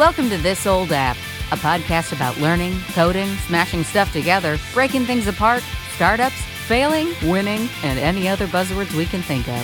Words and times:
Welcome 0.00 0.30
to 0.30 0.38
This 0.38 0.66
Old 0.66 0.92
App, 0.92 1.18
a 1.52 1.56
podcast 1.56 2.14
about 2.14 2.38
learning, 2.38 2.74
coding, 2.94 3.28
smashing 3.46 3.84
stuff 3.84 4.10
together, 4.14 4.56
breaking 4.72 5.04
things 5.04 5.26
apart, 5.26 5.62
startups, 5.94 6.40
failing, 6.66 7.12
winning, 7.22 7.68
and 7.82 7.98
any 7.98 8.26
other 8.26 8.46
buzzwords 8.46 8.96
we 8.96 9.04
can 9.04 9.20
think 9.20 9.46
of. 9.46 9.62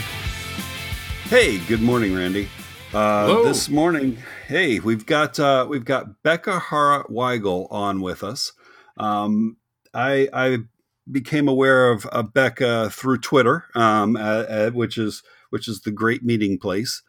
Hey, 1.30 1.56
good 1.60 1.80
morning, 1.80 2.14
Randy. 2.14 2.50
Uh, 2.92 3.44
this 3.44 3.70
morning, 3.70 4.18
hey, 4.46 4.78
we've 4.78 5.06
got 5.06 5.40
uh, 5.40 5.66
we've 5.70 5.86
got 5.86 6.22
Becca 6.22 6.60
Hara 6.60 7.04
Weigel 7.04 7.72
on 7.72 8.02
with 8.02 8.22
us. 8.22 8.52
Um, 8.98 9.56
I, 9.94 10.28
I 10.34 10.58
became 11.10 11.48
aware 11.48 11.90
of, 11.90 12.04
of 12.08 12.34
Becca 12.34 12.90
through 12.90 13.20
Twitter, 13.20 13.64
um, 13.74 14.16
uh, 14.16 14.68
which 14.68 14.98
is 14.98 15.22
which 15.48 15.66
is 15.66 15.80
the 15.80 15.92
great 15.92 16.22
meeting 16.22 16.58
place. 16.58 17.02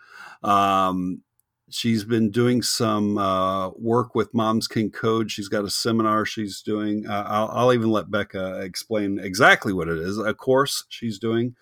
Um, 0.44 1.24
she's 1.70 2.04
been 2.04 2.32
doing 2.32 2.62
some 2.62 3.18
uh, 3.18 3.70
work 3.72 4.16
with 4.16 4.34
Moms 4.34 4.68
Can 4.68 4.90
Code. 4.90 5.32
She's 5.32 5.48
got 5.48 5.66
a 5.66 5.70
seminar 5.70 6.26
she's 6.26 6.62
doing. 6.62 7.06
Uh, 7.08 7.26
I'll, 7.28 7.50
I'll, 7.50 7.74
even 7.74 7.92
let 7.92 8.12
Becca 8.12 8.62
explain 8.62 9.20
exactly 9.20 9.74
what 9.74 9.88
it 9.88 9.98
is. 9.98 10.18
A 10.18 10.34
course 10.34 10.86
she's 10.90 11.20
doing 11.20 11.56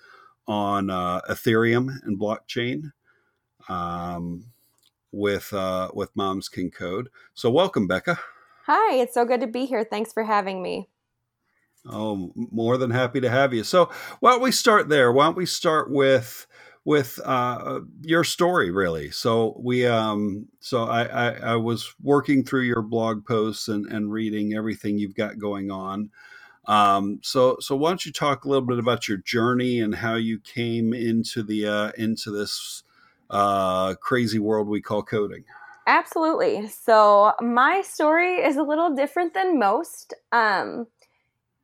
on 0.47 0.89
uh, 0.89 1.21
Ethereum 1.29 1.89
and 2.03 2.19
blockchain 2.19 2.91
um, 3.67 4.45
with 5.11 5.51
uh, 5.53 5.89
with 5.93 6.15
Moms 6.15 6.49
Can 6.49 6.71
Code. 6.71 7.09
So 7.33 7.49
welcome, 7.49 7.87
Becca. 7.87 8.19
Hi, 8.65 8.95
it's 8.95 9.13
so 9.13 9.25
good 9.25 9.41
to 9.41 9.47
be 9.47 9.65
here. 9.65 9.83
Thanks 9.83 10.11
for 10.11 10.23
having 10.23 10.61
me. 10.61 10.89
Oh, 11.87 12.31
more 12.35 12.77
than 12.77 12.89
happy 12.89 13.21
to 13.21 13.29
have 13.29 13.53
you. 13.53 13.63
So 13.63 13.91
why 14.19 14.31
don't 14.31 14.41
we 14.41 14.51
start 14.51 14.89
there? 14.89 15.11
Why 15.11 15.25
don't 15.25 15.37
we 15.37 15.45
start 15.45 15.91
with 15.91 16.47
with 16.85 17.19
uh, 17.25 17.79
your 18.03 18.23
story 18.23 18.69
really. 18.69 19.09
So 19.09 19.59
we, 19.59 19.85
um, 19.87 20.47
so 20.59 20.83
I, 20.83 21.03
I, 21.03 21.29
I, 21.31 21.55
was 21.55 21.93
working 22.01 22.43
through 22.43 22.61
your 22.61 22.83
blog 22.83 23.25
posts 23.25 23.67
and, 23.67 23.87
and 23.87 24.11
reading 24.11 24.53
everything 24.53 24.99
you've 24.99 25.15
got 25.15 25.39
going 25.39 25.71
on. 25.71 26.11
Um, 26.67 27.19
so, 27.23 27.57
so 27.59 27.75
why 27.75 27.89
don't 27.89 28.05
you 28.05 28.11
talk 28.11 28.45
a 28.45 28.49
little 28.49 28.65
bit 28.65 28.77
about 28.77 29.07
your 29.07 29.17
journey 29.17 29.81
and 29.81 29.95
how 29.95 30.15
you 30.15 30.39
came 30.39 30.93
into 30.93 31.43
the 31.43 31.67
uh, 31.67 31.91
into 31.97 32.31
this 32.31 32.83
uh, 33.29 33.95
crazy 33.95 34.39
world 34.39 34.67
we 34.67 34.81
call 34.81 35.03
coding? 35.03 35.43
Absolutely. 35.87 36.67
So 36.67 37.33
my 37.39 37.81
story 37.81 38.37
is 38.37 38.57
a 38.57 38.63
little 38.63 38.95
different 38.95 39.35
than 39.35 39.59
most. 39.59 40.15
Um, 40.31 40.87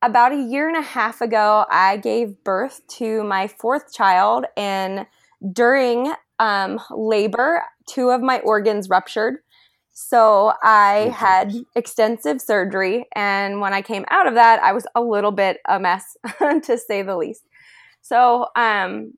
about 0.02 0.32
a 0.32 0.42
year 0.42 0.68
and 0.68 0.78
a 0.78 0.82
half 0.82 1.22
ago, 1.22 1.66
I 1.70 1.98
gave 1.98 2.44
birth 2.44 2.82
to 2.98 3.24
my 3.24 3.48
fourth 3.48 3.94
child, 3.94 4.46
and 4.58 5.06
during 5.54 6.14
um, 6.40 6.80
labor, 6.90 7.64
two 7.88 8.10
of 8.10 8.22
my 8.22 8.40
organs 8.40 8.90
ruptured. 8.90 9.38
So 9.94 10.54
I 10.64 11.14
had 11.16 11.54
extensive 11.76 12.42
surgery, 12.42 13.06
and 13.16 13.62
when 13.62 13.74
I 13.74 13.82
came 13.82 14.06
out 14.10 14.28
of 14.28 14.34
that, 14.34 14.62
I 14.64 14.72
was 14.72 14.88
a 14.96 15.02
little 15.02 15.32
bit 15.32 15.60
a 15.68 15.80
mess, 15.80 16.18
to 16.40 16.78
say 16.78 17.04
the 17.04 17.18
least. 17.18 17.44
So, 18.02 18.48
um, 18.56 19.14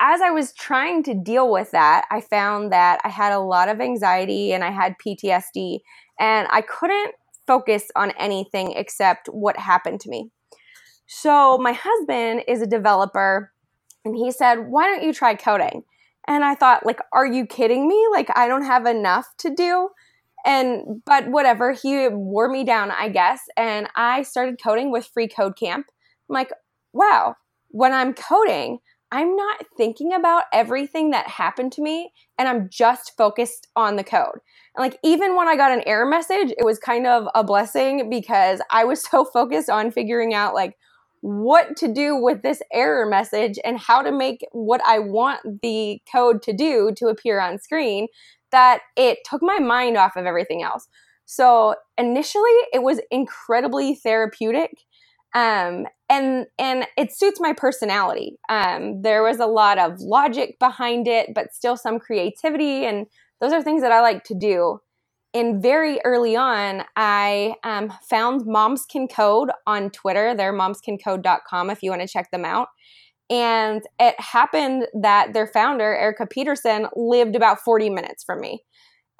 as 0.00 0.20
I 0.20 0.30
was 0.30 0.52
trying 0.52 1.04
to 1.04 1.14
deal 1.14 1.50
with 1.50 1.70
that, 1.70 2.06
I 2.10 2.20
found 2.20 2.72
that 2.72 3.00
I 3.04 3.08
had 3.08 3.32
a 3.32 3.38
lot 3.38 3.68
of 3.68 3.80
anxiety 3.80 4.52
and 4.52 4.64
I 4.64 4.70
had 4.70 4.96
PTSD, 5.04 5.78
and 6.18 6.48
I 6.50 6.60
couldn't 6.60 7.14
focus 7.46 7.90
on 7.96 8.12
anything 8.18 8.72
except 8.72 9.28
what 9.28 9.56
happened 9.56 10.00
to 10.00 10.10
me. 10.10 10.30
So, 11.06 11.58
my 11.58 11.72
husband 11.72 12.44
is 12.48 12.62
a 12.62 12.66
developer 12.66 13.52
and 14.04 14.16
he 14.16 14.30
said, 14.30 14.68
Why 14.68 14.86
don't 14.86 15.02
you 15.02 15.12
try 15.12 15.34
coding? 15.34 15.84
And 16.26 16.44
I 16.44 16.54
thought, 16.54 16.86
like, 16.86 17.00
are 17.12 17.26
you 17.26 17.46
kidding 17.46 17.88
me? 17.88 18.06
Like, 18.12 18.30
I 18.36 18.46
don't 18.46 18.64
have 18.64 18.86
enough 18.86 19.26
to 19.38 19.52
do. 19.54 19.88
And, 20.44 21.02
but 21.04 21.28
whatever, 21.28 21.72
he 21.72 22.08
wore 22.08 22.48
me 22.48 22.64
down, 22.64 22.90
I 22.90 23.08
guess. 23.08 23.40
And 23.56 23.88
I 23.96 24.22
started 24.22 24.60
coding 24.62 24.90
with 24.90 25.08
Free 25.12 25.28
Code 25.28 25.56
Camp. 25.56 25.86
I'm 26.28 26.34
like, 26.34 26.50
wow, 26.92 27.36
when 27.68 27.92
I'm 27.92 28.14
coding, 28.14 28.78
I'm 29.12 29.36
not 29.36 29.66
thinking 29.76 30.14
about 30.14 30.44
everything 30.54 31.10
that 31.10 31.28
happened 31.28 31.72
to 31.72 31.82
me 31.82 32.12
and 32.38 32.48
I'm 32.48 32.70
just 32.70 33.12
focused 33.16 33.68
on 33.76 33.96
the 33.96 34.04
code. 34.04 34.38
And 34.74 34.82
like 34.82 34.98
even 35.04 35.36
when 35.36 35.48
I 35.48 35.54
got 35.54 35.70
an 35.70 35.82
error 35.86 36.06
message, 36.06 36.50
it 36.58 36.64
was 36.64 36.78
kind 36.78 37.06
of 37.06 37.28
a 37.34 37.44
blessing 37.44 38.08
because 38.08 38.62
I 38.70 38.84
was 38.84 39.04
so 39.10 39.26
focused 39.26 39.68
on 39.68 39.90
figuring 39.90 40.32
out 40.32 40.54
like 40.54 40.78
what 41.20 41.76
to 41.76 41.92
do 41.92 42.16
with 42.16 42.42
this 42.42 42.62
error 42.72 43.06
message 43.06 43.58
and 43.64 43.78
how 43.78 44.00
to 44.00 44.10
make 44.10 44.46
what 44.52 44.80
I 44.84 44.98
want 44.98 45.60
the 45.60 46.00
code 46.10 46.42
to 46.44 46.54
do 46.54 46.92
to 46.96 47.08
appear 47.08 47.38
on 47.38 47.58
screen 47.58 48.08
that 48.50 48.80
it 48.96 49.18
took 49.28 49.42
my 49.42 49.58
mind 49.58 49.98
off 49.98 50.16
of 50.16 50.24
everything 50.24 50.62
else. 50.62 50.88
So 51.26 51.76
initially, 51.98 52.50
it 52.72 52.82
was 52.82 52.98
incredibly 53.10 53.94
therapeutic 53.94 54.72
um, 55.34 55.86
and 56.12 56.46
and 56.58 56.86
it 56.98 57.10
suits 57.10 57.40
my 57.40 57.54
personality. 57.54 58.38
Um, 58.48 59.00
there 59.00 59.22
was 59.22 59.40
a 59.40 59.46
lot 59.46 59.78
of 59.78 59.98
logic 59.98 60.58
behind 60.60 61.08
it, 61.08 61.30
but 61.34 61.54
still 61.54 61.76
some 61.76 61.98
creativity, 61.98 62.84
and 62.84 63.06
those 63.40 63.52
are 63.52 63.62
things 63.62 63.82
that 63.82 63.92
I 63.92 64.02
like 64.02 64.22
to 64.24 64.34
do. 64.34 64.78
And 65.34 65.62
very 65.62 65.98
early 66.04 66.36
on, 66.36 66.82
I 66.94 67.54
um, 67.64 67.90
found 68.08 68.42
Moms 68.44 68.84
Can 68.84 69.08
Code 69.08 69.50
on 69.66 69.88
Twitter. 69.90 70.34
They're 70.34 70.52
momscancode.com 70.52 71.70
if 71.70 71.82
you 71.82 71.90
want 71.90 72.02
to 72.02 72.08
check 72.08 72.30
them 72.30 72.44
out. 72.44 72.68
And 73.30 73.80
it 73.98 74.14
happened 74.20 74.88
that 75.00 75.32
their 75.32 75.46
founder, 75.46 75.96
Erica 75.96 76.26
Peterson, 76.26 76.86
lived 76.94 77.34
about 77.34 77.60
40 77.60 77.88
minutes 77.88 78.22
from 78.22 78.40
me 78.40 78.62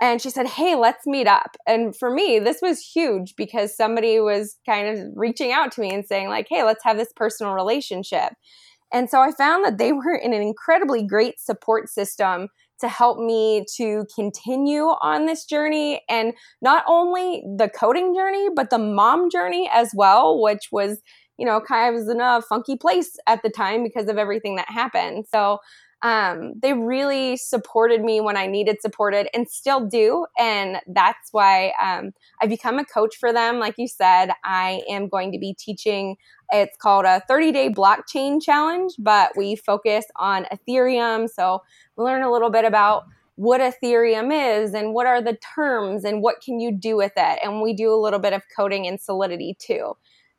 and 0.02 0.20
she 0.20 0.30
said, 0.30 0.48
Hey, 0.48 0.74
let's 0.74 1.06
meet 1.06 1.28
up. 1.28 1.56
And 1.64 1.96
for 1.96 2.10
me, 2.10 2.40
this 2.40 2.58
was 2.60 2.80
huge 2.80 3.36
because 3.36 3.76
somebody 3.76 4.18
was 4.18 4.56
kind 4.66 4.88
of 4.88 5.06
reaching 5.14 5.52
out 5.52 5.70
to 5.72 5.80
me 5.80 5.94
and 5.94 6.04
saying, 6.04 6.28
like, 6.28 6.48
hey, 6.50 6.64
let's 6.64 6.82
have 6.82 6.96
this 6.96 7.12
personal 7.14 7.54
relationship. 7.54 8.32
And 8.92 9.08
so 9.08 9.20
I 9.20 9.30
found 9.30 9.64
that 9.64 9.78
they 9.78 9.92
were 9.92 10.16
in 10.16 10.34
an 10.34 10.42
incredibly 10.42 11.06
great 11.06 11.38
support 11.38 11.88
system 11.88 12.48
to 12.80 12.88
help 12.88 13.20
me 13.20 13.64
to 13.76 14.04
continue 14.12 14.86
on 15.02 15.26
this 15.26 15.44
journey 15.44 16.02
and 16.08 16.32
not 16.60 16.82
only 16.88 17.44
the 17.56 17.68
coding 17.68 18.12
journey, 18.12 18.48
but 18.56 18.70
the 18.70 18.78
mom 18.78 19.30
journey 19.30 19.70
as 19.72 19.92
well, 19.94 20.42
which 20.42 20.66
was, 20.72 20.98
you 21.38 21.46
know, 21.46 21.60
kind 21.60 21.94
of 21.94 22.00
was 22.00 22.08
in 22.08 22.20
a 22.20 22.42
funky 22.42 22.76
place 22.76 23.16
at 23.28 23.40
the 23.44 23.50
time 23.50 23.84
because 23.84 24.08
of 24.08 24.18
everything 24.18 24.56
that 24.56 24.68
happened. 24.68 25.26
So 25.32 25.58
um, 26.02 26.54
they 26.60 26.72
really 26.72 27.36
supported 27.36 28.02
me 28.02 28.20
when 28.20 28.36
I 28.36 28.46
needed 28.46 28.80
supported 28.80 29.28
and 29.32 29.48
still 29.48 29.86
do. 29.86 30.26
And 30.36 30.78
that's 30.88 31.28
why 31.30 31.72
um, 31.80 32.12
I 32.40 32.46
become 32.46 32.78
a 32.78 32.84
coach 32.84 33.16
for 33.18 33.32
them. 33.32 33.60
Like 33.60 33.74
you 33.78 33.86
said, 33.86 34.32
I 34.44 34.82
am 34.88 35.08
going 35.08 35.30
to 35.32 35.38
be 35.38 35.54
teaching. 35.54 36.16
It's 36.50 36.76
called 36.76 37.04
a 37.04 37.22
30 37.28 37.52
day 37.52 37.70
blockchain 37.70 38.42
challenge, 38.42 38.94
but 38.98 39.30
we 39.36 39.54
focus 39.54 40.04
on 40.16 40.46
Ethereum. 40.52 41.28
So 41.30 41.62
we 41.96 42.04
learn 42.04 42.22
a 42.22 42.32
little 42.32 42.50
bit 42.50 42.64
about 42.64 43.04
what 43.36 43.60
Ethereum 43.60 44.30
is 44.32 44.74
and 44.74 44.92
what 44.92 45.06
are 45.06 45.22
the 45.22 45.38
terms 45.54 46.04
and 46.04 46.20
what 46.20 46.42
can 46.44 46.60
you 46.60 46.72
do 46.72 46.96
with 46.96 47.12
it. 47.16 47.38
And 47.42 47.62
we 47.62 47.72
do 47.74 47.92
a 47.92 47.96
little 47.96 48.18
bit 48.18 48.32
of 48.32 48.42
coding 48.54 48.86
and 48.86 49.00
Solidity 49.00 49.56
too. 49.58 49.94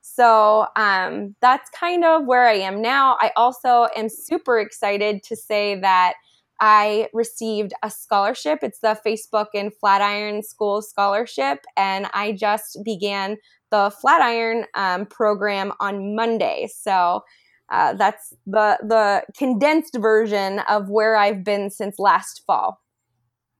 So 0.05 0.67
um, 0.75 1.33
that's 1.39 1.69
kind 1.69 2.03
of 2.03 2.25
where 2.25 2.45
I 2.45 2.55
am 2.55 2.81
now. 2.81 3.17
I 3.21 3.31
also 3.37 3.87
am 3.95 4.09
super 4.09 4.59
excited 4.59 5.23
to 5.23 5.35
say 5.37 5.79
that 5.79 6.15
I 6.59 7.07
received 7.13 7.73
a 7.83 7.89
scholarship. 7.89 8.59
It's 8.63 8.79
the 8.79 8.99
Facebook 9.05 9.47
and 9.53 9.73
Flatiron 9.73 10.43
School 10.43 10.81
Scholarship, 10.81 11.65
and 11.77 12.07
I 12.13 12.33
just 12.33 12.79
began 12.83 13.37
the 13.71 13.91
Flatiron 14.01 14.65
um, 14.75 15.05
program 15.05 15.71
on 15.79 16.15
Monday. 16.17 16.67
So 16.71 17.23
uh, 17.69 17.93
that's 17.93 18.33
the 18.45 18.77
the 18.81 19.23
condensed 19.37 19.97
version 19.97 20.59
of 20.67 20.89
where 20.89 21.15
I've 21.15 21.45
been 21.45 21.69
since 21.69 21.97
last 21.97 22.43
fall. 22.45 22.81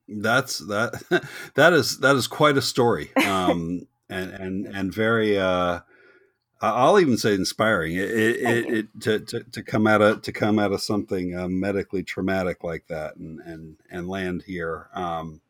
That's 0.10 0.60
that 0.68 1.26
that 1.56 1.72
is 1.72 2.00
that 2.00 2.18
is 2.18 2.28
quite 2.28 2.58
a 2.58 2.62
story, 2.62 3.16
um, 3.26 3.88
and 4.10 4.30
and 4.32 4.68
and 4.68 4.94
very. 4.94 5.40
Uh, 5.40 5.80
I'll 6.64 7.00
even 7.00 7.18
say 7.18 7.34
inspiring. 7.34 7.96
It, 7.96 8.10
it, 8.10 8.74
it 8.74 9.02
to, 9.02 9.20
to, 9.20 9.44
to, 9.44 9.64
come 9.64 9.86
out 9.86 10.02
of 10.02 10.22
to 10.22 10.32
come 10.32 10.60
out 10.60 10.72
of 10.72 10.82
something 10.82 11.38
uh, 11.38 11.50
medically 11.50 12.04
traumatic 12.04 12.64
like 12.64 12.88
that 12.88 13.18
and 13.18 13.42
and 13.42 13.76
and 13.92 14.08
land 14.08 14.44
here. 14.48 14.88
Um, 14.94 15.42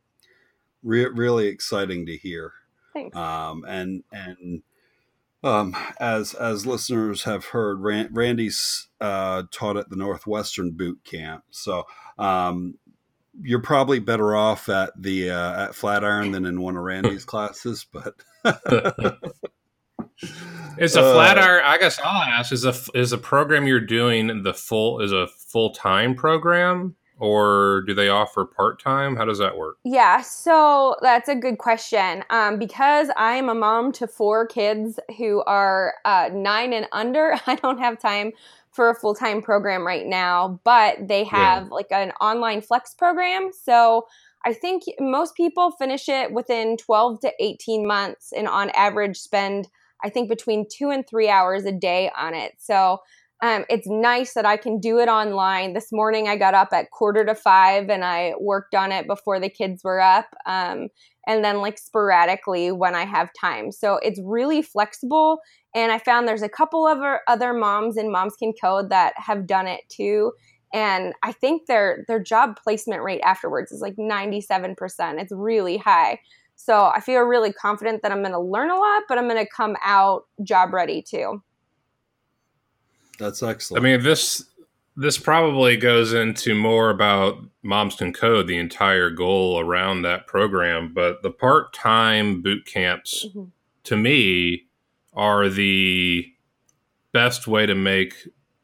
re- 0.81 1.06
really 1.06 1.48
exciting 1.48 2.07
to 2.07 2.18
hear. 2.18 2.54
Thanks. 2.94 3.15
Um, 3.15 3.63
and 3.68 4.04
and 4.12 4.63
um, 5.44 5.75
as 6.00 6.33
as 6.33 6.65
listeners 6.65 7.24
have 7.24 7.45
heard, 7.45 7.81
Rand, 7.81 8.10
Randy's 8.13 8.88
uh, 9.00 9.44
taught 9.51 9.77
at 9.77 9.92
the 9.92 9.95
Northwestern 9.95 10.71
Boot 10.71 11.01
Camp, 11.04 11.44
so 11.51 11.83
um, 12.18 12.80
you're 13.39 13.62
probably 13.62 14.00
better 14.00 14.36
off 14.36 14.68
at 14.68 14.94
the 15.00 15.30
uh, 15.30 15.65
at 15.65 15.75
Flatiron 15.75 16.31
than 16.31 16.48
in 16.48 16.60
one 16.60 16.75
of 16.75 16.83
Randy's 16.83 17.25
classes, 17.25 17.86
but. 17.92 18.15
Is 20.77 20.95
a 20.95 21.01
uh, 21.01 21.13
Flatiron? 21.13 21.63
I 21.65 21.77
guess 21.77 22.00
I'll 22.04 22.24
ask: 22.24 22.51
is 22.51 22.65
a 22.65 22.74
is 22.94 23.12
a 23.12 23.18
program 23.18 23.68
you're 23.68 23.80
doing 23.80 24.44
the 24.44 24.54
full 24.54 25.00
is 25.01 25.12
a 25.12 25.27
full 25.27 25.71
time 25.71 26.15
program? 26.15 26.95
or 27.19 27.83
do 27.88 27.94
they 27.94 28.10
offer 28.10 28.44
part 28.44 28.81
time? 28.81 29.15
How 29.15 29.24
does 29.24 29.38
that 29.38 29.57
work? 29.57 29.77
Yeah, 29.86 30.21
so 30.21 30.98
that's 31.01 31.30
a 31.30 31.36
good 31.36 31.57
question. 31.57 32.24
Um, 32.30 32.60
because 32.60 33.10
I 33.15 33.36
am 33.36 33.48
a 33.48 33.56
mom 33.56 33.94
to 33.94 34.07
four 34.07 34.45
kids 34.45 35.00
who 35.18 35.42
are 35.44 35.94
uh, 36.04 36.31
nine 36.33 36.74
and 36.74 36.88
under, 36.92 37.36
I 37.48 37.56
don't 37.56 37.77
have 37.77 37.98
time 37.98 38.31
for 38.71 38.89
a 38.89 38.95
full 38.95 39.15
time 39.15 39.42
program 39.42 39.86
right 39.86 40.06
now, 40.06 40.60
but 40.63 41.07
they 41.07 41.24
have 41.24 41.63
yeah. 41.63 41.69
like 41.69 41.92
an 41.92 42.12
online 42.19 42.62
flex 42.62 42.94
program. 42.94 43.51
So 43.54 44.07
I 44.45 44.54
think 44.54 44.83
most 45.00 45.36
people 45.36 45.71
finish 45.71 46.10
it 46.10 46.33
within 46.33 46.75
12 46.75 47.21
to 47.21 47.31
18 47.39 47.88
months 47.88 48.33
and 48.36 48.48
on 48.48 48.69
average 48.71 49.18
spend, 49.18 49.69
I 50.03 50.09
think, 50.09 50.29
between 50.29 50.65
two 50.69 50.89
and 50.89 51.07
three 51.07 51.29
hours 51.29 51.65
a 51.65 51.71
day 51.71 52.11
on 52.17 52.33
it. 52.33 52.53
So 52.59 53.00
um, 53.41 53.65
it's 53.69 53.88
nice 53.88 54.33
that 54.35 54.45
I 54.45 54.55
can 54.55 54.79
do 54.79 55.00
it 55.00 55.09
online. 55.09 55.73
This 55.73 55.91
morning 55.91 56.27
I 56.27 56.38
got 56.38 56.53
up 56.53 56.69
at 56.71 56.91
quarter 56.91 57.25
to 57.25 57.35
five 57.35 57.89
and 57.89 58.03
I 58.05 58.33
worked 58.39 58.73
on 58.73 58.91
it 58.91 59.05
before 59.05 59.39
the 59.39 59.50
kids 59.50 59.83
were 59.83 60.00
up. 60.00 60.27
Um, 60.45 60.88
and 61.27 61.44
then 61.44 61.61
like 61.61 61.77
sporadically 61.77 62.71
when 62.71 62.95
I 62.95 63.05
have 63.05 63.31
time. 63.39 63.71
So 63.71 63.95
it's 63.97 64.19
really 64.23 64.61
flexible. 64.61 65.39
And 65.75 65.91
I 65.91 65.97
found 65.97 66.27
there's 66.27 66.41
a 66.41 66.50
couple 66.50 66.88
of 66.88 67.00
other 67.27 67.53
moms 67.53 67.97
in 67.97 68.11
Moms 68.11 68.35
Can 68.38 68.53
Code 68.61 68.89
that 68.91 69.13
have 69.17 69.45
done 69.45 69.67
it 69.67 69.81
too 69.89 70.31
and 70.73 71.13
I 71.21 71.31
think 71.31 71.67
their 71.67 72.03
their 72.07 72.19
job 72.19 72.57
placement 72.61 73.03
rate 73.03 73.21
afterwards 73.21 73.71
is 73.71 73.79
like 73.79 73.95
97%. 73.95 74.75
It's 75.21 75.31
really 75.31 75.77
high. 75.77 76.19
So 76.65 76.86
I 76.86 77.01
feel 77.01 77.19
really 77.24 77.51
confident 77.51 78.04
that 78.04 78.13
I'm 78.13 78.21
going 78.21 78.31
to 78.31 78.39
learn 78.39 78.69
a 78.69 78.75
lot, 78.75 79.04
but 79.10 79.18
I'm 79.18 79.27
going 79.27 79.44
to 79.44 79.51
come 79.51 79.75
out 79.83 80.27
job 80.44 80.71
ready 80.74 81.01
too. 81.01 81.44
That's 83.19 83.44
excellent. 83.44 83.83
I 83.83 83.83
mean, 83.83 84.01
this 84.01 84.45
this 84.95 85.18
probably 85.18 85.75
goes 85.75 86.13
into 86.13 86.56
more 86.56 86.89
about 86.89 87.39
Moms 87.63 87.95
Can 87.95 88.13
Code, 88.13 88.48
the 88.48 88.57
entire 88.57 89.10
goal 89.10 89.60
around 89.60 90.04
that 90.04 90.25
program, 90.25 90.94
but 90.94 91.21
the 91.21 91.31
part-time 91.31 92.42
boot 92.42 92.65
camps 92.65 93.25
mm-hmm. 93.25 93.45
to 93.83 93.98
me 93.98 94.68
are 95.13 95.50
the 95.50 96.31
best 97.12 97.45
way 97.45 97.65
to 97.65 97.75
make 97.75 98.13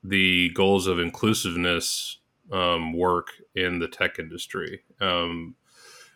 the 0.04 0.52
goals 0.52 0.88
of 0.88 1.00
inclusiveness 1.00 2.20
um, 2.54 2.94
work 2.94 3.28
in 3.56 3.80
the 3.80 3.88
tech 3.90 4.20
industry. 4.20 4.84
Um, 5.02 5.56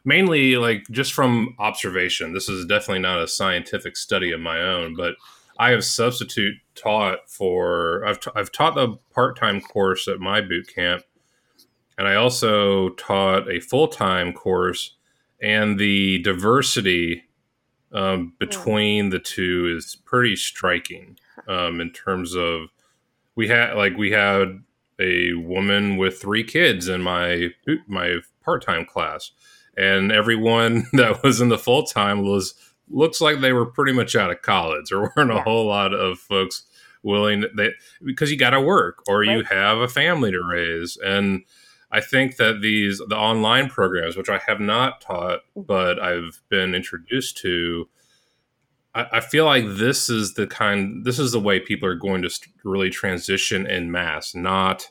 mainly, 0.06 0.56
like 0.56 0.86
just 0.92 1.14
from 1.14 1.56
observation. 1.60 2.34
This 2.34 2.50
is 2.50 2.66
definitely 2.66 3.00
not 3.00 3.22
a 3.22 3.28
scientific 3.28 3.96
study 3.98 4.32
of 4.32 4.40
my 4.40 4.60
own, 4.60 4.96
but 4.96 5.16
I 5.58 5.72
have 5.72 5.84
substitute 5.84 6.56
taught 6.76 7.30
for. 7.30 8.06
I've 8.06 8.20
t- 8.20 8.32
I've 8.36 8.52
taught 8.52 8.76
the 8.76 8.98
part 9.14 9.38
time 9.38 9.62
course 9.62 10.08
at 10.08 10.20
my 10.20 10.42
boot 10.42 10.68
camp, 10.74 11.04
and 11.98 12.08
I 12.08 12.16
also 12.16 12.90
taught 12.90 13.50
a 13.50 13.60
full 13.60 13.88
time 13.88 14.34
course. 14.34 14.96
And 15.42 15.78
the 15.78 16.20
diversity 16.20 17.24
um, 17.92 18.34
between 18.40 19.10
the 19.10 19.20
two 19.20 19.74
is 19.78 19.98
pretty 20.06 20.36
striking 20.36 21.18
um, 21.48 21.80
in 21.80 21.92
terms 21.92 22.36
of 22.36 22.70
we 23.36 23.48
had 23.48 23.74
like 23.76 23.98
we 23.98 24.12
had 24.12 24.64
a 25.00 25.34
woman 25.34 25.98
with 25.98 26.20
three 26.20 26.44
kids 26.44 26.88
in 26.88 27.02
my 27.02 27.50
my 27.88 28.18
part-time 28.44 28.86
class 28.86 29.32
and 29.78 30.12
everyone 30.12 30.86
that 30.94 31.24
was 31.24 31.42
in 31.42 31.50
the 31.50 31.58
full-time 31.58 32.24
was 32.24 32.54
looks 32.90 33.22
like 33.22 33.40
they 33.40 33.54
were 33.54 33.66
pretty 33.66 33.94
much 33.94 34.16
out 34.16 34.32
of 34.32 34.42
college 34.42 34.92
or 34.92 35.12
weren't 35.18 35.32
a 35.32 35.42
whole 35.42 35.68
lot 35.68 35.94
of 35.94 36.20
folks 36.20 36.64
willing 37.02 37.46
they 37.56 37.72
because 38.04 38.32
you 38.32 38.38
got 38.38 38.52
to 38.52 38.62
work 38.62 39.04
or 39.08 39.20
right. 39.20 39.30
you 39.30 39.44
have 39.44 39.78
a 39.78 39.88
family 39.88 40.32
to 40.32 40.42
raise 40.42 40.98
and 41.04 41.44
i 41.92 42.00
think 42.00 42.38
that 42.38 42.62
these 42.62 43.02
the 43.10 43.18
online 43.18 43.70
programs 43.70 44.16
which 44.16 44.30
i 44.30 44.40
have 44.48 44.62
not 44.62 45.02
taught 45.02 45.40
mm. 45.56 45.66
but 45.66 46.00
i've 46.00 46.42
been 46.50 46.74
introduced 46.74 47.38
to 47.38 47.90
I, 48.96 49.08
I 49.14 49.20
feel 49.20 49.46
like 49.46 49.66
this 49.68 50.10
is 50.10 50.36
the 50.36 50.48
kind 50.48 51.04
this 51.04 51.20
is 51.20 51.34
the 51.34 51.42
way 51.42 51.60
people 51.60 51.90
are 51.90 51.96
going 51.96 52.22
to 52.22 52.30
really 52.64 52.90
transition 52.90 53.68
in 53.68 53.92
mass 53.92 54.34
not 54.34 54.90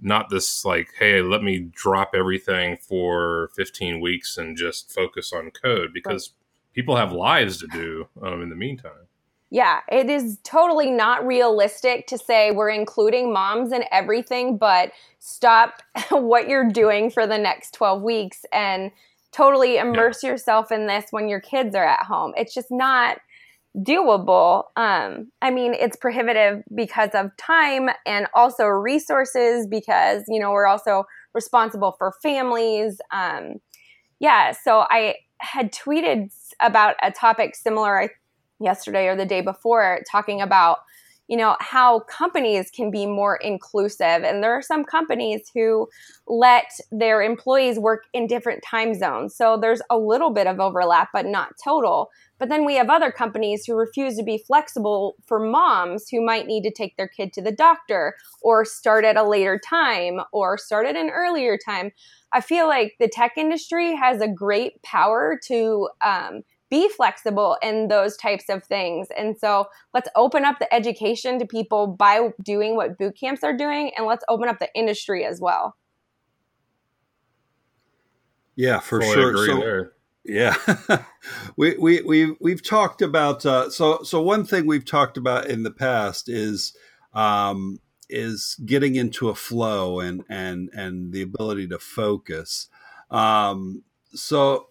not 0.00 0.30
this 0.30 0.64
like 0.64 0.88
hey 0.98 1.20
let 1.20 1.42
me 1.42 1.70
drop 1.72 2.12
everything 2.14 2.76
for 2.76 3.50
15 3.56 4.00
weeks 4.00 4.36
and 4.36 4.56
just 4.56 4.92
focus 4.92 5.32
on 5.32 5.50
code 5.50 5.90
because 5.92 6.30
right. 6.30 6.74
people 6.74 6.96
have 6.96 7.12
lives 7.12 7.58
to 7.58 7.66
do 7.68 8.06
um, 8.22 8.42
in 8.42 8.48
the 8.48 8.56
meantime 8.56 9.06
yeah 9.50 9.80
it 9.90 10.08
is 10.08 10.38
totally 10.42 10.90
not 10.90 11.26
realistic 11.26 12.06
to 12.06 12.16
say 12.16 12.50
we're 12.50 12.70
including 12.70 13.32
moms 13.32 13.72
and 13.72 13.84
everything 13.90 14.56
but 14.56 14.92
stop 15.18 15.82
what 16.10 16.48
you're 16.48 16.70
doing 16.70 17.10
for 17.10 17.26
the 17.26 17.38
next 17.38 17.74
12 17.74 18.02
weeks 18.02 18.44
and 18.52 18.90
totally 19.32 19.76
immerse 19.76 20.22
yeah. 20.22 20.30
yourself 20.30 20.72
in 20.72 20.86
this 20.86 21.06
when 21.10 21.28
your 21.28 21.40
kids 21.40 21.74
are 21.74 21.84
at 21.84 22.04
home 22.04 22.32
it's 22.36 22.54
just 22.54 22.70
not 22.70 23.18
doable. 23.76 24.64
Um, 24.76 25.30
I 25.42 25.50
mean, 25.50 25.74
it's 25.74 25.96
prohibitive 25.96 26.62
because 26.74 27.10
of 27.14 27.36
time 27.36 27.88
and 28.04 28.26
also 28.34 28.64
resources 28.64 29.66
because, 29.66 30.24
you 30.28 30.40
know, 30.40 30.50
we're 30.50 30.66
also 30.66 31.04
responsible 31.34 31.94
for 31.98 32.12
families. 32.22 33.00
Um, 33.12 33.54
yeah, 34.18 34.52
so 34.52 34.84
I 34.90 35.16
had 35.38 35.72
tweeted 35.72 36.32
about 36.60 36.96
a 37.02 37.10
topic 37.10 37.54
similar 37.54 38.10
yesterday 38.60 39.06
or 39.06 39.16
the 39.16 39.24
day 39.24 39.40
before, 39.40 40.00
talking 40.10 40.42
about, 40.42 40.78
you 41.28 41.36
know, 41.36 41.56
how 41.60 42.00
companies 42.00 42.70
can 42.70 42.90
be 42.90 43.06
more 43.06 43.36
inclusive. 43.36 44.24
And 44.24 44.42
there 44.42 44.52
are 44.52 44.62
some 44.62 44.84
companies 44.84 45.50
who 45.54 45.88
let 46.26 46.66
their 46.90 47.22
employees 47.22 47.78
work 47.78 48.02
in 48.12 48.26
different 48.26 48.62
time 48.68 48.94
zones. 48.94 49.36
So 49.36 49.56
there's 49.56 49.80
a 49.88 49.96
little 49.96 50.30
bit 50.30 50.48
of 50.48 50.58
overlap, 50.58 51.10
but 51.12 51.26
not 51.26 51.52
total. 51.64 52.10
But 52.40 52.48
then 52.48 52.64
we 52.64 52.74
have 52.76 52.88
other 52.88 53.12
companies 53.12 53.66
who 53.66 53.74
refuse 53.74 54.16
to 54.16 54.24
be 54.24 54.42
flexible 54.44 55.16
for 55.26 55.38
moms 55.38 56.08
who 56.08 56.24
might 56.24 56.46
need 56.46 56.62
to 56.62 56.72
take 56.72 56.96
their 56.96 57.06
kid 57.06 57.34
to 57.34 57.42
the 57.42 57.52
doctor 57.52 58.16
or 58.40 58.64
start 58.64 59.04
at 59.04 59.18
a 59.18 59.22
later 59.22 59.60
time 59.62 60.20
or 60.32 60.56
start 60.56 60.86
at 60.86 60.96
an 60.96 61.10
earlier 61.10 61.58
time. 61.62 61.92
I 62.32 62.40
feel 62.40 62.66
like 62.66 62.94
the 62.98 63.08
tech 63.08 63.32
industry 63.36 63.94
has 63.94 64.22
a 64.22 64.28
great 64.28 64.82
power 64.82 65.38
to 65.48 65.90
um, 66.02 66.40
be 66.70 66.88
flexible 66.88 67.58
in 67.62 67.88
those 67.88 68.16
types 68.16 68.44
of 68.48 68.64
things. 68.64 69.08
And 69.18 69.36
so 69.38 69.66
let's 69.92 70.08
open 70.16 70.46
up 70.46 70.60
the 70.60 70.72
education 70.72 71.38
to 71.40 71.46
people 71.46 71.88
by 71.88 72.30
doing 72.42 72.74
what 72.74 72.96
boot 72.96 73.18
camps 73.20 73.44
are 73.44 73.54
doing, 73.54 73.90
and 73.96 74.06
let's 74.06 74.24
open 74.30 74.48
up 74.48 74.60
the 74.60 74.72
industry 74.74 75.26
as 75.26 75.40
well. 75.40 75.76
Yeah, 78.56 78.78
for 78.78 79.02
sure. 79.02 79.46
So, 79.46 79.90
yeah, 80.30 80.54
we 81.56 81.76
we 81.76 82.02
we've 82.02 82.36
we've 82.40 82.62
talked 82.62 83.02
about 83.02 83.44
uh, 83.44 83.68
so 83.68 84.02
so 84.04 84.22
one 84.22 84.44
thing 84.44 84.64
we've 84.64 84.84
talked 84.84 85.16
about 85.16 85.46
in 85.46 85.64
the 85.64 85.72
past 85.72 86.28
is 86.28 86.72
um, 87.12 87.80
is 88.08 88.56
getting 88.64 88.94
into 88.94 89.28
a 89.28 89.34
flow 89.34 89.98
and 89.98 90.22
and 90.28 90.70
and 90.72 91.12
the 91.12 91.22
ability 91.22 91.66
to 91.68 91.80
focus. 91.80 92.68
Um, 93.10 93.82
so 94.14 94.68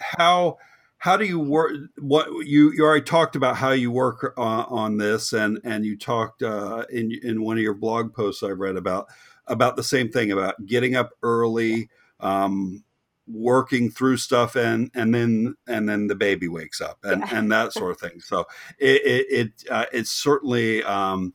how 0.00 0.58
how 0.98 1.16
do 1.16 1.24
you 1.24 1.38
work? 1.38 1.76
What 1.96 2.28
you 2.44 2.72
you 2.72 2.84
already 2.84 3.04
talked 3.04 3.36
about 3.36 3.56
how 3.56 3.70
you 3.70 3.92
work 3.92 4.34
on, 4.36 4.64
on 4.68 4.96
this, 4.96 5.32
and 5.32 5.60
and 5.62 5.84
you 5.84 5.96
talked 5.96 6.42
uh, 6.42 6.84
in 6.90 7.12
in 7.22 7.42
one 7.42 7.58
of 7.58 7.62
your 7.62 7.74
blog 7.74 8.12
posts 8.12 8.42
I 8.42 8.48
read 8.48 8.74
about 8.74 9.06
about 9.46 9.76
the 9.76 9.84
same 9.84 10.10
thing 10.10 10.32
about 10.32 10.66
getting 10.66 10.96
up 10.96 11.12
early. 11.22 11.90
Um, 12.18 12.82
working 13.30 13.90
through 13.90 14.16
stuff 14.16 14.56
and 14.56 14.90
and 14.94 15.14
then 15.14 15.54
and 15.66 15.88
then 15.88 16.06
the 16.06 16.14
baby 16.14 16.48
wakes 16.48 16.80
up 16.80 16.98
and 17.02 17.20
yeah. 17.20 17.38
and 17.38 17.52
that 17.52 17.72
sort 17.72 17.90
of 17.90 18.00
thing. 18.00 18.20
So 18.20 18.46
it 18.78 19.02
it, 19.04 19.26
it 19.30 19.70
uh, 19.70 19.86
it's 19.92 20.10
certainly 20.10 20.82
um 20.84 21.34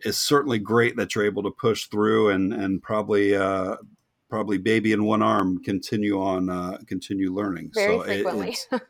it's 0.00 0.18
certainly 0.18 0.58
great 0.58 0.96
that 0.96 1.14
you're 1.14 1.24
able 1.24 1.42
to 1.42 1.50
push 1.50 1.86
through 1.86 2.30
and 2.30 2.52
and 2.52 2.82
probably 2.82 3.36
uh 3.36 3.76
probably 4.28 4.58
baby 4.58 4.92
in 4.92 5.04
one 5.04 5.22
arm 5.22 5.62
continue 5.62 6.20
on 6.20 6.50
uh 6.50 6.78
continue 6.86 7.32
learning. 7.32 7.70
Very 7.74 7.98
so 7.98 8.04
frequently. 8.04 8.56
It, 8.72 8.82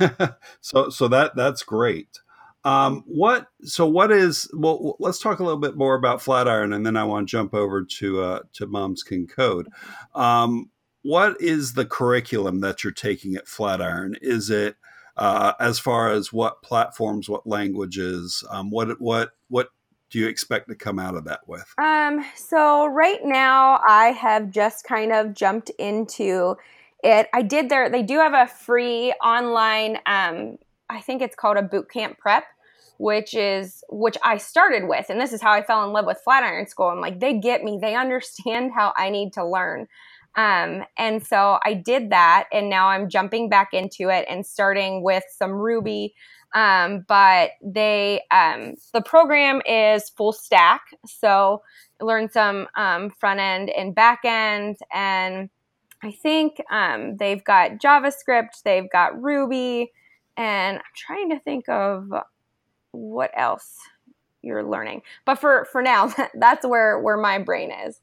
so 0.60 0.90
so 0.90 1.08
that 1.08 1.34
that's 1.36 1.62
great. 1.62 2.20
Um, 2.64 3.02
what 3.06 3.48
so 3.64 3.86
what 3.86 4.12
is 4.12 4.48
well 4.54 4.96
let's 5.00 5.18
talk 5.18 5.40
a 5.40 5.42
little 5.42 5.58
bit 5.58 5.76
more 5.76 5.96
about 5.96 6.22
flatiron 6.22 6.72
and 6.72 6.86
then 6.86 6.96
i 6.96 7.02
want 7.02 7.26
to 7.26 7.30
jump 7.30 7.54
over 7.54 7.82
to 7.82 8.22
uh, 8.22 8.40
to 8.52 8.66
moms 8.68 9.02
can 9.02 9.26
code. 9.26 9.68
Um, 10.14 10.70
what 11.02 11.40
is 11.40 11.74
the 11.74 11.84
curriculum 11.84 12.60
that 12.60 12.82
you're 12.82 12.92
taking 12.92 13.34
at 13.34 13.48
Flatiron? 13.48 14.16
Is 14.22 14.50
it 14.50 14.76
uh, 15.16 15.52
as 15.60 15.78
far 15.78 16.10
as 16.10 16.32
what 16.32 16.62
platforms, 16.62 17.28
what 17.28 17.46
languages, 17.46 18.44
um, 18.50 18.70
what 18.70 19.00
what 19.00 19.32
what 19.48 19.68
do 20.10 20.18
you 20.18 20.26
expect 20.28 20.68
to 20.68 20.74
come 20.74 20.98
out 20.98 21.16
of 21.16 21.24
that 21.24 21.40
with? 21.46 21.64
Um, 21.78 22.24
so 22.36 22.86
right 22.86 23.20
now, 23.24 23.80
I 23.86 24.06
have 24.08 24.50
just 24.50 24.84
kind 24.84 25.12
of 25.12 25.34
jumped 25.34 25.70
into 25.78 26.56
it. 27.02 27.28
I 27.32 27.42
did 27.42 27.68
their. 27.68 27.88
They 27.90 28.02
do 28.02 28.18
have 28.18 28.34
a 28.34 28.46
free 28.46 29.12
online. 29.24 29.98
Um, 30.06 30.58
I 30.88 31.00
think 31.00 31.22
it's 31.22 31.34
called 31.34 31.56
a 31.56 31.62
boot 31.62 31.90
camp 31.90 32.18
prep. 32.18 32.44
which 33.02 33.34
is 33.34 33.82
which 33.90 34.16
I 34.22 34.38
started 34.38 34.86
with, 34.86 35.06
and 35.10 35.20
this 35.20 35.32
is 35.32 35.42
how 35.42 35.50
I 35.50 35.62
fell 35.62 35.84
in 35.84 35.92
love 35.92 36.06
with 36.06 36.20
Flatiron 36.22 36.68
School. 36.68 36.86
I'm 36.86 37.00
like, 37.00 37.18
they 37.18 37.34
get 37.34 37.64
me, 37.64 37.78
they 37.80 37.96
understand 37.96 38.72
how 38.72 38.92
I 38.96 39.10
need 39.10 39.32
to 39.32 39.44
learn. 39.44 39.88
Um, 40.36 40.84
and 40.96 41.24
so 41.24 41.58
I 41.64 41.74
did 41.74 42.10
that, 42.10 42.44
and 42.52 42.70
now 42.70 42.88
I'm 42.88 43.08
jumping 43.08 43.48
back 43.48 43.74
into 43.74 44.08
it 44.08 44.26
and 44.28 44.46
starting 44.46 45.02
with 45.02 45.24
some 45.30 45.52
Ruby. 45.52 46.14
Um, 46.54 47.04
but 47.08 47.52
they 47.62 48.22
um, 48.30 48.74
the 48.92 49.02
program 49.02 49.62
is 49.66 50.10
full 50.10 50.32
stack, 50.32 50.82
so 51.06 51.62
learn 52.00 52.30
some 52.30 52.68
um, 52.76 53.10
front 53.10 53.40
end 53.40 53.70
and 53.70 53.94
back 53.94 54.20
end, 54.24 54.76
and 54.92 55.48
I 56.02 56.10
think 56.10 56.60
um, 56.70 57.16
they've 57.16 57.42
got 57.42 57.78
JavaScript, 57.78 58.62
they've 58.64 58.90
got 58.90 59.20
Ruby, 59.22 59.92
and 60.36 60.78
I'm 60.78 60.84
trying 60.94 61.30
to 61.30 61.38
think 61.38 61.68
of 61.68 62.10
what 62.90 63.30
else 63.34 63.78
you're 64.42 64.64
learning. 64.64 65.02
But 65.24 65.36
for 65.36 65.66
for 65.70 65.82
now, 65.82 66.12
that's 66.34 66.66
where 66.66 66.98
where 67.00 67.16
my 67.16 67.38
brain 67.38 67.70
is. 67.86 68.00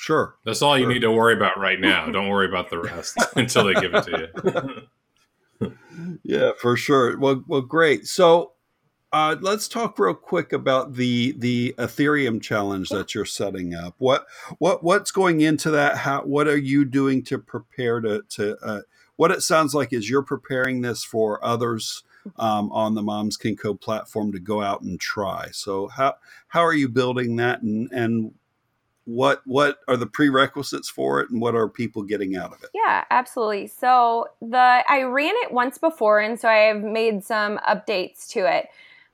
Sure. 0.00 0.36
That's 0.44 0.62
all 0.62 0.76
sure. 0.76 0.86
you 0.86 0.94
need 0.94 1.00
to 1.00 1.10
worry 1.10 1.34
about 1.34 1.58
right 1.58 1.80
now. 1.80 2.06
Don't 2.06 2.28
worry 2.28 2.46
about 2.46 2.70
the 2.70 2.78
rest 2.78 3.18
until 3.36 3.64
they 3.64 3.74
give 3.74 3.92
it 3.94 4.04
to 4.04 4.88
you. 5.60 5.78
yeah, 6.22 6.52
for 6.56 6.76
sure. 6.76 7.18
Well, 7.18 7.42
well, 7.48 7.62
great. 7.62 8.06
So, 8.06 8.52
uh, 9.12 9.34
let's 9.40 9.66
talk 9.66 9.98
real 9.98 10.14
quick 10.14 10.52
about 10.52 10.94
the 10.94 11.32
the 11.32 11.74
Ethereum 11.78 12.40
challenge 12.40 12.90
that 12.90 13.12
you're 13.12 13.24
setting 13.24 13.74
up. 13.74 13.96
What 13.98 14.26
what 14.58 14.84
what's 14.84 15.10
going 15.10 15.40
into 15.40 15.68
that? 15.72 15.96
How 15.96 16.20
what 16.22 16.46
are 16.46 16.56
you 16.56 16.84
doing 16.84 17.24
to 17.24 17.38
prepare 17.38 18.00
to 18.00 18.22
to 18.36 18.56
uh, 18.58 18.82
what 19.16 19.32
it 19.32 19.42
sounds 19.42 19.74
like 19.74 19.92
is 19.92 20.08
you're 20.08 20.22
preparing 20.22 20.82
this 20.82 21.02
for 21.02 21.44
others 21.44 22.04
um, 22.36 22.70
on 22.70 22.94
the 22.94 23.02
Moms 23.02 23.36
Can 23.36 23.56
Code 23.56 23.80
platform 23.80 24.30
to 24.30 24.38
go 24.38 24.62
out 24.62 24.82
and 24.82 25.00
try. 25.00 25.48
So 25.50 25.88
how 25.88 26.14
how 26.46 26.60
are 26.60 26.74
you 26.74 26.88
building 26.88 27.34
that 27.36 27.62
and 27.62 27.90
and 27.90 28.34
what 29.08 29.40
what 29.46 29.78
are 29.88 29.96
the 29.96 30.06
prerequisites 30.06 30.90
for 30.90 31.20
it 31.20 31.30
and 31.30 31.40
what 31.40 31.54
are 31.54 31.66
people 31.66 32.02
getting 32.02 32.36
out 32.36 32.52
of 32.52 32.62
it? 32.62 32.68
Yeah 32.74 33.04
absolutely. 33.10 33.66
So 33.66 34.26
the 34.42 34.84
i 34.86 35.02
ran 35.02 35.32
it 35.36 35.50
once 35.50 35.78
before 35.78 36.20
and 36.20 36.38
so 36.38 36.46
i 36.46 36.56
have 36.56 36.82
made 36.82 37.24
some 37.24 37.58
updates 37.66 38.28
to 38.28 38.40
it. 38.40 38.68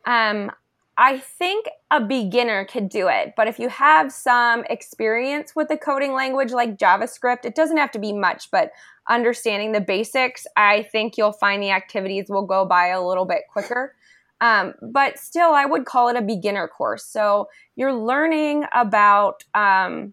Um, 0.05 0.51
i 0.97 1.19
think 1.19 1.67
a 1.91 2.01
beginner 2.01 2.65
could 2.65 2.89
do 2.89 3.09
it 3.09 3.35
but 3.37 3.49
if 3.49 3.59
you 3.59 3.69
have 3.69 4.13
some 4.13 4.65
experience 4.69 5.55
with 5.57 5.69
the 5.69 5.77
coding 5.77 6.13
language 6.13 6.53
like 6.53 6.77
javascript 6.77 7.45
it 7.45 7.55
doesn't 7.55 7.79
have 7.79 7.91
to 7.91 7.99
be 7.99 8.13
much 8.13 8.51
but 8.53 8.71
understanding 9.09 9.73
the 9.73 9.81
basics 9.81 10.47
i 10.57 10.83
think 10.93 11.17
you'll 11.17 11.33
find 11.33 11.61
the 11.63 11.71
activities 11.71 12.27
will 12.29 12.47
go 12.47 12.65
by 12.65 12.89
a 12.89 13.05
little 13.05 13.25
bit 13.25 13.43
quicker 13.51 13.97
um, 14.45 14.75
but 14.83 15.19
still, 15.19 15.55
I 15.55 15.65
would 15.65 15.87
call 15.87 16.09
it 16.09 16.17
a 16.17 16.23
beginner 16.23 16.69
course. 16.69 17.07
So 17.07 17.49
you're 17.77 17.95
learning 17.95 18.67
about 18.75 19.43
um, 19.55 20.13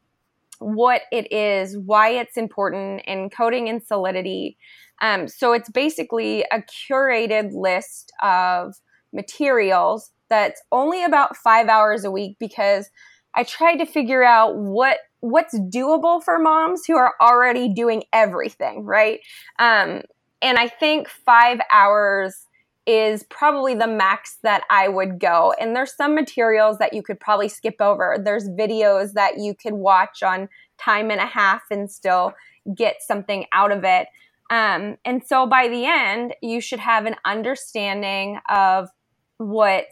what 0.59 1.01
it 1.11 1.29
is, 1.33 1.77
why 1.77 2.11
it's 2.11 2.37
important 2.37 3.01
in 3.05 3.29
coding 3.29 3.67
and 3.67 3.83
Solidity. 3.83 4.57
Um, 5.01 5.27
so 5.27 5.51
it's 5.51 5.69
basically 5.69 6.45
a 6.49 6.61
curated 6.61 7.51
list 7.51 8.13
of 8.23 8.75
materials 9.11 10.11
that's 10.29 10.61
only 10.71 11.03
about 11.03 11.35
five 11.35 11.67
hours 11.67 12.05
a 12.05 12.11
week 12.11 12.37
because 12.39 12.89
I 13.35 13.43
tried 13.43 13.77
to 13.77 13.85
figure 13.85 14.23
out 14.23 14.55
what 14.55 14.99
what's 15.19 15.59
doable 15.59 16.23
for 16.23 16.39
moms 16.39 16.83
who 16.87 16.95
are 16.95 17.15
already 17.21 17.73
doing 17.73 18.03
everything, 18.13 18.85
right? 18.85 19.19
Um, 19.59 20.03
and 20.41 20.57
I 20.57 20.69
think 20.69 21.09
five 21.09 21.59
hours 21.71 22.47
is 22.87 23.23
probably 23.23 23.75
the 23.75 23.87
max 23.87 24.37
that 24.43 24.63
I 24.69 24.87
would 24.87 25.19
go. 25.19 25.53
And 25.59 25.75
there's 25.75 25.95
some 25.95 26.15
materials 26.15 26.77
that 26.79 26.93
you 26.93 27.03
could 27.03 27.19
probably 27.19 27.47
skip 27.47 27.75
over. 27.79 28.17
There's 28.23 28.49
videos 28.49 29.13
that 29.13 29.37
you 29.37 29.53
could 29.53 29.73
watch 29.73 30.23
on 30.23 30.49
time 30.79 31.11
and 31.11 31.21
a 31.21 31.25
half 31.25 31.61
and 31.69 31.91
still 31.91 32.33
get 32.75 33.01
something 33.01 33.45
out 33.53 33.71
of 33.71 33.83
it. 33.83 34.07
Um, 34.49 34.97
and 35.05 35.23
so 35.25 35.45
by 35.45 35.67
the 35.67 35.85
end, 35.85 36.35
you 36.41 36.59
should 36.59 36.79
have 36.79 37.05
an 37.05 37.15
understanding 37.23 38.39
of 38.49 38.89
what 39.37 39.85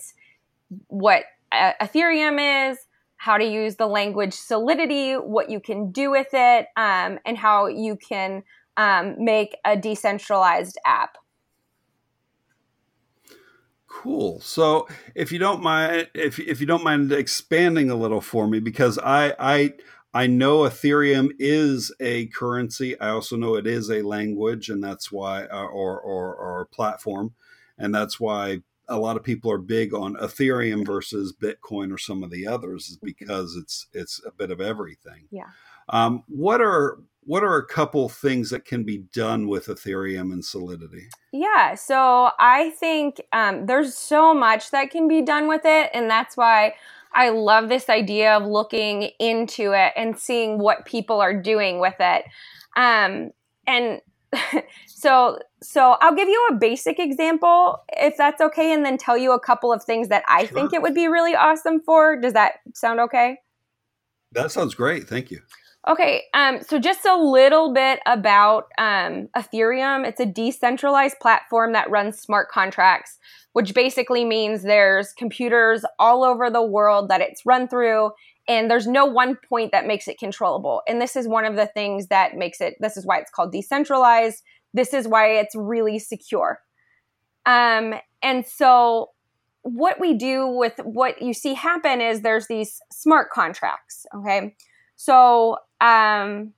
what 0.87 1.23
uh, 1.51 1.73
Ethereum 1.81 2.71
is, 2.71 2.77
how 3.17 3.37
to 3.37 3.45
use 3.45 3.77
the 3.77 3.87
language 3.87 4.33
Solidity, 4.33 5.13
what 5.13 5.49
you 5.49 5.59
can 5.59 5.91
do 5.91 6.11
with 6.11 6.27
it, 6.33 6.67
um, 6.75 7.19
and 7.25 7.37
how 7.37 7.67
you 7.67 7.95
can 7.95 8.43
um, 8.77 9.15
make 9.17 9.55
a 9.65 9.75
decentralized 9.75 10.77
app. 10.85 11.17
Cool. 13.89 14.39
So, 14.41 14.87
if 15.15 15.31
you 15.31 15.39
don't 15.39 15.63
mind, 15.63 16.09
if 16.13 16.39
if 16.39 16.61
you 16.61 16.67
don't 16.67 16.83
mind 16.83 17.11
expanding 17.11 17.89
a 17.89 17.95
little 17.95 18.21
for 18.21 18.47
me, 18.47 18.59
because 18.59 18.99
I 18.99 19.33
I 19.39 19.73
I 20.13 20.27
know 20.27 20.59
Ethereum 20.59 21.31
is 21.39 21.93
a 21.99 22.27
currency. 22.27 22.99
I 22.99 23.09
also 23.09 23.35
know 23.35 23.55
it 23.55 23.67
is 23.67 23.89
a 23.89 24.03
language, 24.03 24.69
and 24.69 24.83
that's 24.83 25.11
why, 25.11 25.45
uh, 25.45 25.65
or 25.65 25.99
or 25.99 26.35
or 26.35 26.65
platform, 26.65 27.33
and 27.77 27.93
that's 27.93 28.19
why 28.19 28.61
a 28.87 28.97
lot 28.97 29.17
of 29.17 29.23
people 29.23 29.51
are 29.51 29.59
big 29.59 29.93
on 29.93 30.15
Ethereum 30.15 30.85
versus 30.85 31.33
Bitcoin 31.33 31.91
or 31.93 31.97
some 31.97 32.23
of 32.23 32.29
the 32.29 32.47
others, 32.47 32.89
is 32.89 32.97
because 32.97 33.55
it's 33.55 33.87
it's 33.93 34.21
a 34.23 34.31
bit 34.31 34.51
of 34.51 34.61
everything. 34.61 35.27
Yeah. 35.31 35.49
Um, 35.89 36.23
what 36.27 36.61
are 36.61 36.99
what 37.29 37.43
are 37.43 37.57
a 37.57 37.65
couple 37.65 38.09
things 38.09 38.49
that 38.49 38.65
can 38.65 38.83
be 38.83 38.97
done 39.13 39.47
with 39.47 39.67
Ethereum 39.67 40.33
and 40.33 40.43
Solidity? 40.43 41.09
Yeah, 41.31 41.75
so 41.75 42.31
I 42.39 42.71
think 42.71 43.21
um, 43.31 43.67
there's 43.67 43.93
so 43.93 44.33
much 44.33 44.71
that 44.71 44.89
can 44.89 45.07
be 45.07 45.21
done 45.21 45.47
with 45.47 45.61
it, 45.63 45.91
and 45.93 46.09
that's 46.09 46.35
why 46.35 46.73
I 47.13 47.29
love 47.29 47.69
this 47.69 47.87
idea 47.87 48.35
of 48.35 48.47
looking 48.47 49.11
into 49.19 49.73
it 49.73 49.93
and 49.95 50.17
seeing 50.17 50.57
what 50.57 50.87
people 50.87 51.21
are 51.21 51.39
doing 51.39 51.79
with 51.79 51.93
it. 51.99 52.25
Um, 52.75 53.29
and 53.67 54.01
so, 54.87 55.37
so 55.61 55.97
I'll 56.01 56.15
give 56.15 56.29
you 56.29 56.47
a 56.49 56.55
basic 56.55 56.97
example, 56.97 57.77
if 57.89 58.17
that's 58.17 58.41
okay, 58.41 58.73
and 58.73 58.83
then 58.83 58.97
tell 58.97 59.19
you 59.19 59.33
a 59.33 59.39
couple 59.39 59.71
of 59.71 59.83
things 59.83 60.07
that 60.07 60.23
I 60.27 60.47
sure. 60.47 60.55
think 60.55 60.73
it 60.73 60.81
would 60.81 60.95
be 60.95 61.07
really 61.07 61.35
awesome 61.35 61.79
for. 61.79 62.19
Does 62.19 62.33
that 62.33 62.53
sound 62.73 62.99
okay? 63.01 63.37
That 64.31 64.51
sounds 64.51 64.73
great. 64.73 65.07
Thank 65.07 65.29
you. 65.29 65.41
Okay, 65.87 66.23
um, 66.33 66.61
so 66.61 66.77
just 66.77 67.05
a 67.05 67.15
little 67.15 67.73
bit 67.73 67.99
about 68.05 68.65
um, 68.77 69.29
Ethereum. 69.35 70.05
It's 70.05 70.19
a 70.19 70.25
decentralized 70.25 71.15
platform 71.21 71.71
that 71.71 71.89
runs 71.89 72.19
smart 72.19 72.49
contracts, 72.49 73.17
which 73.53 73.73
basically 73.73 74.25
means 74.25 74.61
there's 74.61 75.13
computers 75.13 75.85
all 75.97 76.23
over 76.25 76.49
the 76.49 76.61
world 76.63 77.09
that 77.09 77.21
it's 77.21 77.45
run 77.45 77.69
through, 77.69 78.11
and 78.47 78.69
there's 78.69 78.87
no 78.87 79.05
one 79.05 79.37
point 79.47 79.71
that 79.71 79.87
makes 79.87 80.09
it 80.09 80.19
controllable. 80.19 80.81
And 80.87 81.01
this 81.01 81.15
is 81.15 81.29
one 81.29 81.45
of 81.45 81.55
the 81.55 81.67
things 81.67 82.07
that 82.07 82.35
makes 82.35 82.59
it, 82.59 82.75
this 82.81 82.97
is 82.97 83.05
why 83.05 83.19
it's 83.19 83.31
called 83.31 83.53
decentralized. 83.53 84.43
This 84.73 84.93
is 84.93 85.07
why 85.07 85.27
it's 85.37 85.55
really 85.55 85.97
secure. 85.97 86.59
Um, 87.45 87.93
and 88.21 88.45
so 88.45 89.11
what 89.61 89.99
we 89.99 90.13
do 90.13 90.45
with 90.45 90.73
what 90.83 91.21
you 91.21 91.33
see 91.33 91.53
happen 91.53 92.01
is 92.01 92.21
there's 92.21 92.47
these 92.47 92.81
smart 92.91 93.29
contracts, 93.29 94.05
okay? 94.13 94.55
So 94.99 95.59
um, 95.79 96.51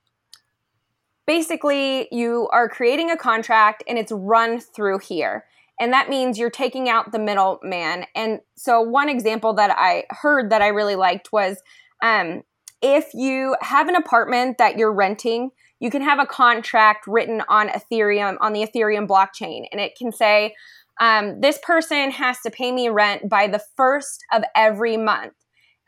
basically, 1.28 2.08
you 2.10 2.48
are 2.52 2.68
creating 2.68 3.08
a 3.08 3.16
contract 3.16 3.84
and 3.86 3.96
it's 3.96 4.10
run 4.10 4.58
through 4.58 4.98
here. 4.98 5.44
And 5.78 5.92
that 5.92 6.10
means 6.10 6.40
you're 6.40 6.50
taking 6.50 6.88
out 6.88 7.12
the 7.12 7.20
middleman. 7.20 8.04
And 8.16 8.40
so, 8.56 8.80
one 8.80 9.08
example 9.08 9.54
that 9.54 9.70
I 9.70 10.06
heard 10.10 10.50
that 10.50 10.60
I 10.60 10.68
really 10.68 10.96
liked 10.96 11.32
was 11.32 11.62
um, 12.02 12.42
if 12.82 13.14
you 13.14 13.54
have 13.60 13.88
an 13.88 13.94
apartment 13.94 14.58
that 14.58 14.76
you're 14.76 14.92
renting, 14.92 15.50
you 15.78 15.88
can 15.88 16.02
have 16.02 16.18
a 16.18 16.26
contract 16.26 17.06
written 17.06 17.44
on 17.48 17.68
Ethereum, 17.68 18.38
on 18.40 18.52
the 18.52 18.66
Ethereum 18.66 19.06
blockchain. 19.06 19.66
And 19.70 19.80
it 19.80 19.94
can 19.96 20.10
say, 20.10 20.56
um, 21.00 21.40
this 21.40 21.60
person 21.62 22.10
has 22.10 22.40
to 22.40 22.50
pay 22.50 22.72
me 22.72 22.88
rent 22.88 23.28
by 23.28 23.46
the 23.46 23.62
first 23.76 24.24
of 24.32 24.42
every 24.56 24.96
month. 24.96 25.34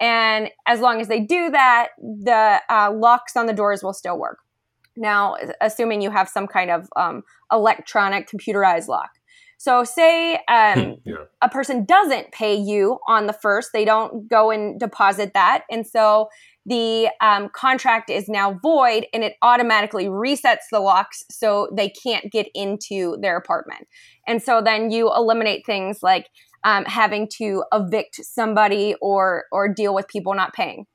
And 0.05 0.51
as 0.67 0.81
long 0.81 1.01
as 1.01 1.09
they 1.09 1.21
do 1.21 1.51
that, 1.51 1.89
the 1.99 2.61
uh, 2.69 2.93
locks 2.95 3.37
on 3.37 3.47
the 3.47 3.55
doors 3.55 3.83
will 3.83 3.95
still 3.95 4.19
work. 4.19 4.37
Now, 4.99 5.37
assuming 5.63 6.03
you 6.03 6.11
have 6.11 6.29
some 6.29 6.47
kind 6.47 6.71
of 6.71 6.91
um, 6.95 7.23
electronic 7.51 8.29
computerized 8.29 8.87
lock. 8.87 9.13
So, 9.57 9.83
say 9.83 10.35
um, 10.47 10.97
yeah. 11.07 11.25
a 11.41 11.49
person 11.49 11.87
doesn't 11.87 12.33
pay 12.33 12.55
you 12.55 12.99
on 13.09 13.27
the 13.27 13.33
first, 13.33 13.71
they 13.73 13.87
don't 13.87 14.29
go 14.29 14.51
and 14.51 14.79
deposit 14.79 15.33
that. 15.33 15.65
And 15.71 15.87
so 15.87 16.29
the 16.67 17.09
um, 17.23 17.49
contract 17.55 18.11
is 18.11 18.29
now 18.29 18.59
void 18.63 19.07
and 19.15 19.25
it 19.25 19.37
automatically 19.41 20.05
resets 20.05 20.69
the 20.71 20.81
locks 20.81 21.25
so 21.31 21.69
they 21.75 21.89
can't 21.89 22.31
get 22.31 22.49
into 22.55 23.17
their 23.23 23.39
apartment. 23.39 23.89
And 24.27 24.43
so 24.43 24.61
then 24.61 24.91
you 24.91 25.11
eliminate 25.15 25.65
things 25.65 26.03
like 26.03 26.29
um, 26.65 26.85
having 26.87 27.29
to 27.39 27.63
evict 27.73 28.17
somebody 28.25 28.95
or 29.01 29.45
or 29.53 29.69
deal 29.69 29.95
with 29.95 30.09
people 30.09 30.35
not 30.35 30.53
paying. 30.55 30.87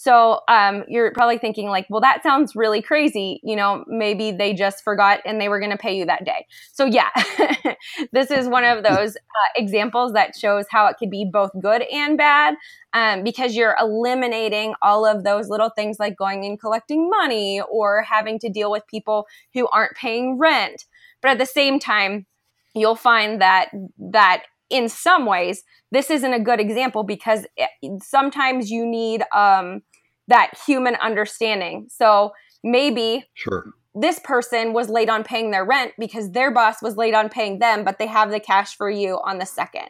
So 0.00 0.42
um, 0.46 0.84
you're 0.86 1.10
probably 1.12 1.38
thinking 1.38 1.66
like, 1.68 1.86
well, 1.90 2.00
that 2.02 2.22
sounds 2.22 2.54
really 2.54 2.80
crazy. 2.80 3.40
You 3.42 3.56
know, 3.56 3.84
maybe 3.88 4.30
they 4.30 4.54
just 4.54 4.84
forgot 4.84 5.18
and 5.26 5.40
they 5.40 5.48
were 5.48 5.58
going 5.58 5.72
to 5.72 5.76
pay 5.76 5.98
you 5.98 6.06
that 6.06 6.24
day. 6.24 6.46
So 6.72 6.84
yeah, 6.84 7.10
this 8.12 8.30
is 8.30 8.46
one 8.46 8.64
of 8.64 8.84
those 8.84 9.16
uh, 9.16 9.50
examples 9.56 10.12
that 10.12 10.36
shows 10.38 10.66
how 10.70 10.86
it 10.86 10.98
could 11.00 11.10
be 11.10 11.28
both 11.30 11.50
good 11.60 11.82
and 11.82 12.16
bad 12.16 12.54
um, 12.92 13.24
because 13.24 13.56
you're 13.56 13.74
eliminating 13.80 14.74
all 14.82 15.04
of 15.04 15.24
those 15.24 15.48
little 15.48 15.70
things 15.70 15.98
like 15.98 16.16
going 16.16 16.44
and 16.44 16.60
collecting 16.60 17.10
money 17.10 17.60
or 17.68 18.02
having 18.02 18.38
to 18.38 18.48
deal 18.48 18.70
with 18.70 18.86
people 18.86 19.26
who 19.52 19.66
aren't 19.72 19.96
paying 19.96 20.38
rent. 20.38 20.84
But 21.20 21.32
at 21.32 21.38
the 21.38 21.46
same 21.46 21.80
time, 21.80 22.26
you'll 22.72 22.94
find 22.94 23.40
that 23.40 23.70
that 23.98 24.44
in 24.70 24.88
some 24.88 25.26
ways 25.26 25.62
this 25.90 26.10
isn't 26.10 26.32
a 26.32 26.40
good 26.40 26.60
example 26.60 27.02
because 27.02 27.46
it, 27.56 27.70
sometimes 28.02 28.70
you 28.70 28.86
need 28.86 29.22
um, 29.34 29.82
that 30.28 30.50
human 30.66 30.94
understanding. 30.96 31.86
So 31.90 32.32
maybe 32.62 33.24
sure. 33.34 33.72
this 33.94 34.18
person 34.18 34.72
was 34.72 34.88
late 34.88 35.08
on 35.08 35.24
paying 35.24 35.50
their 35.50 35.64
rent 35.64 35.92
because 35.98 36.32
their 36.32 36.52
boss 36.52 36.82
was 36.82 36.96
late 36.96 37.14
on 37.14 37.28
paying 37.28 37.58
them, 37.58 37.84
but 37.84 37.98
they 37.98 38.06
have 38.06 38.30
the 38.30 38.40
cash 38.40 38.76
for 38.76 38.90
you 38.90 39.18
on 39.24 39.38
the 39.38 39.46
second. 39.46 39.88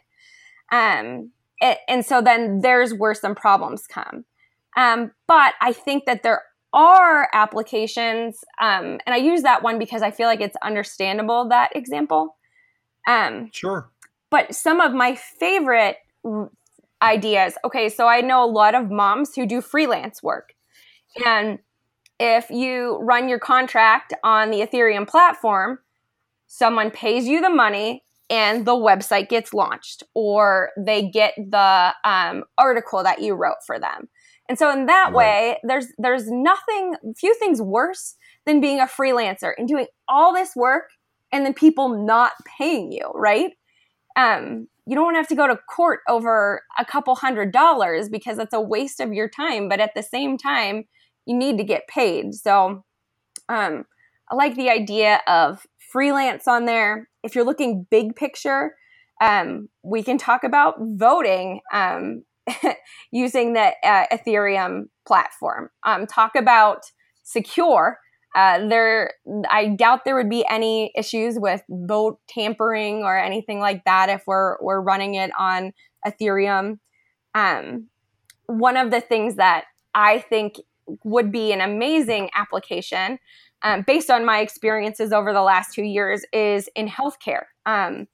Um, 0.71 1.31
it, 1.59 1.79
and 1.87 2.05
so 2.05 2.21
then 2.21 2.61
there's 2.61 2.93
where 2.93 3.13
some 3.13 3.35
problems 3.35 3.85
come. 3.87 4.23
Um, 4.77 5.11
but 5.27 5.53
I 5.61 5.73
think 5.73 6.05
that 6.05 6.23
there 6.23 6.43
are 6.71 7.27
applications, 7.33 8.43
um, 8.61 8.99
and 9.05 9.13
I 9.13 9.17
use 9.17 9.41
that 9.41 9.63
one 9.63 9.79
because 9.79 10.01
I 10.01 10.11
feel 10.11 10.27
like 10.27 10.41
it's 10.41 10.55
understandable 10.63 11.49
that 11.49 11.75
example. 11.75 12.37
Um, 13.07 13.49
sure. 13.51 13.89
But 14.31 14.53
some 14.53 14.79
of 14.81 14.93
my 14.93 15.15
favorite 15.15 15.97
ideas. 17.01 17.55
Okay, 17.65 17.89
so 17.89 18.07
I 18.07 18.21
know 18.21 18.43
a 18.43 18.51
lot 18.51 18.75
of 18.75 18.91
moms 18.91 19.35
who 19.35 19.45
do 19.45 19.61
freelance 19.61 20.21
work. 20.21 20.53
And 21.25 21.59
if 22.19 22.49
you 22.49 22.97
run 23.01 23.29
your 23.29 23.39
contract 23.39 24.13
on 24.23 24.51
the 24.51 24.59
Ethereum 24.59 25.07
platform, 25.07 25.79
someone 26.47 26.91
pays 26.91 27.27
you 27.27 27.41
the 27.41 27.49
money 27.49 28.03
and 28.29 28.65
the 28.65 28.75
website 28.75 29.29
gets 29.29 29.53
launched 29.53 30.03
or 30.13 30.69
they 30.77 31.09
get 31.09 31.33
the 31.37 31.93
um, 32.03 32.43
article 32.57 33.03
that 33.03 33.21
you 33.21 33.33
wrote 33.33 33.57
for 33.65 33.79
them. 33.79 34.07
And 34.47 34.57
so 34.57 34.71
in 34.71 34.87
that 34.87 35.13
way, 35.13 35.57
there's 35.63 35.87
there's 35.99 36.27
nothing 36.27 36.95
few 37.15 37.35
things 37.35 37.61
worse 37.61 38.15
than 38.45 38.59
being 38.59 38.79
a 38.79 38.87
freelancer 38.87 39.51
and 39.57 39.67
doing 39.67 39.85
all 40.07 40.33
this 40.33 40.55
work 40.55 40.89
and 41.31 41.45
then 41.45 41.53
people 41.53 42.03
not 42.03 42.31
paying 42.57 42.91
you, 42.91 43.11
right? 43.13 43.51
Um, 44.15 44.67
you 44.85 44.95
don't 44.95 45.05
want 45.05 45.15
to 45.15 45.19
have 45.19 45.27
to 45.27 45.35
go 45.35 45.47
to 45.47 45.55
court 45.55 45.99
over 46.09 46.63
a 46.77 46.85
couple 46.85 47.15
hundred 47.15 47.51
dollars 47.51 48.09
because 48.09 48.37
that's 48.37 48.53
a 48.53 48.61
waste 48.61 48.99
of 48.99 49.13
your 49.13 49.29
time. 49.29 49.69
But 49.69 49.79
at 49.79 49.93
the 49.95 50.01
same 50.01 50.37
time, 50.37 50.85
you 51.25 51.37
need 51.37 51.57
to 51.59 51.63
get 51.63 51.87
paid. 51.87 52.33
So 52.33 52.83
um, 53.49 53.85
I 54.31 54.35
like 54.35 54.55
the 54.55 54.69
idea 54.69 55.21
of 55.27 55.65
freelance 55.91 56.47
on 56.47 56.65
there. 56.65 57.07
If 57.23 57.35
you're 57.35 57.45
looking 57.45 57.85
big 57.89 58.15
picture, 58.15 58.75
um, 59.21 59.69
we 59.83 60.01
can 60.01 60.17
talk 60.17 60.43
about 60.43 60.75
voting 60.79 61.59
um, 61.73 62.23
using 63.11 63.53
the 63.53 63.73
uh, 63.83 64.05
Ethereum 64.11 64.85
platform. 65.07 65.69
Um, 65.85 66.07
talk 66.07 66.35
about 66.35 66.83
secure 67.23 67.99
uh, 68.35 68.67
there, 68.67 69.13
I 69.49 69.67
doubt 69.67 70.05
there 70.05 70.15
would 70.15 70.29
be 70.29 70.45
any 70.49 70.91
issues 70.95 71.39
with 71.39 71.63
vote 71.69 72.19
tampering 72.27 73.03
or 73.03 73.17
anything 73.17 73.59
like 73.59 73.83
that 73.85 74.09
if 74.09 74.23
we're 74.27 74.57
we're 74.61 74.81
running 74.81 75.15
it 75.15 75.31
on 75.37 75.73
Ethereum. 76.05 76.79
Um, 77.33 77.87
one 78.45 78.77
of 78.77 78.91
the 78.91 79.01
things 79.01 79.35
that 79.35 79.65
I 79.95 80.19
think 80.19 80.55
would 81.03 81.31
be 81.31 81.51
an 81.51 81.61
amazing 81.61 82.29
application, 82.35 83.19
um, 83.63 83.83
based 83.85 84.09
on 84.09 84.25
my 84.25 84.39
experiences 84.39 85.11
over 85.11 85.33
the 85.33 85.41
last 85.41 85.73
two 85.73 85.83
years, 85.83 86.23
is 86.31 86.69
in 86.75 86.87
healthcare. 86.87 87.45
Um, 87.65 88.07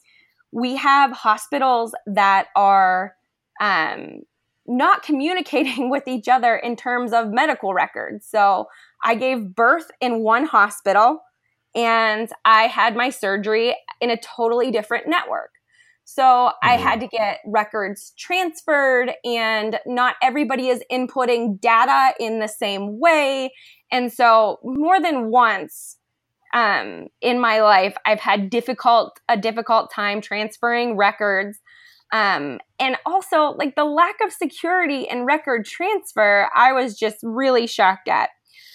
we 0.51 0.77
have 0.77 1.11
hospitals 1.11 1.93
that 2.07 2.47
are 2.55 3.15
um, 3.59 4.21
not 4.67 5.03
communicating 5.03 5.89
with 5.91 6.07
each 6.07 6.27
other 6.27 6.55
in 6.55 6.75
terms 6.75 7.13
of 7.13 7.31
medical 7.31 7.73
records. 7.73 8.27
So 8.27 8.67
I 9.03 9.15
gave 9.15 9.55
birth 9.55 9.91
in 10.01 10.21
one 10.21 10.45
hospital 10.45 11.19
and 11.75 12.29
I 12.45 12.63
had 12.63 12.95
my 12.95 13.09
surgery 13.09 13.75
in 13.99 14.09
a 14.09 14.17
totally 14.17 14.71
different 14.71 15.07
network. 15.07 15.51
So 16.05 16.23
mm-hmm. 16.23 16.69
I 16.69 16.77
had 16.77 16.99
to 17.01 17.07
get 17.07 17.39
records 17.45 18.13
transferred, 18.17 19.11
and 19.25 19.79
not 19.85 20.15
everybody 20.21 20.69
is 20.69 20.83
inputting 20.91 21.59
data 21.59 22.13
in 22.19 22.39
the 22.39 22.47
same 22.47 22.99
way. 22.99 23.51
And 23.91 24.13
so, 24.13 24.59
more 24.63 25.01
than 25.01 25.31
once 25.31 25.97
um, 26.53 27.07
in 27.21 27.39
my 27.39 27.61
life, 27.61 27.97
I've 28.05 28.19
had 28.19 28.49
difficult 28.49 29.19
a 29.27 29.35
difficult 29.35 29.91
time 29.91 30.21
transferring 30.21 30.95
records 30.95 31.59
um, 32.11 32.59
and 32.79 32.97
also, 33.05 33.55
like 33.57 33.75
the 33.75 33.83
lack 33.83 34.15
of 34.23 34.31
security 34.31 35.07
in 35.09 35.25
record 35.25 35.65
transfer, 35.65 36.49
I 36.55 36.71
was 36.71 36.97
just 36.97 37.17
really 37.23 37.67
shocked 37.67 38.07
at. 38.07 38.29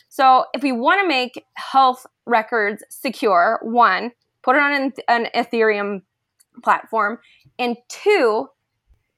So, 0.09 0.47
if 0.53 0.63
we 0.63 0.73
want 0.73 1.01
to 1.01 1.09
make 1.09 1.45
health 1.55 2.07
records 2.27 2.83
secure, 2.91 3.61
one, 3.63 4.13
put 4.43 4.57
it 4.57 4.63
on 4.63 4.73
an, 4.73 4.93
an 5.09 5.27
Ethereum 5.35 6.03
platform, 6.63 7.19
and 7.59 7.77
two, 7.89 8.49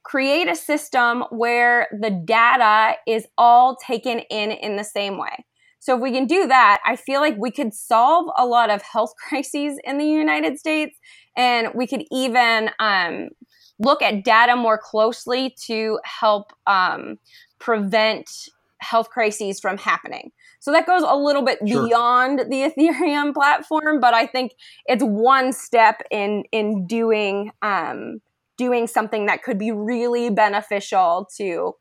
create 0.03 0.48
a 0.48 0.57
system 0.57 1.25
where 1.31 1.88
the 1.98 2.11
data 2.11 2.96
is 3.07 3.27
all 3.38 3.77
taken 3.77 4.18
in 4.31 4.51
in 4.51 4.77
the 4.77 4.85
same 4.85 5.18
way. 5.18 5.44
So 5.79 5.96
if 5.96 6.01
we 6.01 6.12
can 6.12 6.27
do 6.27 6.46
that, 6.46 6.81
I 6.87 6.94
feel 6.94 7.20
like 7.20 7.37
we 7.38 7.51
could 7.51 7.75
solve 7.75 8.31
a 8.37 8.46
lot 8.46 8.70
of 8.70 8.83
health 8.83 9.14
crises 9.29 9.79
in 9.85 9.98
the 9.98 10.07
United 10.07 10.59
States, 10.59 10.96
and 11.37 11.68
we 11.75 11.87
could 11.87 12.05
even 12.12 12.70
um, 12.79 13.31
look 13.78 14.02
at 14.02 14.24
data 14.24 14.56
more 14.56 14.78
closely 14.78 15.54
to 15.66 15.98
help 16.04 16.52
um, 16.66 17.18
prevent 17.58 18.48
health 18.82 19.08
crises 19.08 19.61
from 19.61 19.78
happening. 19.78 20.32
So 20.61 20.72
that 20.72 20.87
goes 20.87 21.02
a 21.04 21.16
little 21.16 21.42
bit 21.42 21.58
sure. 21.66 21.87
beyond 21.87 22.40
the 22.40 22.70
Ethereum 22.70 23.35
platform, 23.35 24.00
but 24.00 24.14
I 24.14 24.26
think 24.26 24.52
it's 24.87 25.02
one 25.02 25.52
step 25.52 26.02
in 26.11 26.44
in 26.52 26.87
doing 26.87 27.50
um, 27.62 28.20
doing 28.56 28.87
something 28.87 29.26
that 29.26 29.42
could 29.42 29.58
be 29.58 29.72
really 29.72 30.30
beneficial 30.30 31.28
to 31.37 31.74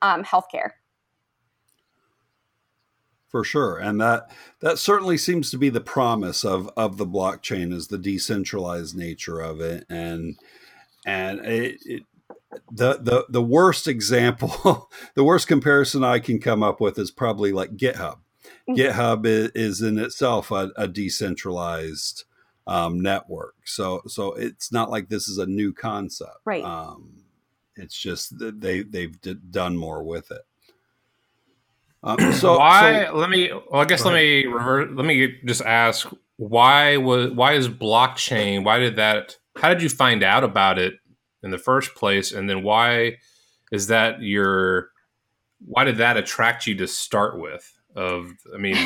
um, 0.00 0.24
healthcare. 0.24 0.70
For 3.28 3.44
sure, 3.44 3.76
and 3.76 4.00
that 4.00 4.30
that 4.60 4.78
certainly 4.78 5.18
seems 5.18 5.50
to 5.50 5.58
be 5.58 5.68
the 5.68 5.82
promise 5.82 6.46
of 6.46 6.70
of 6.78 6.96
the 6.96 7.06
blockchain 7.06 7.74
is 7.74 7.88
the 7.88 7.98
decentralized 7.98 8.96
nature 8.96 9.38
of 9.38 9.60
it, 9.60 9.84
and 9.90 10.38
and 11.08 11.40
it, 11.46 11.78
it, 11.86 12.02
the 12.70 12.98
the 13.00 13.26
the 13.30 13.42
worst 13.42 13.88
example, 13.88 14.90
the 15.14 15.24
worst 15.24 15.48
comparison 15.48 16.04
I 16.04 16.18
can 16.18 16.38
come 16.38 16.62
up 16.62 16.80
with 16.80 16.98
is 16.98 17.10
probably 17.10 17.50
like 17.50 17.76
GitHub. 17.76 18.18
Mm-hmm. 18.68 18.74
GitHub 18.74 19.26
is, 19.26 19.50
is, 19.54 19.82
in 19.82 19.98
itself 19.98 20.50
a, 20.50 20.70
a 20.76 20.86
decentralized 20.86 22.24
um, 22.66 23.00
network, 23.00 23.54
so 23.64 24.02
so 24.06 24.34
it's 24.34 24.70
not 24.70 24.90
like 24.90 25.08
this 25.08 25.28
is 25.28 25.38
a 25.38 25.46
new 25.46 25.72
concept. 25.72 26.40
Right. 26.44 26.64
Um, 26.64 27.24
it's 27.76 27.98
just 27.98 28.38
that 28.38 28.60
they 28.60 28.82
they've 28.82 29.18
d- 29.20 29.36
done 29.50 29.76
more 29.76 30.02
with 30.02 30.30
it. 30.30 30.42
Um, 32.02 32.18
so 32.34 32.58
why? 32.58 33.06
So, 33.06 33.16
let 33.16 33.30
me. 33.30 33.50
Well, 33.50 33.80
I 33.80 33.86
guess 33.86 34.04
let 34.04 34.12
me 34.12 34.44
revert. 34.44 34.94
Let 34.94 35.06
me 35.06 35.38
just 35.46 35.62
ask 35.62 36.06
why 36.36 36.98
was 36.98 37.30
why 37.30 37.54
is 37.54 37.68
blockchain? 37.68 38.64
Why 38.64 38.78
did 38.78 38.96
that? 38.96 39.37
How 39.58 39.68
did 39.68 39.82
you 39.82 39.88
find 39.88 40.22
out 40.22 40.44
about 40.44 40.78
it 40.78 40.94
in 41.42 41.50
the 41.50 41.58
first 41.58 41.94
place 41.94 42.32
and 42.32 42.48
then 42.48 42.62
why 42.62 43.16
is 43.72 43.88
that 43.88 44.22
your 44.22 44.90
why 45.64 45.84
did 45.84 45.96
that 45.96 46.16
attract 46.16 46.66
you 46.66 46.74
to 46.74 46.86
start 46.86 47.38
with 47.38 47.72
of 47.94 48.30
i 48.54 48.58
mean 48.58 48.76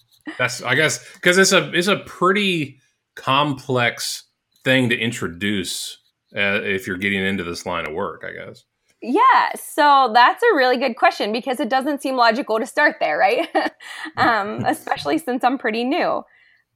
that's 0.38 0.62
i 0.62 0.74
guess 0.74 1.04
because 1.14 1.38
it's 1.38 1.52
a 1.52 1.70
it's 1.72 1.88
a 1.88 1.98
pretty 1.98 2.78
complex 3.14 4.24
thing 4.64 4.88
to 4.88 4.98
introduce 4.98 5.98
uh, 6.34 6.60
if 6.62 6.86
you're 6.86 6.96
getting 6.96 7.22
into 7.22 7.44
this 7.44 7.66
line 7.66 7.86
of 7.86 7.92
work 7.92 8.24
i 8.26 8.32
guess 8.32 8.64
yeah, 9.02 9.50
so 9.56 10.12
that's 10.14 10.42
a 10.44 10.56
really 10.56 10.76
good 10.76 10.96
question 10.96 11.32
because 11.32 11.58
it 11.58 11.68
doesn't 11.68 12.00
seem 12.00 12.14
logical 12.14 12.60
to 12.60 12.66
start 12.66 12.96
there, 13.00 13.18
right? 13.18 13.48
um, 14.16 14.64
especially 14.66 15.18
since 15.18 15.42
I'm 15.42 15.58
pretty 15.58 15.82
new. 15.82 16.22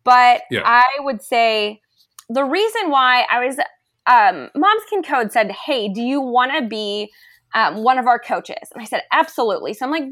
But 0.02 0.42
yeah. 0.50 0.62
I 0.64 0.84
would 0.98 1.22
say 1.22 1.80
the 2.28 2.44
reason 2.44 2.90
why 2.90 3.26
I 3.30 3.46
was, 3.46 3.58
um, 4.06 4.50
Moms 4.54 4.82
Can 4.88 5.02
Code 5.02 5.32
said, 5.32 5.50
Hey, 5.52 5.88
do 5.88 6.00
you 6.00 6.20
want 6.20 6.52
to 6.52 6.66
be 6.66 7.10
um, 7.54 7.82
one 7.82 7.98
of 7.98 8.06
our 8.06 8.18
coaches? 8.18 8.68
And 8.74 8.82
I 8.82 8.86
said, 8.86 9.02
Absolutely. 9.12 9.74
So 9.74 9.86
I'm 9.86 9.92
like, 9.92 10.04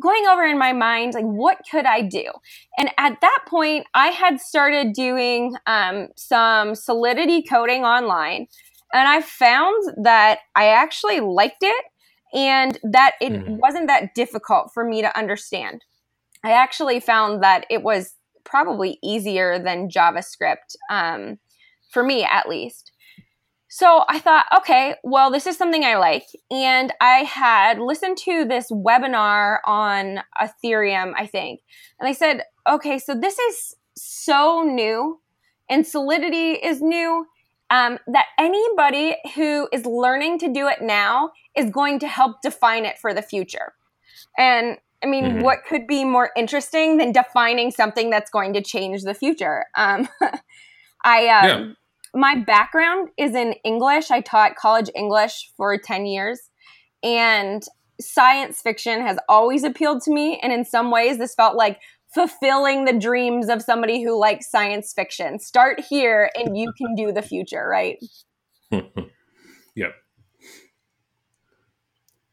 going 0.00 0.26
over 0.26 0.42
in 0.42 0.58
my 0.58 0.72
mind 0.72 1.12
like 1.12 1.22
what 1.22 1.58
could 1.70 1.84
i 1.84 2.00
do 2.00 2.24
and 2.78 2.88
at 2.96 3.20
that 3.20 3.40
point 3.46 3.86
i 3.92 4.06
had 4.06 4.40
started 4.40 4.94
doing 4.94 5.54
um, 5.66 6.08
some 6.16 6.74
solidity 6.74 7.42
coding 7.42 7.84
online 7.84 8.46
and 8.94 9.06
i 9.06 9.20
found 9.20 9.76
that 10.02 10.38
i 10.56 10.66
actually 10.66 11.20
liked 11.20 11.62
it 11.62 11.84
and 12.32 12.78
that 12.82 13.12
it 13.20 13.32
mm. 13.32 13.58
wasn't 13.58 13.88
that 13.88 14.14
difficult 14.14 14.70
for 14.72 14.84
me 14.84 15.02
to 15.02 15.18
understand. 15.18 15.84
I 16.44 16.52
actually 16.52 17.00
found 17.00 17.42
that 17.42 17.66
it 17.70 17.82
was 17.82 18.14
probably 18.44 18.98
easier 19.02 19.58
than 19.58 19.88
JavaScript, 19.88 20.76
um, 20.90 21.38
for 21.92 22.02
me 22.02 22.24
at 22.24 22.48
least. 22.48 22.92
So 23.68 24.04
I 24.06 24.18
thought, 24.18 24.44
okay, 24.58 24.96
well, 25.02 25.30
this 25.30 25.46
is 25.46 25.56
something 25.56 25.82
I 25.82 25.96
like. 25.96 26.26
And 26.50 26.92
I 27.00 27.20
had 27.20 27.78
listened 27.78 28.18
to 28.18 28.44
this 28.44 28.70
webinar 28.70 29.60
on 29.64 30.20
Ethereum, 30.38 31.14
I 31.16 31.24
think. 31.26 31.60
And 31.98 32.06
I 32.06 32.12
said, 32.12 32.42
okay, 32.68 32.98
so 32.98 33.14
this 33.14 33.38
is 33.38 33.74
so 33.96 34.62
new 34.62 35.20
and 35.70 35.86
Solidity 35.86 36.52
is 36.52 36.82
new 36.82 37.26
um, 37.70 37.98
that 38.08 38.26
anybody 38.38 39.16
who 39.34 39.68
is 39.72 39.86
learning 39.86 40.38
to 40.40 40.52
do 40.52 40.68
it 40.68 40.82
now 40.82 41.30
is 41.56 41.70
going 41.70 41.98
to 42.00 42.06
help 42.06 42.42
define 42.42 42.84
it 42.84 42.98
for 42.98 43.14
the 43.14 43.22
future. 43.22 43.72
And 44.36 44.76
I 45.02 45.06
mean, 45.06 45.24
mm-hmm. 45.24 45.40
what 45.40 45.64
could 45.66 45.86
be 45.86 46.04
more 46.04 46.30
interesting 46.36 46.98
than 46.98 47.10
defining 47.12 47.70
something 47.70 48.10
that's 48.10 48.30
going 48.30 48.52
to 48.52 48.60
change 48.60 49.02
the 49.02 49.14
future? 49.14 49.64
Um, 49.74 50.08
I 51.04 51.28
um, 51.28 51.44
yeah. 51.48 51.72
My 52.14 52.36
background 52.36 53.08
is 53.16 53.34
in 53.34 53.54
English. 53.64 54.10
I 54.10 54.20
taught 54.20 54.56
college 54.56 54.90
English 54.94 55.52
for 55.56 55.76
ten 55.78 56.06
years, 56.06 56.40
and 57.02 57.62
science 58.00 58.60
fiction 58.60 59.00
has 59.06 59.18
always 59.28 59.64
appealed 59.64 60.02
to 60.02 60.12
me. 60.12 60.38
And 60.42 60.52
in 60.52 60.64
some 60.64 60.90
ways, 60.90 61.18
this 61.18 61.34
felt 61.34 61.56
like 61.56 61.80
fulfilling 62.14 62.84
the 62.84 62.92
dreams 62.92 63.48
of 63.48 63.62
somebody 63.62 64.02
who 64.02 64.18
likes 64.18 64.50
science 64.50 64.92
fiction. 64.92 65.38
Start 65.38 65.80
here 65.80 66.30
and 66.34 66.56
you 66.56 66.72
can 66.76 66.94
do 66.94 67.12
the 67.12 67.22
future, 67.22 67.66
right? 67.66 67.98
yep. 68.70 69.94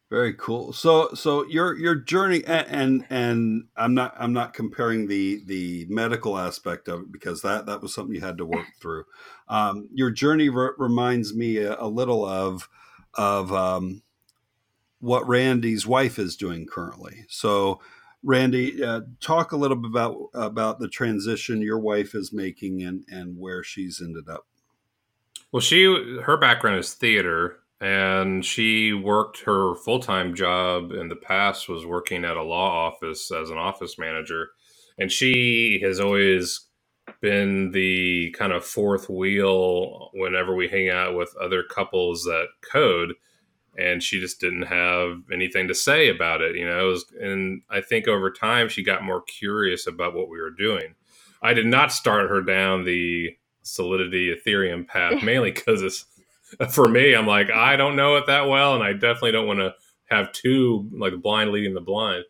Very 0.10 0.34
cool. 0.34 0.74
So 0.74 1.14
so 1.14 1.46
your 1.46 1.78
your 1.78 1.94
journey 1.94 2.44
and, 2.46 2.68
and, 2.68 3.06
and 3.12 3.64
I'm 3.78 3.94
not 3.94 4.16
I'm 4.18 4.34
not 4.34 4.56
comparing 4.56 5.08
the 5.08 5.44
the 5.46 5.86
medical 5.88 6.36
aspect 6.36 6.88
of 6.88 7.02
it 7.02 7.12
because 7.12 7.44
that 7.44 7.68
that 7.68 7.82
was 7.82 7.94
something 7.94 8.16
you 8.16 8.22
had 8.22 8.40
to 8.40 8.46
work 8.46 8.66
through. 8.82 9.04
Um, 9.48 9.88
your 9.94 10.10
journey 10.10 10.50
re- 10.50 10.72
reminds 10.80 11.36
me 11.36 11.58
a, 11.58 11.80
a, 11.80 11.88
little 11.88 12.26
of 12.26 12.68
of 13.14 13.54
um, 13.54 14.02
what 15.00 15.28
Randy's 15.28 15.86
wife 15.86 16.18
is 16.18 16.36
doing 16.36 16.66
currently. 16.66 17.26
So 17.30 17.80
Randy, 18.24 18.84
uh, 18.84 19.02
talk 19.22 19.52
a 19.52 19.58
little 19.58 19.78
bit 19.78 19.92
about 19.92 20.30
about 20.34 20.80
the 20.80 20.90
transition 20.90 21.62
your 21.62 21.80
wife 21.80 22.16
is 22.16 22.34
making 22.34 22.82
and 22.82 23.06
and 23.10 23.38
where 23.38 23.64
she's 23.64 24.02
ended 24.02 24.28
up. 24.28 24.48
Well, 25.52 25.62
she 25.62 25.84
her 26.24 26.38
background 26.38 26.80
is 26.80 26.96
theater, 26.96 27.60
and 27.82 28.44
she 28.44 28.94
worked 28.94 29.42
her 29.42 29.76
full 29.76 30.00
time 30.00 30.36
job 30.36 30.92
in 30.92 31.08
the 31.08 31.16
past 31.16 31.70
was 31.70 31.86
working 31.86 32.26
at 32.26 32.38
a 32.38 32.44
law 32.44 32.88
office 32.88 33.32
as 33.32 33.50
an 33.50 33.58
office 33.58 33.98
manager, 33.98 34.50
and 34.98 35.12
she 35.12 35.80
has 35.84 36.00
always 36.00 36.68
been 37.22 37.72
the 37.72 38.32
kind 38.38 38.54
of 38.54 38.64
fourth 38.66 39.10
wheel 39.10 40.10
whenever 40.14 40.56
we 40.56 40.68
hang 40.68 40.90
out 40.90 41.16
with 41.16 41.36
other 41.42 41.64
couples 41.64 42.24
that 42.24 42.48
code 42.62 43.14
and 43.78 44.04
she 44.04 44.20
just 44.20 44.40
didn't 44.42 44.64
have 44.64 45.22
anything 45.32 45.68
to 45.68 45.76
say 45.76 46.10
about 46.10 46.42
it. 46.42 46.56
You 46.56 46.68
know, 46.68 46.80
it 46.80 46.92
was, 46.92 47.06
and 47.20 47.62
I 47.70 47.82
think 47.82 48.08
over 48.08 48.30
time 48.30 48.68
she 48.68 48.84
got 48.84 49.04
more 49.04 49.22
curious 49.22 49.88
about 49.88 50.14
what 50.14 50.30
we 50.30 50.40
were 50.40 50.52
doing. 50.52 50.96
I 51.42 51.54
did 51.54 51.66
not 51.66 51.94
start 51.94 52.30
her 52.30 52.42
down 52.42 52.84
the 52.84 53.38
Solidity 53.62 54.36
Ethereum 54.36 54.88
path 54.88 55.24
mainly 55.24 55.52
because 55.52 55.82
it's 55.82 56.06
for 56.72 56.88
me. 56.88 57.16
I'm 57.16 57.28
like 57.28 57.52
I 57.52 57.76
don't 57.76 57.96
know 57.96 58.16
it 58.18 58.28
that 58.28 58.48
well, 58.48 58.76
and 58.76 58.84
I 58.84 58.94
definitely 58.94 59.32
don't 59.32 59.48
want 59.48 59.60
to 59.60 59.74
have 60.06 60.32
two 60.32 60.90
like 60.94 61.22
blind 61.22 61.52
leading 61.52 61.74
the 61.74 61.82
blind. 61.82 62.26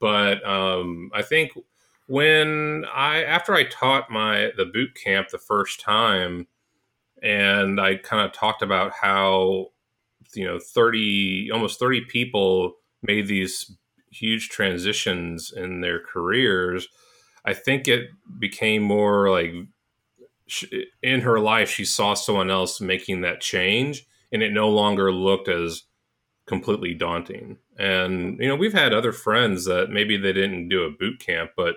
But 0.00 0.44
um, 0.46 1.10
I 1.14 1.22
think 1.22 1.52
when 2.08 2.84
I 2.92 3.24
after 3.24 3.54
I 3.54 3.64
taught 3.64 4.10
my 4.10 4.50
the 4.56 4.66
boot 4.66 4.90
camp 4.94 5.28
the 5.28 5.38
first 5.38 5.80
time, 5.80 6.46
and 7.22 7.80
I 7.80 7.96
kind 7.96 8.26
of 8.26 8.32
talked 8.32 8.62
about 8.62 8.92
how 8.92 9.68
you 10.34 10.46
know 10.46 10.58
30 10.58 11.50
almost 11.52 11.78
30 11.78 12.02
people 12.02 12.74
made 13.02 13.26
these 13.26 13.76
huge 14.10 14.48
transitions 14.48 15.52
in 15.54 15.80
their 15.80 16.00
careers 16.00 16.88
i 17.44 17.52
think 17.52 17.88
it 17.88 18.08
became 18.38 18.82
more 18.82 19.30
like 19.30 19.52
in 21.02 21.20
her 21.20 21.38
life 21.40 21.70
she 21.70 21.84
saw 21.84 22.14
someone 22.14 22.50
else 22.50 22.80
making 22.80 23.20
that 23.20 23.40
change 23.40 24.06
and 24.32 24.42
it 24.42 24.52
no 24.52 24.68
longer 24.68 25.12
looked 25.12 25.48
as 25.48 25.84
completely 26.46 26.94
daunting 26.94 27.56
and 27.78 28.38
you 28.38 28.48
know 28.48 28.56
we've 28.56 28.72
had 28.72 28.92
other 28.92 29.12
friends 29.12 29.64
that 29.64 29.90
maybe 29.90 30.16
they 30.16 30.32
didn't 30.32 30.68
do 30.68 30.82
a 30.82 30.90
boot 30.90 31.18
camp 31.20 31.50
but 31.56 31.76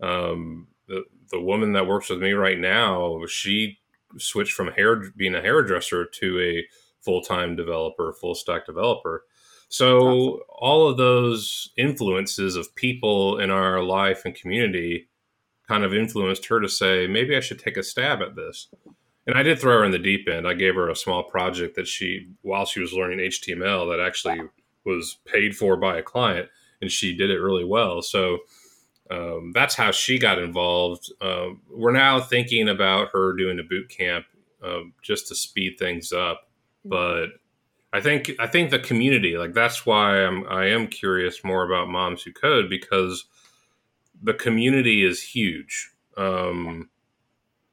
um, 0.00 0.68
the, 0.88 1.02
the 1.30 1.40
woman 1.40 1.72
that 1.72 1.86
works 1.86 2.08
with 2.08 2.20
me 2.20 2.32
right 2.32 2.58
now 2.58 3.18
she 3.26 3.78
switched 4.18 4.52
from 4.52 4.68
hair 4.68 5.10
being 5.16 5.34
a 5.34 5.40
hairdresser 5.40 6.04
to 6.04 6.40
a 6.40 6.64
full 7.06 7.22
time 7.22 7.56
developer, 7.56 8.12
full 8.12 8.34
stack 8.34 8.66
developer. 8.66 9.24
So 9.68 9.98
awesome. 9.98 10.40
all 10.48 10.88
of 10.88 10.96
those 10.96 11.70
influences 11.76 12.56
of 12.56 12.74
people 12.74 13.38
in 13.38 13.50
our 13.50 13.82
life 13.82 14.22
and 14.24 14.34
community 14.34 15.08
kind 15.68 15.84
of 15.84 15.94
influenced 15.94 16.46
her 16.46 16.60
to 16.60 16.68
say, 16.68 17.06
maybe 17.06 17.36
I 17.36 17.40
should 17.40 17.58
take 17.58 17.76
a 17.76 17.82
stab 17.82 18.22
at 18.22 18.36
this. 18.36 18.68
And 19.26 19.36
I 19.36 19.42
did 19.42 19.58
throw 19.58 19.78
her 19.78 19.84
in 19.84 19.90
the 19.90 19.98
deep 19.98 20.28
end. 20.28 20.46
I 20.46 20.54
gave 20.54 20.76
her 20.76 20.88
a 20.88 20.96
small 20.96 21.24
project 21.24 21.74
that 21.76 21.88
she, 21.88 22.28
while 22.42 22.64
she 22.64 22.80
was 22.80 22.92
learning 22.92 23.18
HTML, 23.18 23.90
that 23.90 24.04
actually 24.04 24.40
was 24.84 25.18
paid 25.24 25.56
for 25.56 25.76
by 25.76 25.98
a 25.98 26.02
client, 26.02 26.48
and 26.80 26.90
she 26.90 27.16
did 27.16 27.30
it 27.30 27.40
really 27.40 27.64
well. 27.64 28.02
So 28.02 28.38
um, 29.10 29.50
that's 29.52 29.74
how 29.74 29.90
she 29.90 30.18
got 30.18 30.38
involved. 30.38 31.10
Um, 31.20 31.62
we're 31.68 31.92
now 31.92 32.20
thinking 32.20 32.68
about 32.68 33.08
her 33.12 33.32
doing 33.32 33.58
a 33.58 33.64
boot 33.64 33.88
camp 33.88 34.26
um, 34.62 34.92
just 35.02 35.26
to 35.28 35.34
speed 35.34 35.76
things 35.76 36.12
up 36.12 36.46
but 36.86 37.26
I 37.92 38.00
think 38.00 38.32
I 38.38 38.46
think 38.46 38.70
the 38.70 38.78
community 38.78 39.36
like 39.36 39.54
that's 39.54 39.84
why 39.84 40.24
I'm 40.24 40.46
I 40.48 40.66
am 40.66 40.86
curious 40.86 41.44
more 41.44 41.64
about 41.64 41.88
moms 41.88 42.22
who 42.22 42.32
code 42.32 42.70
because 42.70 43.26
the 44.22 44.34
community 44.34 45.04
is 45.04 45.22
huge. 45.22 45.90
Um, 46.16 46.90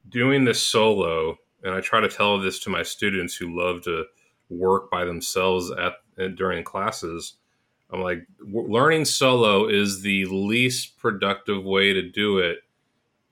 doing 0.10 0.46
this 0.46 0.62
solo, 0.62 1.38
and 1.64 1.74
I 1.74 1.82
try 1.82 2.02
to 2.02 2.10
tell 2.10 2.40
this 2.40 2.60
to 2.60 2.70
my 2.70 2.84
students 2.84 3.36
who 3.36 3.58
love 3.58 3.84
to 3.84 4.06
work 4.50 4.92
by 4.92 5.06
themselves 5.06 5.72
at 5.72 5.94
during 6.36 6.64
classes. 6.64 7.36
I'm 7.92 8.02
like, 8.02 8.28
learning 8.40 9.06
solo 9.06 9.68
is 9.68 10.02
the 10.02 10.26
least 10.26 10.98
productive 10.98 11.64
way 11.64 11.94
to 11.94 12.02
do 12.02 12.40
it. 12.40 12.60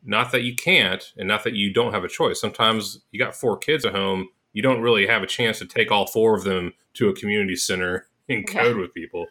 Not 0.04 0.32
that 0.32 0.44
you 0.44 0.56
can't, 0.56 1.12
and 1.18 1.28
not 1.28 1.44
that 1.44 1.54
you 1.54 1.74
don't 1.74 1.94
have 1.94 2.04
a 2.04 2.10
choice. 2.10 2.40
Sometimes 2.40 3.02
you 3.12 3.20
got 3.20 3.36
four 3.36 3.58
kids 3.58 3.86
at 3.86 3.94
home 3.94 4.30
you 4.54 4.62
don't 4.62 4.82
really 4.82 5.08
have 5.08 5.24
a 5.24 5.28
chance 5.28 5.60
to 5.60 5.66
take 5.66 5.92
all 5.92 6.08
four 6.08 6.36
of 6.36 6.44
them 6.44 6.74
to 6.96 7.10
a 7.10 7.16
community 7.16 7.56
center 7.56 8.08
and 8.30 8.48
code 8.48 8.78
with 8.78 8.94
people. 8.94 9.28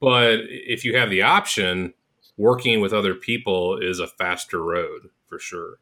But 0.00 0.40
if 0.48 0.84
you 0.84 0.96
have 0.96 1.10
the 1.10 1.22
option, 1.22 1.94
working 2.36 2.80
with 2.80 2.92
other 2.92 3.14
people 3.14 3.78
is 3.78 4.00
a 4.00 4.06
faster 4.06 4.62
road 4.62 5.10
for 5.26 5.38
sure. 5.38 5.78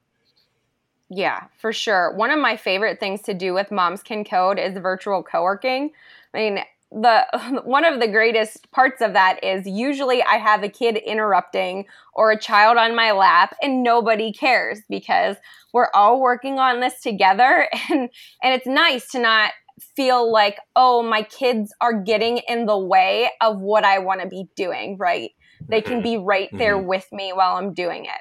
Yeah, 1.08 1.44
for 1.58 1.72
sure. 1.72 2.14
One 2.16 2.30
of 2.30 2.38
my 2.38 2.56
favorite 2.56 2.98
things 2.98 3.20
to 3.22 3.34
do 3.34 3.52
with 3.52 3.70
Moms 3.70 4.02
Can 4.02 4.24
Code 4.24 4.58
is 4.58 4.78
virtual 4.78 5.22
co-working. 5.22 5.90
I 6.32 6.38
mean, 6.38 6.60
the 6.90 7.62
one 7.64 7.84
of 7.84 8.00
the 8.00 8.08
greatest 8.08 8.70
parts 8.70 9.00
of 9.00 9.12
that 9.12 9.42
is 9.42 9.66
usually 9.66 10.22
I 10.22 10.36
have 10.36 10.62
a 10.62 10.68
kid 10.68 10.96
interrupting 10.96 11.86
or 12.14 12.30
a 12.30 12.38
child 12.38 12.76
on 12.76 12.94
my 12.94 13.12
lap 13.12 13.54
and 13.62 13.82
nobody 13.82 14.32
cares 14.32 14.80
because 14.88 15.36
we're 15.72 15.90
all 15.94 16.20
working 16.20 16.58
on 16.58 16.80
this 16.80 17.00
together 17.00 17.68
and 17.90 18.08
and 18.42 18.54
it's 18.54 18.66
nice 18.66 19.08
to 19.10 19.18
not 19.18 19.52
feel 19.96 20.30
like 20.30 20.58
oh 20.76 21.02
my 21.02 21.22
kids 21.22 21.74
are 21.80 21.94
getting 22.02 22.38
in 22.48 22.66
the 22.66 22.78
way 22.78 23.30
of 23.40 23.58
what 23.58 23.84
I 23.84 23.98
want 23.98 24.20
to 24.20 24.28
be 24.28 24.48
doing, 24.54 24.96
right? 24.98 25.32
They 25.68 25.80
can 25.80 25.94
mm-hmm. 25.94 26.02
be 26.02 26.18
right 26.18 26.48
there 26.52 26.76
mm-hmm. 26.76 26.86
with 26.86 27.06
me 27.12 27.32
while 27.32 27.56
I'm 27.56 27.74
doing 27.74 28.04
it. 28.04 28.20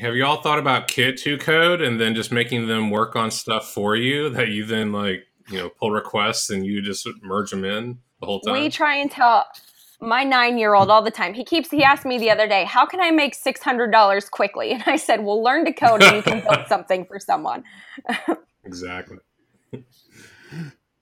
Have 0.00 0.16
you 0.16 0.24
all 0.24 0.42
thought 0.42 0.58
about 0.58 0.88
kids 0.88 1.22
who 1.22 1.38
code 1.38 1.80
and 1.80 2.00
then 2.00 2.16
just 2.16 2.32
making 2.32 2.66
them 2.66 2.90
work 2.90 3.14
on 3.14 3.30
stuff 3.30 3.70
for 3.70 3.94
you 3.94 4.28
that 4.30 4.48
you 4.48 4.64
then 4.64 4.90
like 4.90 5.24
you 5.48 5.58
know 5.58 5.68
pull 5.68 5.92
requests 5.92 6.50
and 6.50 6.66
you 6.66 6.82
just 6.82 7.08
merge 7.22 7.50
them 7.50 7.64
in 7.64 7.98
the 8.20 8.26
whole 8.26 8.40
time? 8.40 8.54
We 8.54 8.70
try 8.70 8.96
and 8.96 9.08
tell 9.08 9.46
my 10.00 10.24
nine 10.24 10.58
year 10.58 10.74
old 10.74 10.90
all 10.90 11.02
the 11.02 11.10
time. 11.10 11.32
He 11.34 11.44
keeps 11.44 11.70
he 11.70 11.84
asked 11.84 12.04
me 12.04 12.18
the 12.18 12.30
other 12.30 12.48
day, 12.48 12.64
how 12.64 12.86
can 12.86 13.00
I 13.00 13.10
make 13.12 13.34
six 13.34 13.62
hundred 13.62 13.92
dollars 13.92 14.28
quickly? 14.28 14.72
And 14.72 14.82
I 14.86 14.96
said, 14.96 15.24
Well 15.24 15.42
learn 15.42 15.64
to 15.64 15.72
code 15.72 16.02
and 16.02 16.16
you 16.16 16.22
can 16.22 16.40
build 16.40 16.64
something 16.68 17.06
for 17.06 17.18
someone. 17.18 17.64
exactly. 18.64 19.18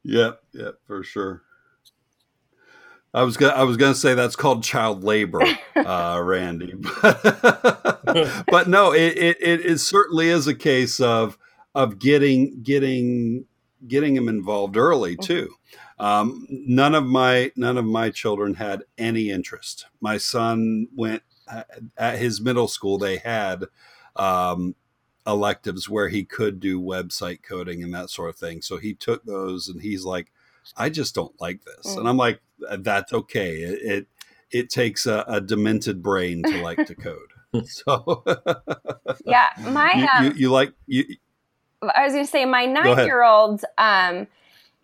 yep, 0.02 0.42
yep, 0.52 0.74
for 0.86 1.02
sure. 1.02 1.42
I 3.14 3.25
was 3.25 3.37
gonna 3.37 3.53
I 3.53 3.64
was 3.64 3.77
gonna 3.77 3.94
say 3.94 4.14
that's 4.14 4.37
called 4.37 4.62
child 4.62 5.05
labor, 5.05 5.42
uh, 5.77 6.20
Randy. 6.22 6.75
but 7.03 8.68
no, 8.68 8.92
it, 8.92 9.16
it, 9.18 9.37
it 9.40 9.79
certainly 9.79 10.29
is 10.29 10.46
a 10.46 10.55
case 10.55 10.98
of 11.01 11.37
of 11.75 11.98
getting 11.98 12.62
getting 12.62 13.46
getting 13.87 14.14
them 14.14 14.29
involved 14.29 14.77
early 14.77 15.16
mm-hmm. 15.16 15.27
too. 15.27 15.55
Um, 15.98 16.46
none 16.48 16.94
of 16.94 17.05
my 17.05 17.53
none 17.55 17.77
of 17.77 17.85
my 17.85 18.11
children 18.11 18.55
had 18.55 18.85
any 18.96 19.31
interest. 19.31 19.87
My 20.01 20.18
son 20.18 20.88
went 20.94 21.22
at 21.96 22.18
his 22.18 22.40
middle 22.40 22.68
school. 22.68 22.98
They 22.98 23.18
had 23.18 23.64
um, 24.16 24.75
electives 25.27 25.88
where 25.88 26.09
he 26.09 26.25
could 26.25 26.61
do 26.61 26.81
website 26.81 27.42
coding 27.42 27.83
and 27.83 27.94
that 27.94 28.11
sort 28.11 28.31
of 28.31 28.37
thing. 28.37 28.62
So 28.62 28.79
he 28.79 28.94
took 28.94 29.25
those, 29.25 29.68
and 29.68 29.83
he's 29.83 30.05
like, 30.05 30.33
"I 30.77 30.88
just 30.90 31.14
don't 31.14 31.38
like 31.40 31.61
this," 31.64 31.94
mm. 31.94 31.98
and 31.98 32.09
I'm 32.09 32.16
like, 32.16 32.40
"That's 32.79 33.12
okay. 33.12 33.57
It 33.57 33.83
it, 33.83 34.07
it 34.51 34.70
takes 34.70 35.07
a, 35.07 35.25
a 35.27 35.40
demented 35.40 36.03
brain 36.03 36.42
to 36.44 36.62
like 36.62 36.87
to 36.87 36.94
code." 36.94 37.18
So 37.66 38.25
yeah, 39.27 39.51
my 39.61 39.92
you, 39.94 40.07
um, 40.07 40.25
you, 40.25 40.33
you, 40.37 40.51
like 40.51 40.72
you. 40.87 41.05
I 41.83 42.05
was 42.05 42.14
going 42.14 42.25
to 42.25 42.31
say 42.31 42.46
my 42.46 42.64
nine 42.64 43.05
year 43.05 43.22
old 43.22 43.62
um, 43.77 44.27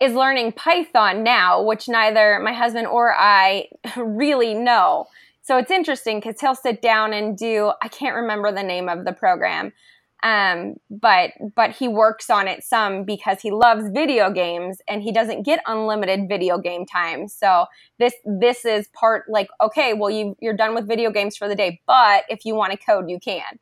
is 0.01 0.13
learning 0.13 0.53
Python 0.53 1.23
now, 1.23 1.63
which 1.63 1.89
neither 1.89 2.39
my 2.41 2.53
husband 2.53 2.87
or 2.87 3.15
I 3.17 3.69
really 3.97 4.55
know. 4.55 5.07
So 5.43 5.57
it's 5.57 5.71
interesting 5.71 6.21
because 6.21 6.41
he'll 6.41 6.55
sit 6.55 6.83
down 6.83 7.15
and 7.15 7.39
do 7.39 7.73
I 7.81 7.89
can't 7.89 8.15
remember 8.15 8.53
the 8.53 8.63
name 8.63 8.89
of 8.89 9.07
the 9.07 9.13
program, 9.13 9.73
um, 10.23 10.75
but 10.91 11.31
but 11.55 11.71
he 11.71 11.87
works 11.87 12.29
on 12.29 12.49
it 12.49 12.65
some 12.65 13.05
because 13.05 13.41
he 13.41 13.51
loves 13.51 13.89
video 13.91 14.31
games 14.31 14.79
and 14.89 15.03
he 15.03 15.13
doesn't 15.13 15.45
get 15.45 15.61
unlimited 15.67 16.29
video 16.29 16.59
game 16.59 16.87
time. 16.87 17.29
So 17.29 17.67
this 17.99 18.15
this 18.25 18.65
is 18.65 18.89
part 18.89 19.25
like 19.29 19.49
okay, 19.61 19.95
well 19.95 20.11
you 20.11 20.37
you're 20.41 20.57
done 20.57 20.75
with 20.75 20.89
video 20.89 21.11
games 21.11 21.37
for 21.37 21.49
the 21.49 21.55
day, 21.55 21.81
but 21.87 22.25
if 22.29 22.45
you 22.45 22.55
want 22.55 22.73
to 22.73 22.79
code, 22.79 23.09
you 23.09 23.21
can. 23.21 23.61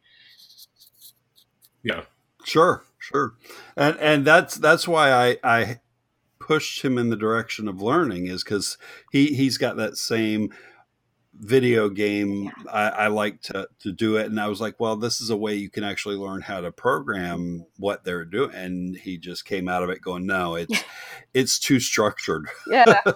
Yeah, 1.83 2.03
sure, 2.45 2.85
sure, 2.99 3.35
and 3.77 3.97
and 3.99 4.25
that's 4.25 4.55
that's 4.57 4.89
why 4.89 5.13
I 5.13 5.39
I 5.45 5.81
pushed 6.39 6.83
him 6.83 6.97
in 6.97 7.11
the 7.11 7.17
direction 7.17 7.69
of 7.69 7.83
learning 7.83 8.29
is 8.29 8.43
because 8.43 8.79
he 9.13 9.35
he's 9.35 9.59
got 9.59 9.77
that 9.77 9.97
same 9.99 10.51
video 11.41 11.89
game 11.89 12.45
yeah. 12.45 12.53
I, 12.71 12.89
I, 12.89 13.07
like 13.09 13.43
to, 13.43 13.69
to 13.81 13.93
do 13.93 14.17
it. 14.17 14.27
And 14.27 14.41
i 14.41 14.49
was 14.49 14.61
like 14.61 14.79
well 14.81 14.97
this 14.97 15.21
is 15.21 15.31
a 15.31 15.37
way 15.37 15.55
you 15.55 15.71
can 15.71 15.85
actually 15.85 16.17
learn 16.17 16.41
how 16.41 16.61
to 16.61 16.73
program 16.73 17.67
what 17.77 18.05
they're 18.05 18.25
doing. 18.25 18.55
And 18.55 18.97
he 18.97 19.19
just 19.19 19.45
came 19.45 19.69
out 19.69 19.83
of 19.83 19.91
it 19.91 20.01
going 20.01 20.27
no 20.27 20.55
it's 20.55 20.83
it's 21.35 21.59
too 21.59 21.81
structured. 21.81 22.49
Yeah. 22.67 23.01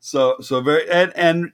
So 0.00 0.36
so 0.40 0.60
very 0.60 0.90
and 0.90 1.12
and 1.16 1.52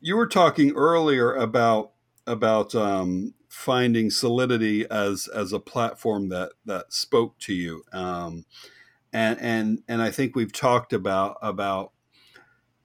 you 0.00 0.14
were 0.16 0.26
talking 0.26 0.72
earlier 0.72 1.34
about 1.34 1.92
about 2.26 2.74
um 2.74 3.34
finding 3.48 4.10
solidity 4.10 4.88
as 4.90 5.26
as 5.26 5.52
a 5.52 5.58
platform 5.58 6.28
that 6.28 6.52
that 6.66 6.92
spoke 6.92 7.38
to 7.40 7.54
you. 7.54 7.82
Um 7.92 8.44
and 9.12 9.40
and 9.40 9.82
and 9.88 10.02
i 10.02 10.10
think 10.10 10.36
we've 10.36 10.52
talked 10.52 10.92
about 10.92 11.36
about 11.42 11.92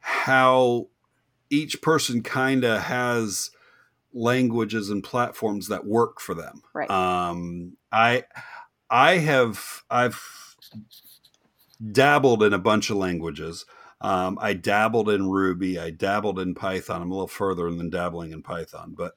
how 0.07 0.87
each 1.49 1.81
person 1.81 2.21
kind 2.21 2.63
of 2.63 2.79
has 2.83 3.49
languages 4.13 4.91
and 4.91 5.03
platforms 5.03 5.67
that 5.67 5.83
work 5.83 6.21
for 6.21 6.35
them. 6.35 6.61
Right. 6.75 6.89
Um, 6.91 7.77
I 7.91 8.25
I 8.87 9.17
have 9.17 9.83
I've 9.89 10.21
dabbled 11.91 12.43
in 12.43 12.53
a 12.53 12.59
bunch 12.59 12.91
of 12.91 12.97
languages. 12.97 13.65
Um, 13.99 14.37
I 14.39 14.53
dabbled 14.53 15.09
in 15.09 15.27
Ruby. 15.27 15.79
I 15.79 15.89
dabbled 15.89 16.37
in 16.39 16.53
Python. 16.53 17.01
I'm 17.01 17.09
a 17.09 17.15
little 17.15 17.27
further 17.27 17.71
than 17.71 17.89
dabbling 17.89 18.31
in 18.31 18.43
Python, 18.43 18.93
but 18.95 19.13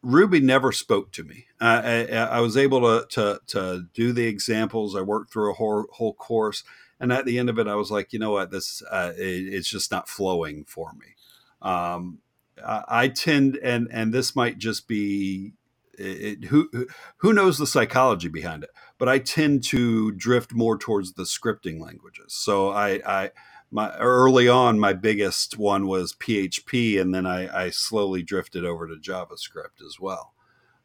Ruby 0.00 0.38
never 0.38 0.70
spoke 0.70 1.10
to 1.12 1.24
me. 1.24 1.46
I, 1.60 2.04
I, 2.04 2.16
I 2.16 2.40
was 2.40 2.56
able 2.56 2.82
to, 2.82 3.06
to, 3.10 3.40
to 3.48 3.86
do 3.94 4.12
the 4.12 4.28
examples. 4.28 4.94
I 4.94 5.00
worked 5.00 5.32
through 5.32 5.50
a 5.50 5.54
whole, 5.54 5.86
whole 5.90 6.14
course 6.14 6.62
and 7.00 7.12
at 7.12 7.24
the 7.24 7.38
end 7.38 7.48
of 7.48 7.58
it, 7.58 7.68
I 7.68 7.74
was 7.74 7.90
like, 7.90 8.12
you 8.12 8.18
know 8.18 8.32
what, 8.32 8.50
this 8.50 8.82
uh, 8.90 9.12
it, 9.16 9.22
it's 9.54 9.68
just 9.68 9.90
not 9.90 10.08
flowing 10.08 10.64
for 10.64 10.92
me. 10.94 11.14
Um, 11.62 12.18
I, 12.64 12.84
I, 12.88 13.08
tend, 13.08 13.56
and 13.62 13.88
and 13.92 14.12
this 14.12 14.34
might 14.34 14.58
just 14.58 14.88
be 14.88 15.52
it, 15.94 16.44
who 16.46 16.70
who 17.18 17.32
knows 17.32 17.58
the 17.58 17.66
psychology 17.66 18.28
behind 18.28 18.64
it, 18.64 18.70
but 18.98 19.08
I 19.08 19.18
tend 19.18 19.64
to 19.64 20.12
drift 20.12 20.52
more 20.52 20.78
towards 20.78 21.14
the 21.14 21.24
scripting 21.24 21.80
languages. 21.80 22.32
So 22.34 22.70
I, 22.70 23.00
I 23.06 23.30
my 23.70 23.94
early 23.96 24.48
on, 24.48 24.78
my 24.78 24.92
biggest 24.92 25.58
one 25.58 25.86
was 25.86 26.14
PHP, 26.14 27.00
and 27.00 27.14
then 27.14 27.26
I, 27.26 27.66
I 27.66 27.70
slowly 27.70 28.22
drifted 28.22 28.64
over 28.64 28.86
to 28.86 28.94
JavaScript 28.94 29.84
as 29.86 29.98
well. 30.00 30.32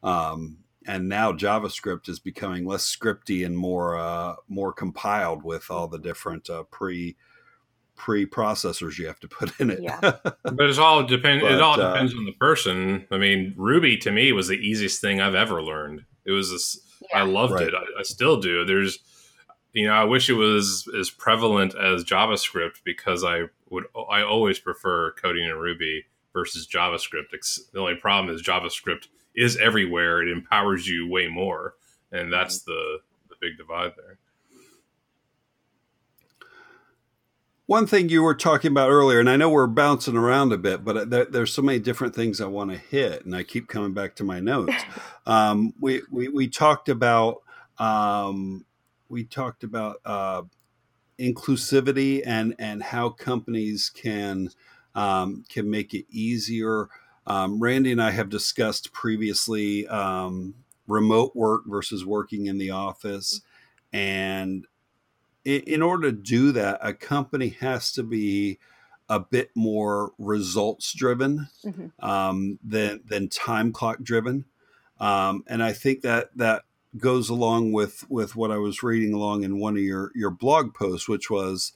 Um, 0.02 0.63
and 0.88 1.08
now 1.10 1.32
JavaScript 1.32 2.10
is 2.10 2.20
becoming 2.20 2.66
less 2.66 2.84
scripty 2.84 3.46
and 3.46 3.58
more 3.58 3.98
uh, 3.98 4.36
more 4.48 4.74
compiled 4.74 5.44
with 5.44 5.70
all 5.70 5.88
the 5.88 6.00
different 6.00 6.50
uh, 6.50 6.64
pre 6.64 7.16
pre 7.96 8.26
processors 8.26 8.98
you 8.98 9.08
have 9.08 9.20
to 9.20 9.28
put 9.28 9.60
in 9.60 9.70
it. 9.70 9.82
Yeah. 9.82 10.00
but 10.24 10.62
it's 10.62 10.78
all 10.78 11.04
depend. 11.04 11.42
it 11.42 11.62
all 11.62 11.80
uh, 11.80 11.94
depends 11.94 12.14
on 12.14 12.26
the 12.26 12.34
person. 12.34 13.06
I 13.12 13.18
mean, 13.18 13.54
Ruby 13.58 13.98
to 13.98 14.12
me 14.12 14.32
was 14.32 14.48
the 14.48 14.58
easiest 14.58 15.02
thing 15.02 15.22
I've 15.22 15.36
ever 15.36 15.62
learned. 15.62 16.06
It 16.26 16.32
was 16.32 16.52
this, 16.52 16.80
yeah. 17.12 17.20
I 17.20 17.24
loved 17.24 17.54
right. 17.54 17.68
it. 17.68 17.74
I, 17.74 18.00
I 18.00 18.04
still 18.04 18.40
do. 18.40 18.66
There's 18.66 19.00
you 19.74 19.88
know, 19.88 19.94
I 19.94 20.04
wish 20.04 20.30
it 20.30 20.34
was 20.34 20.88
as 20.98 21.10
prevalent 21.10 21.76
as 21.76 22.04
JavaScript 22.04 22.84
because 22.86 23.24
I 23.24 23.44
would 23.70 23.86
I 24.10 24.22
always 24.22 24.60
prefer 24.60 25.12
coding 25.14 25.46
in 25.50 25.56
Ruby 25.56 26.06
versus 26.32 26.68
JavaScript. 26.68 27.32
The 27.72 27.80
only 27.80 27.96
problem 27.96 28.34
is 28.34 28.42
JavaScript 28.42 29.08
is 29.36 29.58
everywhere. 29.58 30.22
It 30.22 30.32
empowers 30.32 30.88
you 30.88 31.08
way 31.08 31.28
more, 31.28 31.76
and 32.12 32.32
that's 32.32 32.62
the 32.62 33.00
the 33.30 33.36
big 33.42 33.58
divide 33.58 33.94
there. 33.98 34.18
One 37.66 37.88
thing 37.88 38.10
you 38.10 38.24
were 38.24 38.36
talking 38.36 38.72
about 38.72 38.90
earlier, 38.90 39.22
and 39.22 39.30
I 39.30 39.38
know 39.38 39.50
we're 39.50 39.68
bouncing 39.68 40.18
around 40.18 40.52
a 40.52 40.58
bit, 40.58 40.84
but 40.84 41.10
there, 41.10 41.26
there's 41.26 41.54
so 41.54 41.62
many 41.62 41.80
different 41.80 42.14
things 42.14 42.42
I 42.42 42.46
want 42.46 42.72
to 42.72 42.78
hit, 42.78 43.24
and 43.26 43.34
I 43.34 43.44
keep 43.44 43.70
coming 43.70 43.94
back 43.94 44.16
to 44.18 44.24
my 44.24 44.40
notes. 44.40 44.74
Um, 45.26 45.74
we, 45.80 46.02
we 46.12 46.28
we 46.28 46.50
talked 46.50 46.90
about 46.90 47.44
um, 47.78 48.66
we 49.08 49.24
talked 49.24 49.64
about 49.64 50.02
uh, 50.04 50.42
inclusivity 51.18 52.22
and 52.26 52.56
and 52.60 52.84
how 52.84 53.10
companies 53.10 53.90
can 53.90 54.50
um, 54.96 55.46
can 55.48 55.70
make 55.70 55.94
it 55.94 56.06
easier 56.10 56.90
um, 57.26 57.60
Randy 57.60 57.92
and 57.92 58.02
I 58.02 58.12
have 58.12 58.30
discussed 58.30 58.92
previously 58.92 59.88
um, 59.88 60.56
remote 60.88 61.36
work 61.36 61.64
versus 61.66 62.06
working 62.06 62.48
in 62.48 62.58
the 62.58 62.72
office. 62.72 63.42
And 63.92 64.66
in, 65.46 65.62
in, 65.62 65.82
order 65.82 66.12
to 66.12 66.18
do 66.18 66.52
that, 66.52 66.80
a 66.82 66.94
company 66.94 67.50
has 67.62 67.92
to 67.94 68.04
be 68.04 68.60
a 69.08 69.20
bit 69.20 69.52
more 69.56 70.12
results 70.18 70.94
driven 70.94 71.48
mm-hmm. 71.64 72.06
um, 72.06 72.60
than, 72.64 73.02
than 73.06 73.30
time 73.30 73.72
clock 73.72 74.02
driven. 74.02 74.46
Um, 75.00 75.44
and 75.48 75.64
I 75.64 75.74
think 75.74 76.02
that 76.02 76.36
that 76.38 76.64
goes 76.98 77.30
along 77.30 77.72
with, 77.72 78.06
with 78.10 78.36
what 78.36 78.52
I 78.52 78.58
was 78.58 78.84
reading 78.84 79.14
along 79.14 79.44
in 79.44 79.60
one 79.60 79.76
of 79.76 79.84
your, 79.84 80.12
your 80.14 80.30
blog 80.30 80.74
posts, 80.74 81.08
which 81.08 81.30
was 81.30 81.74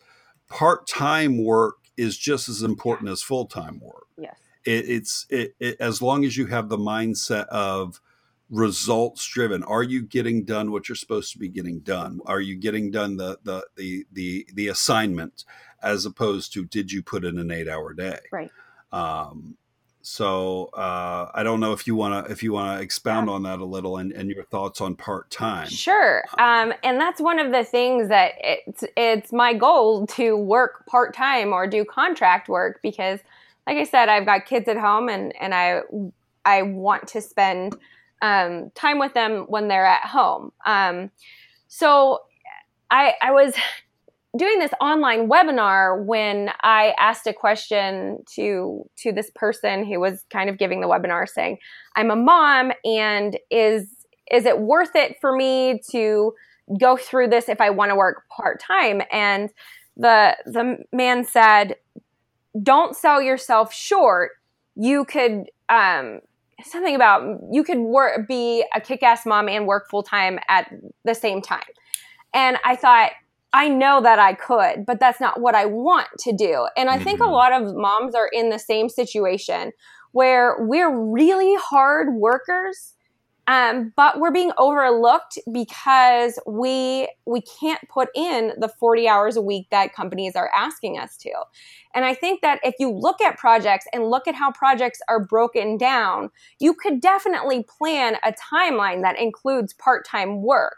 part 0.49 0.87
time 0.87 1.43
work 1.43 1.77
is 1.95 2.17
just 2.17 2.47
as 2.49 2.61
important 2.61 3.09
as 3.09 3.23
full 3.23 3.45
time 3.45 3.79
work. 3.79 4.07
Yes 4.17 4.37
it, 4.67 4.89
it's 4.89 5.25
it, 5.29 5.55
it, 5.59 5.77
as 5.79 6.01
long 6.01 6.25
as 6.25 6.35
you 6.35 6.45
have 6.47 6.67
the 6.67 6.77
mindset 6.77 7.47
of 7.47 8.01
results 8.49 9.25
driven 9.25 9.63
are 9.63 9.83
you 9.83 10.01
getting 10.01 10.43
done 10.43 10.71
what 10.71 10.87
you're 10.87 10.95
supposed 10.95 11.33
to 11.33 11.39
be 11.39 11.49
getting 11.49 11.79
done 11.79 12.19
are 12.25 12.39
you 12.39 12.55
getting 12.55 12.91
done 12.91 13.17
the 13.17 13.37
the 13.43 13.65
the 13.75 14.05
the, 14.13 14.47
the 14.53 14.67
assignment 14.67 15.43
as 15.81 16.05
opposed 16.05 16.53
to 16.53 16.63
did 16.65 16.91
you 16.91 17.01
put 17.01 17.25
in 17.25 17.37
an 17.39 17.51
eight 17.51 17.67
hour 17.67 17.93
day 17.93 18.19
right 18.31 18.51
um, 18.91 19.57
so 20.01 20.67
uh, 20.67 21.29
I 21.33 21.43
don't 21.43 21.59
know 21.59 21.73
if 21.73 21.85
you 21.85 21.93
want 21.93 22.25
to 22.25 22.31
if 22.31 22.41
you 22.41 22.53
want 22.53 22.79
to 22.79 22.81
expound 22.81 23.27
yeah. 23.27 23.33
on 23.33 23.43
that 23.43 23.59
a 23.59 23.65
little 23.65 23.97
and, 23.97 24.13
and 24.13 24.29
your 24.29 24.45
thoughts 24.45 24.79
on 24.79 24.95
part 24.95 25.29
time. 25.29 25.67
Sure, 25.67 26.23
um, 26.37 26.73
and 26.81 26.97
that's 26.97 27.19
one 27.19 27.39
of 27.39 27.51
the 27.51 27.65
things 27.65 28.07
that 28.07 28.35
it's 28.39 28.85
it's 28.95 29.33
my 29.33 29.53
goal 29.53 30.07
to 30.07 30.37
work 30.37 30.85
part 30.85 31.13
time 31.13 31.51
or 31.51 31.67
do 31.67 31.83
contract 31.83 32.47
work 32.47 32.79
because 32.81 33.19
like 33.67 33.77
I 33.77 33.83
said, 33.83 34.07
I've 34.07 34.25
got 34.25 34.45
kids 34.45 34.69
at 34.69 34.77
home 34.77 35.09
and, 35.09 35.33
and 35.39 35.53
I, 35.53 35.81
I 36.45 36.61
want 36.61 37.07
to 37.09 37.21
spend 37.21 37.75
um, 38.21 38.71
time 38.73 38.97
with 38.97 39.13
them 39.13 39.45
when 39.49 39.67
they're 39.67 39.85
at 39.85 40.05
home. 40.05 40.53
Um, 40.65 41.11
so 41.67 42.19
I, 42.89 43.13
I 43.21 43.31
was 43.31 43.53
doing 44.37 44.59
this 44.59 44.71
online 44.79 45.29
webinar 45.29 46.05
when 46.05 46.51
I 46.61 46.93
asked 46.97 47.27
a 47.27 47.33
question 47.33 48.23
to 48.35 48.89
to 48.97 49.11
this 49.11 49.31
person 49.35 49.85
who 49.85 49.99
was 49.99 50.23
kind 50.31 50.49
of 50.49 50.57
giving 50.57 50.81
the 50.81 50.87
webinar 50.87 51.27
saying, 51.27 51.57
"I'm 51.95 52.11
a 52.11 52.15
mom 52.15 52.71
and 52.85 53.37
is 53.51 53.87
is 54.31 54.45
it 54.45 54.59
worth 54.59 54.95
it 54.95 55.17
for 55.19 55.35
me 55.35 55.81
to 55.91 56.33
go 56.79 56.97
through 56.97 57.29
this 57.29 57.49
if 57.49 57.61
I 57.61 57.69
want 57.69 57.91
to 57.91 57.95
work 57.95 58.23
part-time?" 58.29 59.01
And 59.11 59.49
the 59.95 60.37
the 60.45 60.77
man 60.93 61.25
said, 61.25 61.75
don't 62.63 62.95
sell 62.95 63.21
yourself 63.21 63.73
short. 63.73 64.31
You 64.75 65.05
could 65.05 65.49
um, 65.69 66.21
something 66.63 66.95
about 66.95 67.39
you 67.51 67.63
could 67.63 67.79
work 67.79 68.27
be 68.27 68.65
a 68.75 68.81
kick-ass 68.81 69.25
mom 69.25 69.47
and 69.49 69.67
work 69.67 69.89
full 69.89 70.03
time 70.03 70.39
at 70.49 70.71
the 71.03 71.13
same 71.13 71.41
time. 71.41 71.63
And 72.33 72.57
I 72.65 72.75
thought, 72.75 73.11
I 73.53 73.69
know 73.69 74.01
that 74.01 74.19
I 74.19 74.33
could, 74.33 74.85
but 74.85 74.99
that's 74.99 75.19
not 75.19 75.39
what 75.39 75.55
I 75.55 75.65
want 75.65 76.07
to 76.19 76.33
do. 76.33 76.67
And 76.75 76.89
I 76.89 76.99
think 76.99 77.19
a 77.19 77.23
mm-hmm. 77.23 77.31
lot 77.31 77.53
of 77.53 77.75
moms 77.75 78.13
are 78.13 78.27
in 78.27 78.49
the 78.49 78.59
same 78.59 78.89
situation 78.89 79.71
where 80.11 80.57
we're 80.59 80.95
really 80.95 81.55
hard 81.55 82.13
workers 82.15 82.93
um, 83.47 83.93
but 83.95 84.19
we're 84.19 84.31
being 84.31 84.51
overlooked 84.57 85.39
because 85.51 86.37
we 86.45 87.09
we 87.25 87.41
can't 87.41 87.81
put 87.89 88.09
in 88.13 88.51
the 88.59 88.67
40 88.67 89.07
hours 89.07 89.37
a 89.37 89.41
week 89.41 89.67
that 89.71 89.93
companies 89.93 90.35
are 90.35 90.51
asking 90.55 90.99
us 90.99 91.15
to. 91.17 91.31
And 91.95 92.03
i 92.05 92.13
think 92.13 92.41
that 92.41 92.59
if 92.63 92.75
you 92.79 92.91
look 92.91 93.21
at 93.21 93.37
projects 93.37 93.87
and 93.93 94.09
look 94.09 94.27
at 94.27 94.35
how 94.35 94.51
projects 94.51 94.99
are 95.07 95.23
broken 95.23 95.77
down 95.77 96.29
you 96.59 96.73
could 96.73 96.99
definitely 97.01 97.63
plan 97.63 98.17
a 98.23 98.33
timeline 98.33 99.01
that 99.01 99.19
includes 99.19 99.73
part-time 99.73 100.41
work. 100.41 100.77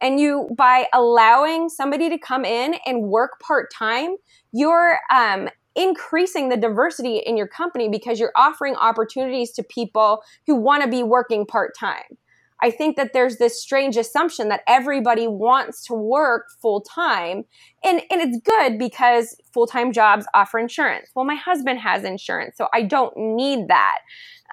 And 0.00 0.20
you 0.20 0.48
by 0.56 0.86
allowing 0.92 1.68
somebody 1.68 2.08
to 2.10 2.18
come 2.18 2.44
in 2.44 2.76
and 2.86 3.02
work 3.02 3.40
part-time 3.40 4.16
you're 4.52 4.98
um, 5.10 5.48
increasing 5.76 6.48
the 6.48 6.56
diversity 6.56 7.18
in 7.18 7.36
your 7.36 7.46
company 7.46 7.88
because 7.88 8.18
you're 8.18 8.32
offering 8.34 8.74
opportunities 8.76 9.52
to 9.52 9.62
people 9.62 10.22
who 10.46 10.56
want 10.56 10.82
to 10.82 10.88
be 10.88 11.02
working 11.02 11.46
part 11.46 11.74
time. 11.78 12.18
I 12.62 12.70
think 12.70 12.96
that 12.96 13.12
there's 13.12 13.36
this 13.36 13.60
strange 13.60 13.96
assumption 13.96 14.48
that 14.48 14.62
everybody 14.66 15.28
wants 15.28 15.84
to 15.86 15.94
work 15.94 16.46
full 16.62 16.80
time. 16.80 17.44
And, 17.84 18.00
and 18.10 18.22
it's 18.22 18.38
good 18.38 18.78
because 18.78 19.36
full 19.52 19.66
time 19.66 19.92
jobs 19.92 20.26
offer 20.32 20.58
insurance. 20.58 21.10
Well, 21.14 21.26
my 21.26 21.34
husband 21.34 21.80
has 21.80 22.02
insurance, 22.02 22.56
so 22.56 22.68
I 22.72 22.82
don't 22.82 23.14
need 23.16 23.68
that. 23.68 23.98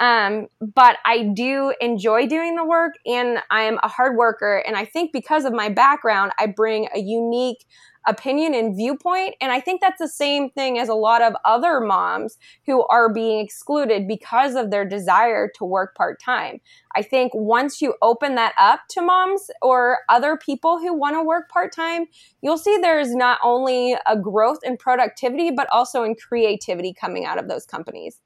Um, 0.01 0.47
but 0.59 0.97
I 1.05 1.31
do 1.35 1.73
enjoy 1.79 2.27
doing 2.27 2.55
the 2.55 2.65
work 2.65 2.93
and 3.05 3.37
I 3.51 3.61
am 3.61 3.79
a 3.83 3.87
hard 3.87 4.17
worker. 4.17 4.63
And 4.65 4.75
I 4.75 4.85
think 4.85 5.11
because 5.13 5.45
of 5.45 5.53
my 5.53 5.69
background, 5.69 6.31
I 6.39 6.47
bring 6.47 6.87
a 6.95 6.99
unique 6.99 7.63
opinion 8.07 8.53
and 8.53 8.75
viewpoint. 8.75 9.35
And 9.41 9.51
I 9.51 9.59
think 9.59 9.81
that's 9.81 9.99
the 9.99 10.07
same 10.07 10.49
thing 10.49 10.77
as 10.77 10.89
a 10.89 10.93
lot 10.93 11.21
of 11.21 11.33
other 11.45 11.79
moms 11.79 12.37
who 12.65 12.85
are 12.87 13.11
being 13.11 13.39
excluded 13.39 14.07
because 14.07 14.55
of 14.55 14.71
their 14.71 14.85
desire 14.85 15.49
to 15.55 15.65
work 15.65 15.95
part 15.95 16.21
time. 16.21 16.59
I 16.95 17.01
think 17.01 17.31
once 17.33 17.81
you 17.81 17.95
open 18.01 18.35
that 18.35 18.53
up 18.57 18.81
to 18.91 19.01
moms 19.01 19.49
or 19.61 19.99
other 20.09 20.37
people 20.37 20.79
who 20.79 20.93
want 20.93 21.15
to 21.15 21.23
work 21.23 21.49
part 21.49 21.73
time, 21.73 22.05
you'll 22.41 22.57
see 22.57 22.77
there's 22.77 23.15
not 23.15 23.39
only 23.43 23.95
a 24.05 24.17
growth 24.17 24.59
in 24.63 24.77
productivity, 24.77 25.51
but 25.51 25.67
also 25.71 26.03
in 26.03 26.15
creativity 26.15 26.93
coming 26.93 27.25
out 27.25 27.39
of 27.39 27.47
those 27.47 27.65
companies. 27.65 28.19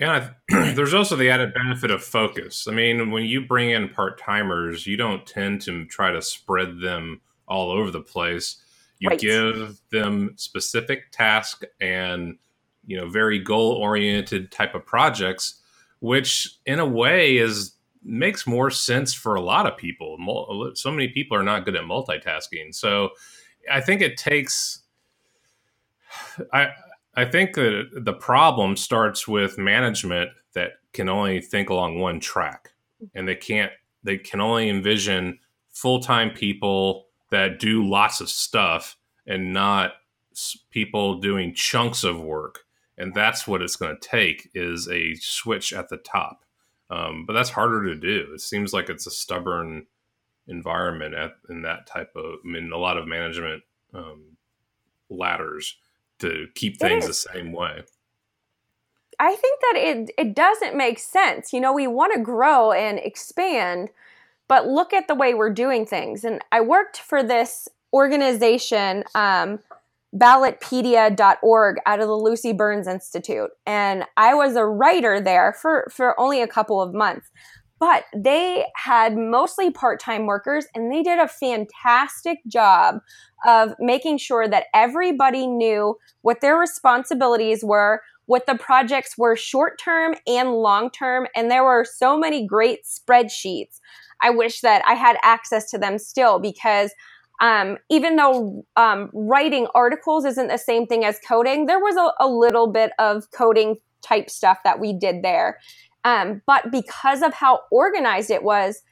Yeah, 0.00 0.30
there's 0.48 0.94
also 0.94 1.14
the 1.14 1.28
added 1.28 1.52
benefit 1.52 1.90
of 1.90 2.02
focus. 2.02 2.66
I 2.66 2.72
mean, 2.72 3.10
when 3.10 3.24
you 3.24 3.46
bring 3.46 3.70
in 3.70 3.90
part 3.90 4.18
timers, 4.18 4.86
you 4.86 4.96
don't 4.96 5.26
tend 5.26 5.60
to 5.62 5.84
try 5.84 6.10
to 6.10 6.22
spread 6.22 6.80
them 6.80 7.20
all 7.50 7.70
over 7.70 7.90
the 7.90 8.00
place. 8.00 8.56
You 9.00 9.10
right. 9.10 9.20
give 9.20 9.80
them 9.90 10.32
specific 10.36 11.10
tasks 11.10 11.64
and 11.80 12.38
you 12.86 12.96
know 12.96 13.08
very 13.08 13.38
goal 13.38 13.72
oriented 13.72 14.50
type 14.50 14.74
of 14.74 14.86
projects, 14.86 15.60
which 16.00 16.58
in 16.66 16.78
a 16.78 16.86
way 16.86 17.36
is 17.36 17.72
makes 18.02 18.46
more 18.46 18.70
sense 18.70 19.12
for 19.12 19.34
a 19.34 19.40
lot 19.40 19.66
of 19.66 19.76
people. 19.76 20.16
So 20.74 20.90
many 20.90 21.08
people 21.08 21.36
are 21.36 21.42
not 21.42 21.64
good 21.64 21.76
at 21.76 21.84
multitasking, 21.84 22.74
so 22.74 23.10
I 23.70 23.80
think 23.80 24.00
it 24.00 24.16
takes. 24.16 24.80
I 26.52 26.68
I 27.14 27.24
think 27.24 27.54
that 27.56 27.90
the 27.94 28.14
problem 28.14 28.76
starts 28.76 29.26
with 29.26 29.58
management 29.58 30.30
that 30.54 30.72
can 30.92 31.08
only 31.08 31.40
think 31.40 31.70
along 31.70 31.98
one 31.98 32.20
track, 32.20 32.70
and 33.14 33.26
they 33.26 33.34
can't. 33.34 33.72
They 34.02 34.16
can 34.16 34.40
only 34.40 34.68
envision 34.68 35.38
full 35.70 36.00
time 36.00 36.30
people 36.30 37.06
that 37.30 37.58
do 37.58 37.86
lots 37.86 38.20
of 38.20 38.28
stuff 38.28 38.96
and 39.26 39.52
not 39.52 39.92
people 40.70 41.18
doing 41.20 41.54
chunks 41.54 42.04
of 42.04 42.20
work. 42.20 42.60
And 42.98 43.14
that's 43.14 43.46
what 43.46 43.62
it's 43.62 43.76
going 43.76 43.96
to 43.96 44.08
take 44.08 44.50
is 44.54 44.88
a 44.88 45.14
switch 45.14 45.72
at 45.72 45.88
the 45.88 45.96
top. 45.96 46.44
Um, 46.90 47.24
but 47.26 47.34
that's 47.34 47.50
harder 47.50 47.84
to 47.84 47.94
do. 47.94 48.32
It 48.34 48.40
seems 48.40 48.72
like 48.72 48.90
it's 48.90 49.06
a 49.06 49.10
stubborn 49.10 49.86
environment 50.50 51.14
at, 51.14 51.32
in 51.48 51.62
that 51.62 51.86
type 51.86 52.10
of 52.16 52.34
i 52.44 52.48
mean 52.48 52.72
a 52.72 52.76
lot 52.76 52.96
of 52.96 53.06
management 53.06 53.62
um, 53.94 54.36
ladders 55.08 55.76
to 56.18 56.48
keep 56.54 56.78
things 56.78 57.06
the 57.06 57.14
same 57.14 57.52
way. 57.52 57.82
I 59.18 59.36
think 59.36 59.60
that 59.60 59.74
it, 59.76 60.10
it 60.18 60.34
doesn't 60.34 60.76
make 60.76 60.98
sense. 60.98 61.52
You 61.52 61.60
know 61.60 61.72
we 61.72 61.86
want 61.86 62.12
to 62.14 62.20
grow 62.20 62.72
and 62.72 62.98
expand 62.98 63.90
but 64.50 64.66
look 64.66 64.92
at 64.92 65.06
the 65.06 65.14
way 65.14 65.32
we're 65.32 65.54
doing 65.54 65.86
things. 65.86 66.24
And 66.24 66.40
I 66.50 66.60
worked 66.60 66.98
for 66.98 67.22
this 67.22 67.68
organization, 67.92 69.04
um, 69.14 69.60
ballotpedia.org 70.12 71.76
out 71.86 72.00
of 72.00 72.08
the 72.08 72.16
Lucy 72.16 72.52
Burns 72.52 72.88
Institute. 72.88 73.50
And 73.64 74.04
I 74.16 74.34
was 74.34 74.56
a 74.56 74.66
writer 74.66 75.20
there 75.20 75.56
for, 75.62 75.88
for 75.94 76.18
only 76.18 76.42
a 76.42 76.48
couple 76.48 76.82
of 76.82 76.92
months. 76.92 77.30
But 77.78 78.06
they 78.14 78.66
had 78.74 79.16
mostly 79.16 79.70
part 79.70 80.00
time 80.00 80.26
workers 80.26 80.66
and 80.74 80.92
they 80.92 81.04
did 81.04 81.20
a 81.20 81.28
fantastic 81.28 82.38
job 82.48 82.96
of 83.46 83.74
making 83.78 84.18
sure 84.18 84.48
that 84.48 84.66
everybody 84.74 85.46
knew 85.46 85.96
what 86.22 86.40
their 86.40 86.56
responsibilities 86.56 87.62
were, 87.62 88.02
what 88.26 88.46
the 88.46 88.56
projects 88.56 89.16
were 89.16 89.36
short 89.36 89.78
term 89.78 90.16
and 90.26 90.54
long 90.54 90.90
term. 90.90 91.28
And 91.36 91.50
there 91.50 91.64
were 91.64 91.86
so 91.88 92.18
many 92.18 92.44
great 92.44 92.80
spreadsheets 92.84 93.78
I 94.22 94.30
wish 94.30 94.60
that 94.60 94.82
I 94.86 94.94
had 94.94 95.16
access 95.22 95.70
to 95.70 95.78
them 95.78 95.98
still 95.98 96.38
because 96.38 96.92
um, 97.40 97.78
even 97.88 98.16
though 98.16 98.64
um, 98.76 99.10
writing 99.14 99.66
articles 99.74 100.24
isn't 100.24 100.48
the 100.48 100.58
same 100.58 100.86
thing 100.86 101.04
as 101.04 101.18
coding, 101.26 101.66
there 101.66 101.78
was 101.78 101.96
a, 101.96 102.24
a, 102.24 102.28
little 102.28 102.66
bit 102.66 102.92
of 102.98 103.30
coding 103.30 103.76
type 104.02 104.28
stuff 104.28 104.58
that 104.64 104.78
we 104.78 104.92
did 104.92 105.22
there. 105.22 105.58
Um, 106.04 106.42
but 106.46 106.70
because 106.70 107.22
of 107.22 107.32
how 107.32 107.60
organized 107.70 108.30
it 108.30 108.42
was, 108.42 108.82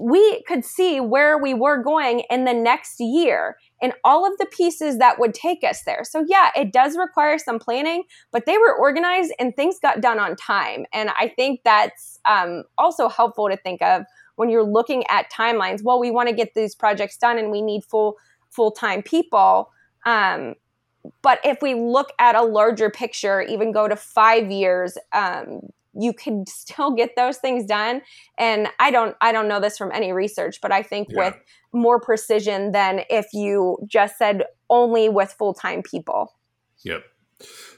we 0.00 0.42
could 0.46 0.64
see 0.64 1.00
where 1.00 1.38
we 1.38 1.54
were 1.54 1.82
going 1.82 2.22
in 2.30 2.44
the 2.44 2.54
next 2.54 3.00
year 3.00 3.56
and 3.80 3.92
all 4.04 4.26
of 4.26 4.36
the 4.38 4.46
pieces 4.46 4.98
that 4.98 5.18
would 5.18 5.34
take 5.34 5.64
us 5.64 5.82
there. 5.84 6.02
So, 6.04 6.24
yeah, 6.28 6.50
it 6.56 6.72
does 6.72 6.96
require 6.96 7.38
some 7.38 7.58
planning, 7.58 8.04
but 8.32 8.46
they 8.46 8.58
were 8.58 8.76
organized 8.76 9.32
and 9.38 9.54
things 9.54 9.76
got 9.80 10.00
done 10.00 10.18
on 10.18 10.36
time. 10.36 10.86
And 10.92 11.10
I 11.10 11.32
think 11.34 11.60
that's 11.64 12.20
um, 12.26 12.64
also 12.76 13.08
helpful 13.08 13.48
to 13.48 13.56
think 13.56 13.82
of 13.82 14.02
when 14.38 14.50
you're 14.50 14.64
looking 14.64 15.02
at 15.10 15.30
timelines, 15.32 15.82
well, 15.82 15.98
we 15.98 16.12
want 16.12 16.28
to 16.28 16.34
get 16.34 16.54
these 16.54 16.72
projects 16.72 17.16
done 17.16 17.38
and 17.38 17.50
we 17.50 17.60
need 17.60 17.84
full 17.84 18.16
full 18.50 18.70
time 18.70 19.02
people. 19.02 19.72
Um, 20.06 20.54
but 21.22 21.40
if 21.44 21.60
we 21.60 21.74
look 21.74 22.12
at 22.20 22.36
a 22.36 22.42
larger 22.42 22.88
picture, 22.88 23.42
even 23.42 23.72
go 23.72 23.88
to 23.88 23.96
five 23.96 24.48
years, 24.48 24.96
um, 25.12 25.60
you 25.92 26.12
can 26.12 26.46
still 26.48 26.92
get 26.92 27.16
those 27.16 27.38
things 27.38 27.66
done. 27.66 28.00
And 28.38 28.68
I 28.78 28.92
don't 28.92 29.16
I 29.20 29.32
don't 29.32 29.48
know 29.48 29.58
this 29.58 29.76
from 29.76 29.90
any 29.92 30.12
research, 30.12 30.60
but 30.62 30.70
I 30.70 30.84
think 30.84 31.08
yeah. 31.10 31.18
with 31.18 31.34
more 31.72 31.98
precision 31.98 32.70
than 32.70 33.02
if 33.10 33.26
you 33.32 33.76
just 33.86 34.18
said 34.18 34.44
only 34.70 35.08
with 35.08 35.32
full 35.32 35.52
time 35.52 35.82
people. 35.82 36.32
Yep. 36.84 37.02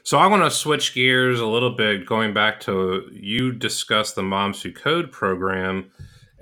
So 0.03 0.19
I 0.19 0.27
want 0.27 0.43
to 0.43 0.51
switch 0.51 0.93
gears 0.93 1.39
a 1.39 1.45
little 1.47 1.75
bit, 1.75 2.05
going 2.05 2.35
back 2.35 2.59
to 2.61 3.09
you 3.11 3.51
discussed 3.51 4.15
the 4.15 4.23
Moms 4.23 4.61
Who 4.61 4.71
Code 4.71 5.11
program 5.11 5.91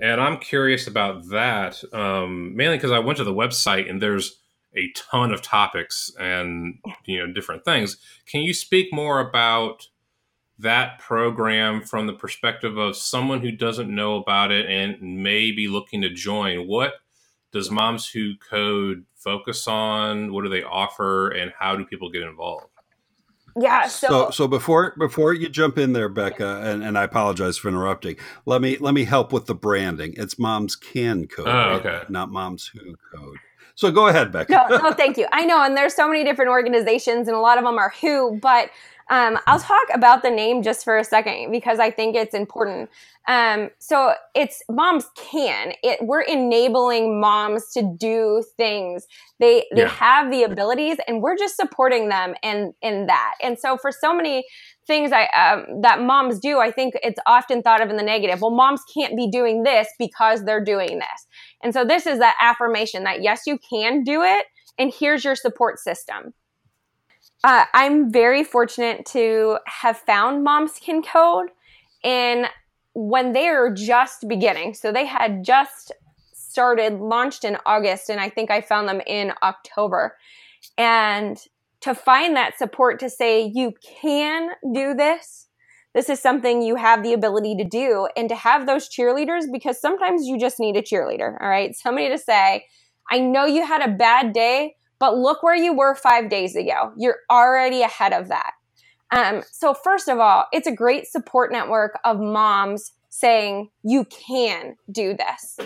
and 0.00 0.20
I'm 0.20 0.38
curious 0.38 0.86
about 0.86 1.28
that, 1.28 1.82
um, 1.92 2.56
mainly 2.56 2.76
because 2.76 2.92
I 2.92 2.98
went 2.98 3.18
to 3.18 3.24
the 3.24 3.34
website 3.34 3.88
and 3.88 4.00
there's 4.00 4.38
a 4.76 4.90
ton 4.94 5.32
of 5.32 5.42
topics 5.42 6.12
and 6.18 6.78
you 7.04 7.18
know 7.18 7.32
different 7.32 7.64
things. 7.64 7.96
Can 8.26 8.42
you 8.42 8.54
speak 8.54 8.92
more 8.92 9.20
about 9.20 9.88
that 10.58 10.98
program 10.98 11.82
from 11.82 12.06
the 12.06 12.12
perspective 12.12 12.76
of 12.76 12.96
someone 12.96 13.40
who 13.40 13.50
doesn't 13.50 13.92
know 13.94 14.16
about 14.16 14.52
it 14.52 14.66
and 14.66 15.22
may 15.22 15.50
be 15.52 15.68
looking 15.68 16.02
to 16.02 16.10
join? 16.10 16.66
What 16.66 16.94
does 17.52 17.70
Moms 17.70 18.08
Who 18.10 18.34
Code 18.36 19.04
focus 19.16 19.66
on? 19.66 20.32
What 20.32 20.44
do 20.44 20.50
they 20.50 20.62
offer, 20.62 21.30
and 21.30 21.52
how 21.58 21.76
do 21.76 21.84
people 21.84 22.10
get 22.10 22.22
involved? 22.22 22.69
Yeah. 23.56 23.88
So, 23.88 24.08
so, 24.08 24.30
so 24.30 24.48
before 24.48 24.94
before 24.98 25.34
you 25.34 25.48
jump 25.48 25.78
in 25.78 25.92
there, 25.92 26.08
Bekah, 26.08 26.64
and, 26.64 26.82
and 26.82 26.98
I 26.98 27.04
apologize 27.04 27.56
for 27.58 27.68
interrupting. 27.68 28.16
Let 28.46 28.60
me 28.60 28.76
let 28.78 28.94
me 28.94 29.04
help 29.04 29.32
with 29.32 29.46
the 29.46 29.54
branding. 29.54 30.14
It's 30.16 30.38
Moms 30.38 30.76
Can 30.76 31.26
Code, 31.26 31.48
oh, 31.48 31.78
okay. 31.78 31.88
right? 31.88 32.10
not 32.10 32.30
Moms 32.30 32.66
Who 32.68 32.96
Code. 33.14 33.38
So 33.74 33.90
go 33.90 34.08
ahead, 34.08 34.30
Bekah. 34.32 34.50
No, 34.50 34.76
no, 34.76 34.92
thank 34.92 35.16
you. 35.16 35.26
I 35.32 35.46
know, 35.46 35.62
and 35.62 35.76
there's 35.76 35.94
so 35.94 36.06
many 36.06 36.22
different 36.22 36.50
organizations, 36.50 37.28
and 37.28 37.36
a 37.36 37.40
lot 37.40 37.56
of 37.56 37.64
them 37.64 37.78
are 37.78 37.94
who, 38.00 38.38
but 38.40 38.70
Um, 39.10 39.38
I'll 39.48 39.58
talk 39.58 39.88
about 39.92 40.22
the 40.22 40.30
name 40.30 40.62
just 40.62 40.84
for 40.84 40.96
a 40.96 41.04
second 41.04 41.50
because 41.50 41.80
I 41.80 41.90
think 41.90 42.14
it's 42.14 42.32
important. 42.32 42.88
Um, 43.26 43.70
so 43.78 44.14
it's 44.36 44.62
moms 44.70 45.06
can. 45.16 45.72
It 45.82 45.98
we're 46.00 46.22
enabling 46.22 47.20
moms 47.20 47.70
to 47.72 47.82
do 47.98 48.44
things. 48.56 49.06
They 49.40 49.66
they 49.74 49.82
yeah. 49.82 49.88
have 49.88 50.30
the 50.30 50.44
abilities, 50.44 50.98
and 51.08 51.22
we're 51.22 51.36
just 51.36 51.56
supporting 51.56 52.08
them 52.08 52.34
in 52.42 52.72
in 52.82 53.06
that. 53.06 53.34
And 53.42 53.58
so 53.58 53.76
for 53.76 53.90
so 53.90 54.14
many 54.14 54.44
things 54.86 55.10
I 55.12 55.24
um, 55.36 55.82
that 55.82 56.00
moms 56.00 56.38
do, 56.38 56.60
I 56.60 56.70
think 56.70 56.94
it's 57.02 57.20
often 57.26 57.62
thought 57.62 57.82
of 57.82 57.90
in 57.90 57.96
the 57.96 58.04
negative. 58.04 58.40
Well, 58.40 58.52
moms 58.52 58.82
can't 58.94 59.16
be 59.16 59.28
doing 59.28 59.64
this 59.64 59.88
because 59.98 60.44
they're 60.44 60.64
doing 60.64 61.00
this. 61.00 61.26
And 61.62 61.74
so 61.74 61.84
this 61.84 62.06
is 62.06 62.20
that 62.20 62.36
affirmation 62.40 63.02
that 63.04 63.22
yes, 63.22 63.42
you 63.44 63.58
can 63.58 64.04
do 64.04 64.22
it, 64.22 64.46
and 64.78 64.92
here's 64.96 65.24
your 65.24 65.34
support 65.34 65.80
system. 65.80 66.32
Uh, 67.42 67.64
I'm 67.72 68.12
very 68.12 68.44
fortunate 68.44 69.06
to 69.06 69.58
have 69.66 69.96
found 69.98 70.44
Moms 70.44 70.78
Can 70.78 71.02
Code 71.02 71.48
in 72.04 72.46
when 72.94 73.32
they 73.32 73.48
are 73.48 73.72
just 73.72 74.28
beginning. 74.28 74.74
So 74.74 74.92
they 74.92 75.06
had 75.06 75.42
just 75.44 75.92
started, 76.32 76.94
launched 76.94 77.44
in 77.44 77.56
August, 77.64 78.10
and 78.10 78.20
I 78.20 78.28
think 78.28 78.50
I 78.50 78.60
found 78.60 78.88
them 78.88 79.00
in 79.06 79.32
October. 79.42 80.16
And 80.76 81.38
to 81.80 81.94
find 81.94 82.36
that 82.36 82.58
support 82.58 83.00
to 83.00 83.08
say, 83.08 83.50
you 83.54 83.72
can 84.02 84.50
do 84.74 84.94
this. 84.94 85.46
This 85.94 86.10
is 86.10 86.20
something 86.20 86.62
you 86.62 86.76
have 86.76 87.02
the 87.02 87.14
ability 87.14 87.56
to 87.56 87.64
do, 87.64 88.08
and 88.16 88.28
to 88.28 88.34
have 88.34 88.66
those 88.66 88.88
cheerleaders 88.88 89.44
because 89.50 89.80
sometimes 89.80 90.26
you 90.26 90.38
just 90.38 90.60
need 90.60 90.76
a 90.76 90.82
cheerleader. 90.82 91.40
All 91.40 91.48
right. 91.48 91.74
Somebody 91.74 92.08
to 92.10 92.18
say, 92.18 92.66
I 93.10 93.18
know 93.18 93.46
you 93.46 93.66
had 93.66 93.82
a 93.82 93.92
bad 93.92 94.32
day, 94.32 94.76
but 95.00 95.16
look 95.16 95.42
where 95.42 95.56
you 95.56 95.72
were 95.72 95.96
five 95.96 96.30
days 96.30 96.54
ago. 96.54 96.92
You're 96.96 97.18
already 97.28 97.82
ahead 97.82 98.12
of 98.12 98.28
that. 98.28 98.52
Um, 99.10 99.42
so, 99.50 99.74
first 99.74 100.08
of 100.08 100.20
all, 100.20 100.46
it's 100.52 100.68
a 100.68 100.72
great 100.72 101.08
support 101.08 101.50
network 101.50 101.98
of 102.04 102.20
moms 102.20 102.92
saying, 103.08 103.70
you 103.82 104.04
can 104.04 104.76
do 104.92 105.16
this. 105.16 105.58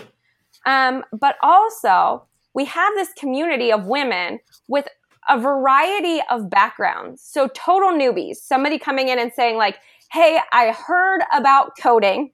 Um, 0.65 1.03
but 1.13 1.35
also, 1.43 2.23
we 2.55 2.65
have 2.65 2.93
this 2.95 3.09
community 3.13 3.71
of 3.71 3.85
women 3.85 4.39
with 4.67 4.87
a 5.29 5.39
variety 5.39 6.21
of 6.31 6.49
backgrounds. 6.49 7.21
So, 7.21 7.47
total 7.49 7.91
newbies, 7.91 8.37
somebody 8.37 8.79
coming 8.79 9.09
in 9.09 9.19
and 9.19 9.31
saying, 9.31 9.57
like, 9.57 9.77
hey, 10.11 10.39
I 10.51 10.71
heard 10.71 11.21
about 11.31 11.73
coding. 11.79 12.31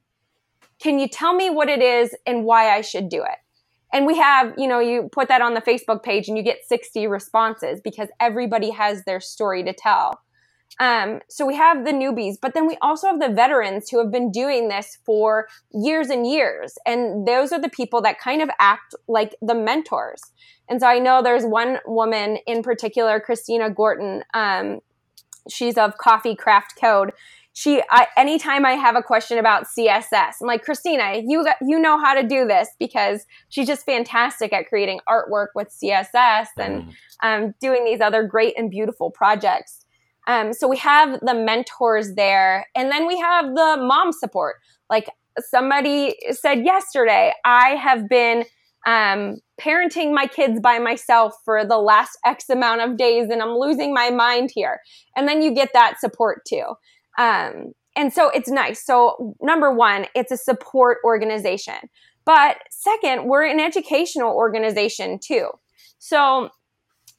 Can 0.80 0.98
you 0.98 1.10
tell 1.10 1.34
me 1.34 1.50
what 1.50 1.68
it 1.68 1.82
is 1.82 2.16
and 2.26 2.46
why 2.46 2.70
I 2.70 2.82
should 2.82 3.10
do 3.10 3.22
it? 3.24 3.38
And 3.94 4.06
we 4.06 4.18
have 4.18 4.54
you 4.58 4.68
know 4.68 4.80
you 4.80 5.10
put 5.12 5.28
that 5.28 5.42
on 5.42 5.54
the 5.54 5.62
facebook 5.62 6.04
page 6.04 6.28
and 6.28 6.38
you 6.38 6.44
get 6.44 6.60
60 6.68 7.08
responses 7.08 7.82
because 7.84 8.10
everybody 8.20 8.72
has 8.72 9.04
their 9.04 9.20
story 9.20 9.64
to 9.64 9.74
tell. 9.74 10.22
Um, 10.80 11.20
so 11.30 11.46
we 11.46 11.56
have 11.58 11.84
the 11.84 11.92
newbies 11.92 12.36
but 12.42 12.54
then 12.54 12.66
we 12.66 12.78
also 12.82 13.08
have 13.08 13.20
the 13.20 13.30
veterans 13.30 13.90
who 13.90 14.00
have 14.00 14.12
been 14.12 14.32
doing 14.32 14.70
this 14.70 14.98
for 15.06 15.48
years 15.74 16.10
and 16.10 16.26
years. 16.26 16.78
And 16.86 17.28
those 17.28 17.52
are 17.52 17.60
the 17.60 17.70
people 17.70 18.02
that 18.04 18.20
kind 18.20 18.42
of 18.42 18.50
act 18.60 18.96
like 19.08 19.36
the 19.42 19.56
mentors. 19.56 20.22
And 20.70 20.80
so 20.80 20.88
i 20.88 20.98
know 20.98 21.22
there's 21.22 21.46
one 21.46 21.80
woman 21.86 22.38
in 22.48 22.64
particular 22.64 23.20
christina 23.20 23.70
gorton. 23.70 24.24
Um, 24.34 24.80
she's 25.50 25.78
of 25.78 25.98
coffee 25.98 26.36
craft 26.36 26.80
code 26.80 27.12
she 27.54 27.82
I, 27.90 28.08
anytime 28.18 28.66
i 28.66 28.72
have 28.72 28.96
a 28.96 29.04
question 29.04 29.38
about 29.38 29.66
css 29.66 30.34
i'm 30.42 30.48
like 30.48 30.64
christina 30.64 31.22
you 31.26 31.46
you 31.62 31.80
know 31.80 32.00
how 32.00 32.14
to 32.14 32.28
do 32.28 32.46
this 32.46 32.70
because 32.80 33.26
she's 33.50 33.68
just 33.68 33.86
fantastic 33.86 34.54
at 34.54 34.68
creating 34.68 35.00
artwork 35.10 35.48
with 35.56 35.70
css 35.70 36.48
and 36.58 36.84
mm. 36.84 36.94
um, 37.24 37.54
doing 37.60 37.86
these 37.86 38.02
other 38.02 38.24
great 38.24 38.58
and 38.58 38.72
beautiful 38.72 39.12
projects 39.12 39.86
um, 40.28 40.54
so 40.54 40.68
we 40.68 40.78
have 40.78 41.20
the 41.22 41.34
mentors 41.34 42.14
there 42.14 42.68
and 42.76 42.92
then 42.92 43.08
we 43.08 43.18
have 43.20 43.46
the 43.46 43.78
mom 43.80 44.12
support 44.12 44.58
like 44.90 45.10
somebody 45.40 46.16
said 46.32 46.64
yesterday 46.66 47.34
i 47.44 47.70
have 47.70 48.08
been 48.08 48.46
um, 48.86 49.38
parenting 49.60 50.14
my 50.14 50.26
kids 50.26 50.60
by 50.60 50.80
myself 50.80 51.36
for 51.46 51.64
the 51.66 51.78
last 51.78 52.18
X 52.26 52.50
amount 52.50 52.82
of 52.82 52.98
days 52.98 53.30
and 53.30 53.42
I'm 53.42 53.56
losing 53.56 53.94
my 53.94 54.10
mind 54.10 54.50
here. 54.54 54.80
And 55.16 55.28
then 55.28 55.42
you 55.42 55.54
get 55.54 55.70
that 55.74 56.00
support 56.00 56.42
too. 56.48 56.64
Um, 57.22 57.74
and 57.96 58.12
so 58.12 58.30
it's 58.30 58.50
nice. 58.50 58.84
So, 58.84 59.36
number 59.42 59.72
one, 59.72 60.06
it's 60.16 60.32
a 60.32 60.38
support 60.38 60.98
organization. 61.04 61.76
But 62.26 62.58
second, 62.72 63.26
we're 63.26 63.46
an 63.46 63.60
educational 63.60 64.34
organization 64.34 65.20
too. 65.20 65.50
So, 66.00 66.50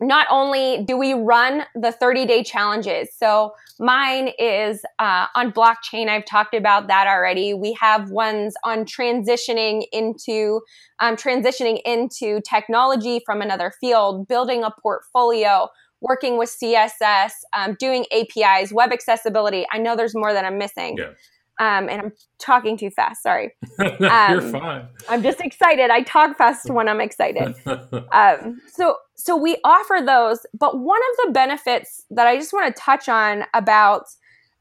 not 0.00 0.26
only 0.30 0.82
do 0.84 0.96
we 0.96 1.12
run 1.12 1.62
the 1.76 1.92
30 1.92 2.26
day 2.26 2.42
challenges, 2.42 3.08
so 3.16 3.52
mine 3.78 4.30
is 4.36 4.82
uh, 4.98 5.26
on 5.36 5.52
blockchain. 5.52 6.08
I've 6.08 6.24
talked 6.24 6.54
about 6.54 6.88
that 6.88 7.06
already. 7.06 7.54
We 7.54 7.76
have 7.80 8.10
ones 8.10 8.54
on 8.64 8.84
transitioning 8.84 9.84
into 9.92 10.62
um, 10.98 11.14
transitioning 11.14 11.80
into 11.84 12.40
technology 12.40 13.20
from 13.24 13.42
another 13.42 13.72
field, 13.80 14.26
building 14.26 14.64
a 14.64 14.72
portfolio, 14.82 15.68
working 16.02 16.36
with 16.36 16.50
CSS, 16.50 17.30
um, 17.56 17.76
doing 17.78 18.04
APIs, 18.12 18.72
web 18.72 18.92
accessibility. 18.92 19.64
I 19.72 19.78
know 19.78 19.96
there's 19.96 20.14
more 20.14 20.32
that 20.32 20.44
I'm 20.44 20.58
missing. 20.58 20.98
Yeah. 20.98 21.12
Um, 21.58 21.88
and 21.88 22.02
I'm 22.02 22.12
talking 22.38 22.76
too 22.76 22.90
fast. 22.90 23.22
Sorry. 23.22 23.52
Um, 23.78 24.32
You're 24.32 24.42
fine. 24.42 24.88
I'm 25.08 25.22
just 25.22 25.40
excited. 25.40 25.90
I 25.90 26.02
talk 26.02 26.36
fast 26.36 26.68
when 26.70 26.88
I'm 26.88 27.00
excited. 27.00 27.54
um, 28.12 28.60
so, 28.66 28.96
so 29.14 29.36
we 29.36 29.58
offer 29.64 30.00
those, 30.04 30.44
but 30.58 30.78
one 30.78 31.00
of 31.00 31.26
the 31.26 31.32
benefits 31.32 32.04
that 32.10 32.26
I 32.26 32.36
just 32.36 32.52
want 32.52 32.74
to 32.74 32.80
touch 32.80 33.08
on 33.08 33.44
about 33.54 34.06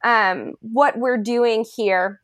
um, 0.04 0.54
what 0.62 0.98
we're 0.98 1.18
doing 1.18 1.66
here 1.76 2.22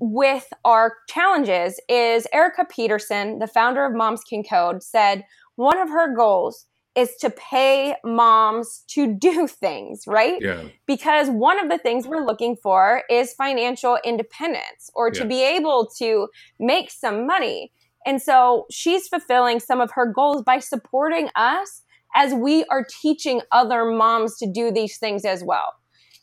with 0.00 0.52
our 0.64 0.94
challenges 1.08 1.80
is 1.88 2.26
Erica 2.32 2.64
Peterson, 2.64 3.38
the 3.38 3.46
founder 3.46 3.84
of 3.84 3.94
Moms 3.94 4.22
Can 4.22 4.42
Code, 4.44 4.82
said 4.82 5.24
one 5.56 5.78
of 5.78 5.88
her 5.88 6.14
goals 6.14 6.66
is 6.96 7.14
to 7.16 7.30
pay 7.30 7.94
moms 8.02 8.82
to 8.88 9.06
do 9.06 9.46
things, 9.60 10.04
right? 10.06 10.40
Yeah. 10.40 10.64
Because 10.86 11.28
one 11.28 11.62
of 11.62 11.70
the 11.70 11.78
things 11.78 12.06
we're 12.06 12.24
looking 12.24 12.56
for 12.56 13.02
is 13.10 13.34
financial 13.34 13.98
independence 14.04 14.90
or 14.94 15.10
to 15.10 15.20
yeah. 15.20 15.26
be 15.26 15.44
able 15.44 15.88
to 15.98 16.28
make 16.58 16.90
some 16.90 17.26
money. 17.26 17.70
And 18.06 18.22
so 18.22 18.66
she's 18.70 19.08
fulfilling 19.08 19.60
some 19.60 19.80
of 19.80 19.90
her 19.92 20.06
goals 20.06 20.42
by 20.42 20.60
supporting 20.60 21.28
us 21.36 21.82
as 22.14 22.32
we 22.32 22.64
are 22.66 22.86
teaching 23.02 23.42
other 23.52 23.84
moms 23.84 24.38
to 24.38 24.50
do 24.50 24.70
these 24.70 24.96
things 24.96 25.24
as 25.24 25.44
well. 25.44 25.74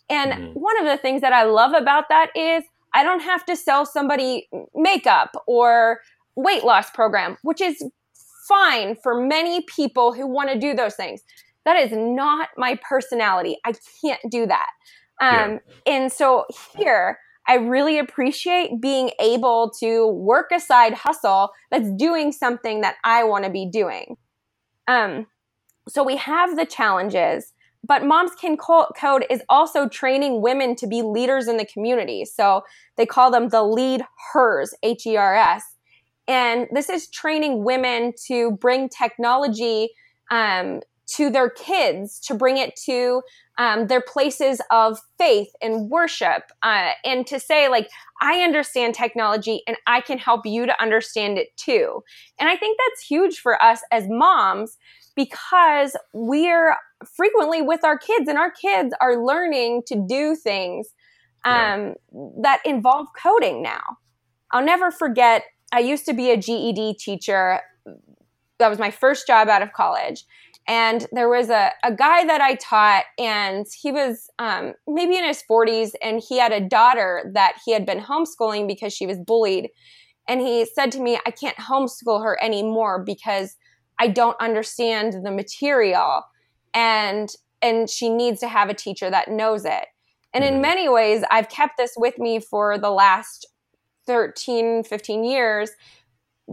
And 0.10 0.32
mm-hmm. 0.32 0.60
one 0.60 0.80
of 0.80 0.86
the 0.86 0.98
things 0.98 1.22
that 1.22 1.34
I 1.34 1.44
love 1.44 1.74
about 1.74 2.06
that 2.10 2.30
is 2.36 2.64
I 2.94 3.04
don't 3.04 3.22
have 3.22 3.46
to 3.46 3.56
sell 3.56 3.86
somebody 3.86 4.48
makeup 4.74 5.32
or 5.48 6.02
weight 6.36 6.64
loss 6.64 6.90
program, 6.90 7.38
which 7.44 7.62
is 7.62 7.84
fine 8.48 8.96
for 9.02 9.20
many 9.20 9.64
people 9.64 10.14
who 10.14 10.28
want 10.28 10.50
to 10.50 10.60
do 10.60 10.74
those 10.74 10.96
things. 10.96 11.22
That 11.66 11.78
is 11.78 11.92
not 11.94 12.50
my 12.58 12.78
personality. 12.88 13.58
I 13.66 13.74
can't 14.02 14.20
do 14.30 14.46
that. 14.48 14.68
Um, 15.22 15.60
yeah. 15.86 15.96
And 15.96 16.12
so 16.12 16.46
here, 16.78 17.18
I 17.48 17.56
really 17.56 18.00
appreciate 18.00 18.82
being 18.82 19.12
able 19.20 19.72
to 19.80 20.08
work 20.08 20.52
a 20.54 20.60
side 20.60 20.94
hustle 20.94 21.50
that's 21.72 21.90
doing 21.92 22.32
something 22.32 22.82
that 22.82 22.96
I 23.04 23.24
want 23.24 23.46
to 23.46 23.50
be 23.50 23.70
doing. 23.70 24.16
Um, 24.88 25.28
so 25.88 26.04
we 26.04 26.18
have 26.18 26.56
the 26.56 26.66
challenges, 26.66 27.54
but 27.86 28.06
Moms 28.06 28.32
Can 28.40 28.56
Code 28.56 29.26
is 29.30 29.42
also 29.50 29.90
training 29.90 30.42
women 30.42 30.76
to 30.78 30.88
be 30.88 31.02
leaders 31.02 31.48
in 31.48 31.58
the 31.58 31.66
community. 31.66 32.24
So 32.24 32.64
they 32.96 33.06
call 33.06 33.32
them 33.32 33.50
the 33.50 33.64
lead 33.64 34.04
hers, 34.32 34.74
H 34.84 35.06
E 35.06 35.18
R 35.18 35.36
S. 35.36 35.64
And 36.28 36.68
this 36.72 36.90
is 36.90 37.08
training 37.10 37.64
women 37.64 38.14
to 38.28 38.52
bring 38.52 38.90
technology 38.90 39.90
um, 40.32 40.82
to 41.16 41.30
their 41.30 41.50
kids, 41.50 42.20
to 42.22 42.34
bring 42.34 42.58
it 42.58 42.76
to 42.86 43.22
um, 43.58 43.88
their 43.88 44.02
places 44.02 44.62
of 44.72 44.98
faith 45.18 45.50
and 45.62 45.90
worship, 45.90 46.44
uh, 46.64 46.92
and 47.04 47.28
to 47.28 47.40
say, 47.40 47.68
like, 47.68 47.90
I 48.22 48.40
understand 48.40 48.96
technology 48.96 49.62
and 49.68 49.78
I 49.86 50.02
can 50.02 50.18
help 50.18 50.46
you 50.46 50.66
to 50.66 50.82
understand 50.82 51.38
it 51.38 51.56
too. 51.58 52.04
And 52.40 52.50
I 52.50 52.56
think 52.56 52.78
that's 52.78 53.06
huge 53.06 53.40
for 53.40 53.62
us 53.62 53.82
as 53.92 54.06
moms 54.08 54.78
because 55.16 55.96
we're 56.14 56.76
frequently 57.06 57.62
with 57.62 57.84
our 57.84 57.98
kids 57.98 58.28
and 58.28 58.38
our 58.38 58.50
kids 58.50 58.94
are 59.02 59.24
learning 59.24 59.84
to 59.88 60.06
do 60.08 60.36
things 60.36 60.88
um, 61.46 61.54
yeah. 61.54 61.94
that 62.42 62.62
involve 62.66 63.08
coding 63.22 63.62
now. 63.62 63.82
I'll 64.52 64.66
never 64.66 64.90
forget 64.90 65.44
I 65.74 65.80
used 65.80 66.06
to 66.06 66.14
be 66.14 66.30
a 66.30 66.38
GED 66.38 66.96
teacher. 67.00 67.60
That 68.60 68.70
was 68.70 68.78
my 68.78 68.92
first 68.92 69.26
job 69.26 69.50
out 69.50 69.64
of 69.64 69.74
college. 69.74 70.24
And 70.68 71.08
there 71.12 71.28
was 71.28 71.50
a, 71.50 71.72
a 71.84 71.92
guy 71.92 72.24
that 72.26 72.40
I 72.40 72.56
taught, 72.56 73.04
and 73.20 73.66
he 73.82 73.92
was 73.92 74.30
um, 74.40 74.76
maybe 74.88 75.18
in 75.18 75.26
his 75.26 75.44
40s, 75.50 75.92
and 76.02 76.22
he 76.26 76.40
had 76.40 76.54
a 76.54 76.62
daughter 76.62 77.30
that 77.34 77.56
he 77.66 77.74
had 77.74 77.86
been 77.86 78.00
homeschooling 78.00 78.68
because 78.68 78.94
she 78.94 79.06
was 79.06 79.18
bullied. 79.20 79.70
And 80.30 80.40
he 80.40 80.66
said 80.66 80.92
to 80.94 81.02
me, 81.02 81.20
I 81.26 81.32
can't 81.32 81.58
homeschool 81.58 82.24
her 82.24 82.42
anymore 82.42 83.04
because 83.04 83.58
I 84.00 84.08
don't 84.08 84.40
understand 84.40 85.26
the 85.26 85.32
material. 85.32 86.24
And 86.74 87.30
and 87.62 87.90
she 87.90 88.10
needs 88.10 88.42
to 88.42 88.48
have 88.50 88.70
a 88.70 88.74
teacher 88.74 89.10
that 89.10 89.30
knows 89.30 89.64
it. 89.64 89.86
And 90.34 90.44
in 90.44 90.54
mm-hmm. 90.54 90.62
many 90.62 90.90
ways, 90.90 91.24
I've 91.32 91.48
kept 91.48 91.78
this 91.78 91.94
with 91.96 92.18
me 92.20 92.40
for 92.40 92.78
the 92.78 92.90
last 92.90 93.48
13, 94.06 94.84
15 94.84 95.24
years 95.24 95.72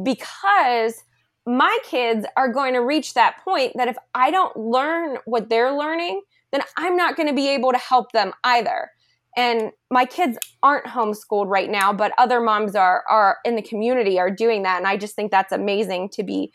because 0.03 1.03
my 1.47 1.77
kids 1.85 2.27
are 2.37 2.53
going 2.53 2.75
to 2.75 2.81
reach 2.81 3.15
that 3.15 3.39
point 3.45 3.73
that 3.77 3.89
if 3.89 3.97
I 4.15 4.31
don't 4.31 4.57
learn 4.57 5.19
what 5.25 5.49
they're 5.49 5.73
learning, 5.73 6.23
then 6.53 6.63
I'm 6.77 6.97
not 6.97 7.17
going 7.17 7.29
to 7.29 7.35
be 7.35 7.49
able 7.49 7.73
to 7.73 7.79
help 7.79 8.13
them 8.13 8.33
either. 8.45 8.91
And 9.37 9.71
my 9.91 10.05
kids 10.05 10.39
aren't 10.63 10.87
homeschooled 10.87 11.47
right 11.47 11.71
now, 11.71 11.93
but 11.93 12.13
other 12.19 12.41
moms 12.41 12.75
are 12.75 13.05
are 13.09 13.39
in 13.45 13.57
the 13.57 13.63
community 13.63 14.19
are 14.19 14.31
doing 14.31 14.65
that 14.65 14.79
and 14.79 14.87
I 14.87 14.97
just 14.97 15.15
think 15.15 15.31
that's 15.31 15.53
amazing 15.53 16.11
to 16.11 16.23
be 16.23 16.53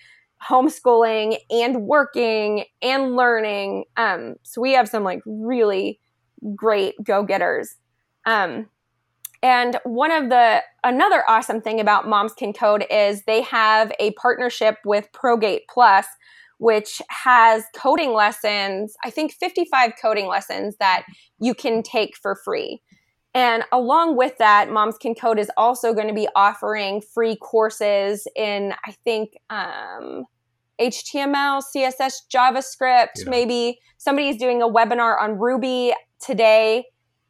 homeschooling 0.48 1.38
and 1.50 1.84
working 1.84 2.66
and 2.82 3.16
learning. 3.16 3.86
Um, 3.98 4.36
so 4.43 4.62
we 4.62 4.74
have 4.74 4.89
some 4.89 5.04
like 5.04 5.22
really 5.26 6.00
great 6.56 6.96
go-getters. 7.04 7.76
Um, 8.26 8.68
and 9.46 9.78
one 9.84 10.10
of 10.10 10.30
the 10.30 10.64
another 10.84 11.24
awesome 11.30 11.62
thing 11.62 11.80
about 11.80 12.08
Moms 12.08 12.34
Can 12.34 12.52
Code 12.52 12.84
is 12.89 13.22
they 13.26 13.43
have 13.43 13.91
a 14.00 14.10
partnership 14.14 14.78
with 14.84 15.08
ProGate 15.12 15.68
Plus, 15.70 16.08
which 16.58 17.00
has 17.10 17.64
coding 17.76 18.14
lessons, 18.14 18.96
I 19.04 19.12
think 19.12 19.34
55 19.34 19.93
coding 20.02 20.26
lessons 20.26 20.78
that 20.80 21.06
you 21.39 21.54
can 21.54 21.84
take 21.84 22.18
for 22.18 22.36
free. 22.43 22.82
And 23.36 23.64
along 23.72 24.18
with 24.18 24.36
that, 24.39 24.72
Moms 24.72 24.98
Can 24.98 25.14
Code 25.14 25.38
is 25.38 25.52
also 25.58 25.93
going 25.93 26.08
to 26.08 26.14
be 26.16 26.28
offering 26.36 27.04
free 27.14 27.36
courses 27.36 28.28
in, 28.36 28.74
I 28.84 28.96
think, 29.04 29.34
um, 29.52 30.26
HTML, 30.82 31.62
CSS, 31.62 32.22
JavaScript. 32.34 33.10
Yeah. 33.18 33.30
Maybe 33.30 33.78
somebody's 34.00 34.38
doing 34.38 34.64
a 34.64 34.68
webinar 34.68 35.22
on 35.22 35.38
Ruby 35.38 35.93
today 36.20 36.86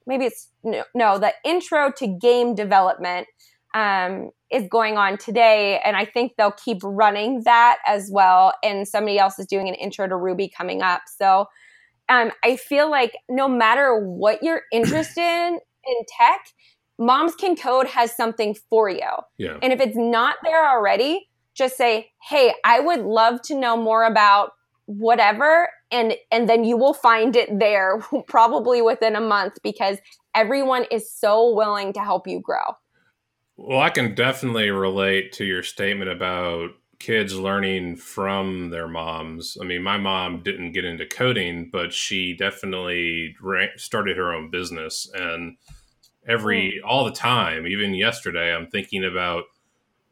maybe 0.06 0.26
it's 0.26 0.50
no, 0.64 0.84
no 0.94 1.18
the 1.18 1.34
intro 1.44 1.92
to 1.98 2.08
game 2.08 2.56
development 2.56 3.28
um, 3.74 4.30
is 4.52 4.64
going 4.70 4.98
on 4.98 5.18
today 5.18 5.80
and 5.84 5.98
i 5.98 6.06
think 6.06 6.34
they'll 6.38 6.52
keep 6.52 6.78
running 6.84 7.44
that 7.44 7.78
as 7.88 8.10
well 8.12 8.54
and 8.64 8.88
somebody 8.88 9.18
else 9.18 9.38
is 9.40 9.46
doing 9.46 9.68
an 9.68 9.76
intro 9.76 10.08
to 10.08 10.16
ruby 10.16 10.50
coming 10.50 10.82
up 10.82 11.02
so 11.18 11.48
um, 12.10 12.32
i 12.44 12.56
feel 12.56 12.90
like 12.90 13.14
no 13.30 13.48
matter 13.48 14.00
what 14.00 14.42
you're 14.42 14.62
interested 14.72 15.22
in 15.22 15.60
in 15.88 15.96
tech 16.18 16.48
moms 16.98 17.36
can 17.36 17.56
code 17.56 17.88
has 17.88 18.16
something 18.16 18.56
for 18.70 18.90
you 18.90 19.10
yeah. 19.38 19.58
and 19.62 19.74
if 19.74 19.80
it's 19.80 19.98
not 19.98 20.38
there 20.44 20.68
already 20.68 21.28
just 21.54 21.76
say 21.76 22.10
hey 22.30 22.54
i 22.64 22.80
would 22.80 23.02
love 23.02 23.42
to 23.42 23.56
know 23.56 23.76
more 23.76 24.06
about 24.06 24.52
whatever 24.86 25.70
and 25.92 26.16
and 26.32 26.48
then 26.48 26.64
you 26.64 26.78
will 26.78 26.94
find 26.94 27.36
it 27.36 27.50
there 27.60 28.02
probably 28.28 28.82
within 28.82 29.16
a 29.16 29.22
month 29.22 29.58
because 29.64 29.98
everyone 30.34 30.86
is 30.92 31.12
so 31.12 31.54
willing 31.54 31.94
to 31.94 32.00
help 32.00 32.28
you 32.28 32.40
grow. 32.40 32.76
Well 33.58 33.80
i 33.80 33.90
can 33.90 34.16
definitely 34.16 34.70
relate 34.70 35.32
to 35.34 35.46
your 35.46 35.64
statement 35.64 36.12
about 36.12 36.72
kids 36.98 37.36
learning 37.36 37.98
from 37.98 38.70
their 38.70 38.88
moms. 38.88 39.58
I 39.60 39.66
mean 39.66 39.84
my 39.84 39.98
mom 39.98 40.44
didn't 40.44 40.74
get 40.74 40.86
into 40.86 41.06
coding 41.06 41.70
but 41.72 41.92
she 41.94 42.36
definitely 42.36 43.36
started 43.78 44.18
her 44.18 44.34
own 44.34 44.50
business 44.50 45.10
and 45.14 45.58
every 46.28 46.82
mm. 46.84 46.88
all 46.88 47.06
the 47.06 47.12
time 47.12 47.68
even 47.68 47.94
yesterday 47.94 48.54
i'm 48.54 48.66
thinking 48.68 49.04
about 49.04 49.44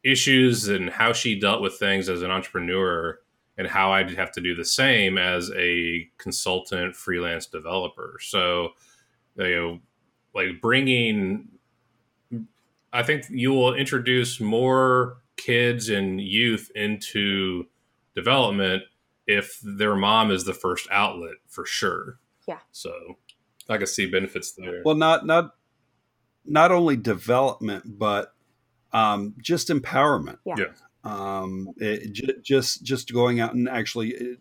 issues 0.04 0.68
and 0.68 0.90
how 0.90 1.14
she 1.14 1.40
dealt 1.40 1.62
with 1.62 1.80
things 1.80 2.10
as 2.10 2.22
an 2.22 2.30
entrepreneur 2.32 3.18
and 3.58 3.68
how 3.68 3.92
I'd 3.92 4.12
have 4.12 4.32
to 4.34 4.42
do 4.42 4.56
the 4.56 4.66
same 4.66 5.18
as 5.18 5.52
a 5.56 6.10
consultant 6.18 6.96
freelance 6.96 7.46
developer. 7.46 8.18
So, 8.20 8.70
you 9.36 9.56
know, 9.56 9.80
like 10.34 10.62
bringing, 10.62 11.50
I 12.92 13.04
think 13.04 13.26
you 13.30 13.52
will 13.52 13.76
introduce 13.76 14.40
more 14.40 15.18
kids 15.38 15.90
and 15.90 16.20
youth 16.20 16.72
into 16.76 17.66
development 18.16 18.84
if 19.28 19.60
their 19.64 19.96
mom 19.96 20.32
is 20.32 20.46
the 20.46 20.54
first 20.54 20.88
outlet 20.92 21.36
for 21.48 21.66
sure. 21.66 22.20
Yeah. 22.48 22.60
So 22.72 22.92
I 23.70 23.78
can 23.78 23.88
see 23.88 24.08
benefits 24.08 24.54
there. 24.54 24.82
Well, 24.84 24.96
not, 24.96 25.26
not, 25.26 25.52
not 26.46 26.72
only 26.72 26.98
development, 26.98 28.00
but 28.00 28.34
um, 28.92 29.36
just 29.42 29.70
empowerment. 29.70 30.40
Yeah. 30.44 30.56
yeah 30.58 30.66
um, 31.04 31.70
it, 31.78 32.14
j- 32.14 32.36
just 32.42 32.84
just 32.84 33.14
going 33.14 33.40
out 33.40 33.54
and 33.54 33.68
actually 33.68 34.10
it, 34.10 34.40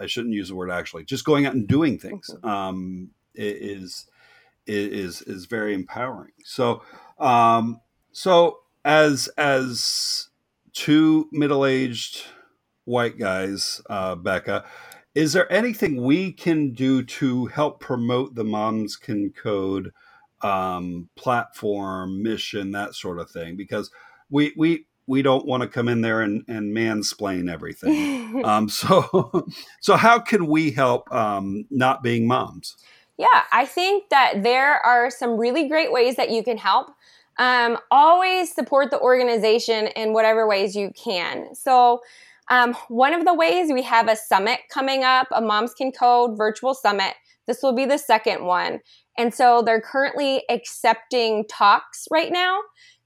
I 0.00 0.06
shouldn't 0.06 0.34
use 0.34 0.48
the 0.48 0.54
word 0.54 0.70
actually 0.70 1.04
just 1.04 1.24
going 1.24 1.46
out 1.46 1.54
and 1.54 1.66
doing 1.66 1.98
things 1.98 2.30
mm-hmm. 2.30 2.48
um, 2.48 3.10
is 3.34 4.06
is 4.66 5.22
is 5.22 5.46
very 5.46 5.74
empowering 5.74 6.32
so 6.44 6.82
um, 7.18 7.80
so 8.12 8.60
as 8.84 9.28
as 9.36 10.28
two 10.72 11.28
middle-aged 11.32 12.24
white 12.84 13.18
guys 13.18 13.82
uh, 13.90 14.16
Bekah 14.16 14.64
is 15.14 15.32
there 15.32 15.52
anything 15.52 16.02
we 16.02 16.32
can 16.32 16.72
do 16.72 17.02
to 17.02 17.46
help 17.46 17.80
promote 17.80 18.34
the 18.34 18.44
moms 18.44 18.96
can 18.96 19.32
code 19.32 19.92
um, 20.42 21.08
platform 21.16 22.22
mission 22.22 22.70
that 22.72 22.94
sort 22.94 23.18
of 23.18 23.30
thing 23.30 23.56
because 23.56 23.90
we 24.30 24.52
we 24.56 24.86
we 25.08 25.22
don't 25.22 25.46
want 25.46 25.62
to 25.62 25.68
come 25.68 25.88
in 25.88 26.02
there 26.02 26.20
and, 26.20 26.44
and 26.46 26.76
mansplain 26.76 27.50
everything. 27.50 28.42
um, 28.44 28.68
so, 28.68 29.46
so 29.80 29.96
how 29.96 30.18
can 30.18 30.46
we 30.46 30.70
help 30.70 31.10
um, 31.12 31.64
not 31.70 32.02
being 32.02 32.28
moms? 32.28 32.76
Yeah, 33.16 33.42
I 33.50 33.64
think 33.66 34.10
that 34.10 34.42
there 34.44 34.74
are 34.86 35.10
some 35.10 35.38
really 35.38 35.66
great 35.66 35.90
ways 35.90 36.16
that 36.16 36.30
you 36.30 36.44
can 36.44 36.58
help. 36.58 36.88
Um, 37.38 37.78
always 37.90 38.54
support 38.54 38.90
the 38.90 39.00
organization 39.00 39.88
in 39.88 40.12
whatever 40.12 40.46
ways 40.46 40.76
you 40.76 40.92
can. 40.92 41.54
So, 41.54 42.00
um, 42.50 42.74
one 42.88 43.12
of 43.12 43.24
the 43.24 43.34
ways 43.34 43.70
we 43.72 43.82
have 43.82 44.08
a 44.08 44.16
summit 44.16 44.60
coming 44.72 45.04
up, 45.04 45.28
a 45.32 45.40
Moms 45.40 45.74
Can 45.74 45.92
Code 45.92 46.36
virtual 46.36 46.74
summit. 46.74 47.14
This 47.46 47.62
will 47.62 47.74
be 47.74 47.84
the 47.84 47.98
second 47.98 48.44
one. 48.44 48.80
And 49.18 49.34
so 49.34 49.62
they're 49.62 49.80
currently 49.80 50.44
accepting 50.48 51.44
talks 51.48 52.06
right 52.10 52.32
now. 52.32 52.60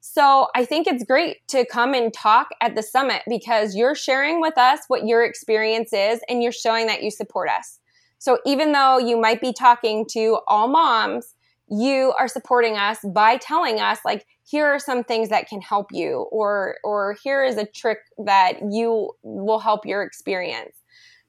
So 0.05 0.49
I 0.57 0.65
think 0.65 0.89
it's 0.89 1.05
great 1.05 1.47
to 1.47 1.65
come 1.65 1.95
and 1.95 2.13
talk 2.13 2.49
at 2.61 2.75
the 2.75 2.83
summit 2.83 3.23
because 3.29 3.77
you're 3.77 3.95
sharing 3.95 4.41
with 4.41 4.59
us 4.59 4.81
what 4.89 5.07
your 5.07 5.25
experience 5.25 5.93
is 5.93 6.19
and 6.29 6.43
you're 6.43 6.51
showing 6.51 6.89
that 6.89 7.05
you 7.05 7.11
support 7.13 7.49
us. 7.49 7.79
So 8.19 8.39
even 8.45 8.73
though 8.73 8.99
you 8.99 9.17
might 9.17 9.41
be 9.41 9.53
talking 9.53 10.05
to 10.11 10.41
all 10.49 10.67
moms, 10.67 11.37
you 11.69 12.13
are 12.19 12.27
supporting 12.27 12.77
us 12.77 12.99
by 13.15 13.37
telling 13.37 13.79
us 13.79 14.01
like 14.05 14.27
here 14.43 14.67
are 14.67 14.81
some 14.81 15.05
things 15.05 15.29
that 15.29 15.47
can 15.47 15.61
help 15.61 15.93
you 15.93 16.27
or 16.33 16.79
or 16.83 17.17
here 17.23 17.45
is 17.45 17.57
a 17.57 17.65
trick 17.65 17.99
that 18.19 18.55
you 18.73 19.13
will 19.23 19.61
help 19.61 19.87
your 19.87 20.03
experience. 20.03 20.79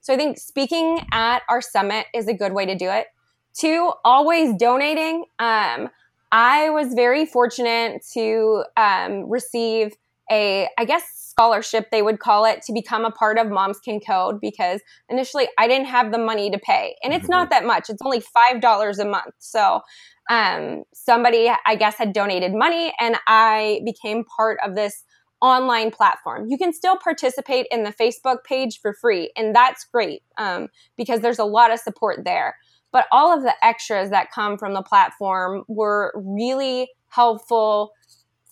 So 0.02 0.16
I 0.16 0.18
think 0.18 0.40
speaking 0.40 1.00
at 1.12 1.44
our 1.48 1.62
summit 1.62 2.08
is 2.12 2.28
a 2.28 2.34
good 2.34 2.54
way 2.54 2.66
to 2.66 2.76
do 2.76 2.90
it. 2.90 3.06
Two, 3.54 3.92
always 4.04 4.58
donating. 4.58 5.26
Um, 5.38 5.90
I 6.34 6.72
was 6.72 6.96
very 6.96 7.28
fortunate 7.28 8.04
to 8.14 8.64
um, 8.76 9.30
receive 9.30 9.94
a, 10.32 10.68
I 10.80 10.86
guess, 10.86 11.04
scholarship, 11.16 11.92
they 11.92 12.02
would 12.02 12.20
call 12.20 12.46
it, 12.46 12.64
to 12.64 12.74
become 12.74 13.06
a 13.06 13.12
part 13.12 13.38
of 13.38 13.50
Moms 13.50 13.80
Can 13.80 14.00
Code 14.00 14.42
because 14.42 14.82
initially 15.10 15.48
I 15.60 15.68
didn't 15.68 15.86
have 15.88 16.12
the 16.12 16.18
money 16.18 16.50
to 16.50 16.58
pay. 16.58 16.96
And 17.04 17.14
it's 17.14 17.30
not 17.30 17.52
that 17.52 17.66
much, 17.66 17.88
it's 17.88 18.02
only 18.04 18.20
$5 18.22 19.00
a 19.00 19.06
month. 19.06 19.36
So 19.38 19.82
um, 20.28 20.84
somebody, 20.92 21.52
I 21.68 21.76
guess, 21.76 21.98
had 21.98 22.14
donated 22.14 22.54
money 22.56 22.94
and 23.00 23.16
I 23.28 23.82
became 23.86 24.24
part 24.26 24.58
of 24.66 24.74
this 24.74 25.04
online 25.44 25.92
platform. 25.92 26.48
You 26.48 26.58
can 26.58 26.74
still 26.74 26.98
participate 26.98 27.68
in 27.70 27.84
the 27.84 27.92
Facebook 27.92 28.38
page 28.46 28.80
for 28.82 28.94
free, 28.94 29.32
and 29.36 29.54
that's 29.54 29.84
great 29.84 30.24
um, 30.38 30.70
because 30.98 31.20
there's 31.20 31.38
a 31.38 31.44
lot 31.44 31.72
of 31.72 31.80
support 31.80 32.24
there. 32.24 32.56
But 32.94 33.08
all 33.12 33.36
of 33.36 33.44
the 33.44 33.54
extras 33.62 34.12
that 34.12 34.32
come 34.32 34.58
from 34.58 34.74
the 34.74 34.84
platform 34.84 35.64
were 35.68 36.14
really 36.16 36.90
helpful 37.10 37.92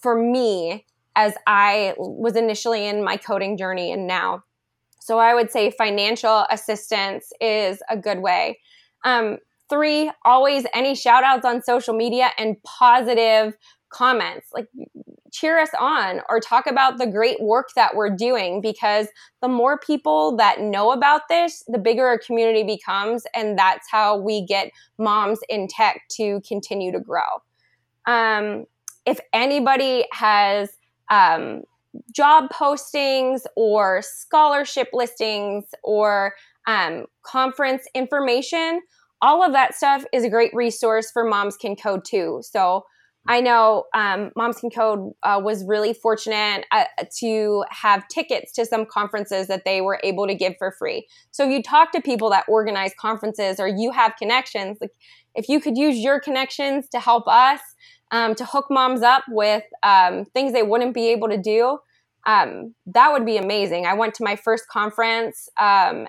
for 0.02 0.22
me 0.22 0.86
as 1.16 1.36
I 1.48 1.94
was 1.98 2.36
initially 2.36 2.86
in 2.88 3.04
my 3.04 3.16
coding 3.16 3.58
journey 3.58 3.94
and 3.94 4.08
now. 4.08 4.44
So 5.00 5.20
I 5.20 5.34
would 5.34 5.52
say 5.52 5.72
financial 5.72 6.46
assistance 6.52 7.32
is 7.40 7.82
a 7.90 7.98
good 7.98 8.20
way. 8.20 8.60
Um, 9.04 9.38
three, 9.70 10.12
always 10.26 10.66
any 10.74 10.96
shout 10.96 11.24
outs 11.24 11.46
on 11.46 11.62
social 11.64 11.94
media 11.94 12.32
and 12.38 12.62
positive 12.64 13.56
comments. 13.92 14.48
Like 14.54 14.68
cheer 15.32 15.60
us 15.60 15.70
on 15.80 16.22
or 16.30 16.40
talk 16.40 16.68
about 16.68 16.98
the 16.98 17.08
great 17.08 17.42
work 17.42 17.70
that 17.76 17.96
we're 17.96 18.10
doing 18.10 18.62
because 18.62 19.08
the 19.42 19.48
more 19.48 19.80
people 19.80 20.36
that 20.36 20.60
know 20.60 20.92
about 20.92 21.22
this, 21.30 21.64
the 21.68 21.78
bigger 21.78 22.06
our 22.06 22.18
community 22.18 22.64
becomes. 22.64 23.24
And 23.34 23.58
that's 23.58 23.88
how 23.90 24.18
we 24.18 24.46
get 24.46 24.72
moms 24.98 25.40
in 25.50 25.68
tech 25.68 26.02
to 26.18 26.42
continue 26.48 26.92
to 26.92 27.00
grow. 27.00 27.22
Um, 28.06 28.66
if 29.06 29.20
anybody 29.34 30.06
has 30.12 30.70
um, 31.10 31.62
job 32.16 32.50
postings 32.52 33.42
or 33.56 34.02
scholarship 34.02 34.90
listings 34.94 35.66
or 35.84 36.34
um, 36.68 37.06
conference 37.24 37.84
information, 37.96 38.82
all 39.22 39.44
of 39.44 39.54
that 39.54 39.76
stuff 39.76 40.04
is 40.12 40.24
a 40.24 40.30
great 40.30 40.52
resource 40.54 41.12
for 41.12 41.24
Moms 41.24 41.58
Can 41.58 41.76
Code 41.76 42.04
too. 42.04 42.42
So 42.44 42.86
I 43.28 43.40
know 43.40 43.86
um, 43.94 44.32
Moms 44.36 44.58
Can 44.58 44.72
Code 44.72 45.12
uh, 45.22 45.40
was 45.44 45.64
really 45.66 45.94
fortunate 45.94 46.66
uh, 46.72 46.86
to 47.20 47.64
have 47.70 48.08
tickets 48.08 48.52
to 48.54 48.66
some 48.66 48.86
conferences 48.86 49.48
that 49.48 49.64
they 49.64 49.82
were 49.82 50.00
able 50.04 50.26
to 50.28 50.34
give 50.34 50.54
for 50.58 50.72
free. 50.72 51.08
So 51.30 51.48
you 51.48 51.62
talk 51.62 51.92
to 51.92 52.02
people 52.02 52.32
that 52.32 52.46
organize 52.48 52.94
conferences 53.00 53.60
or 53.60 53.68
you 53.68 53.92
have 53.92 54.16
connections. 54.18 54.80
Like 54.82 54.92
if 55.36 55.50
you 55.50 55.60
could 55.60 55.78
use 55.78 55.98
your 55.98 56.20
connections 56.20 56.88
to 56.90 57.00
help 57.00 57.28
us 57.28 57.60
um, 58.12 58.34
to 58.36 58.46
hook 58.46 58.66
moms 58.70 59.04
up 59.04 59.24
with 59.30 59.64
um, 59.84 60.26
things 60.34 60.52
they 60.52 60.64
wouldn't 60.64 60.96
be 60.96 61.10
able 61.10 61.30
to 61.30 61.38
do, 61.38 61.78
um, 62.26 62.74
that 62.88 63.12
would 63.12 63.26
be 63.26 63.38
amazing. 63.38 63.86
I 63.86 63.94
went 63.94 64.16
to 64.16 64.24
my 64.24 64.36
first 64.36 64.68
conference 64.68 65.48
um, 65.60 66.08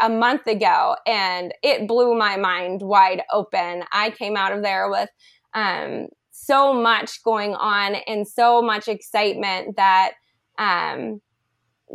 a 0.00 0.08
month 0.08 0.46
ago 0.46 0.96
and 1.06 1.52
it 1.62 1.86
blew 1.86 2.16
my 2.16 2.36
mind 2.36 2.80
wide 2.82 3.22
open. 3.32 3.84
I 3.92 4.10
came 4.10 4.36
out 4.36 4.52
of 4.52 4.62
there 4.62 4.90
with 4.90 5.10
um, 5.54 6.08
so 6.38 6.72
much 6.72 7.22
going 7.22 7.54
on 7.54 7.94
and 8.06 8.28
so 8.28 8.60
much 8.60 8.88
excitement 8.88 9.76
that 9.76 10.12
um, 10.58 11.20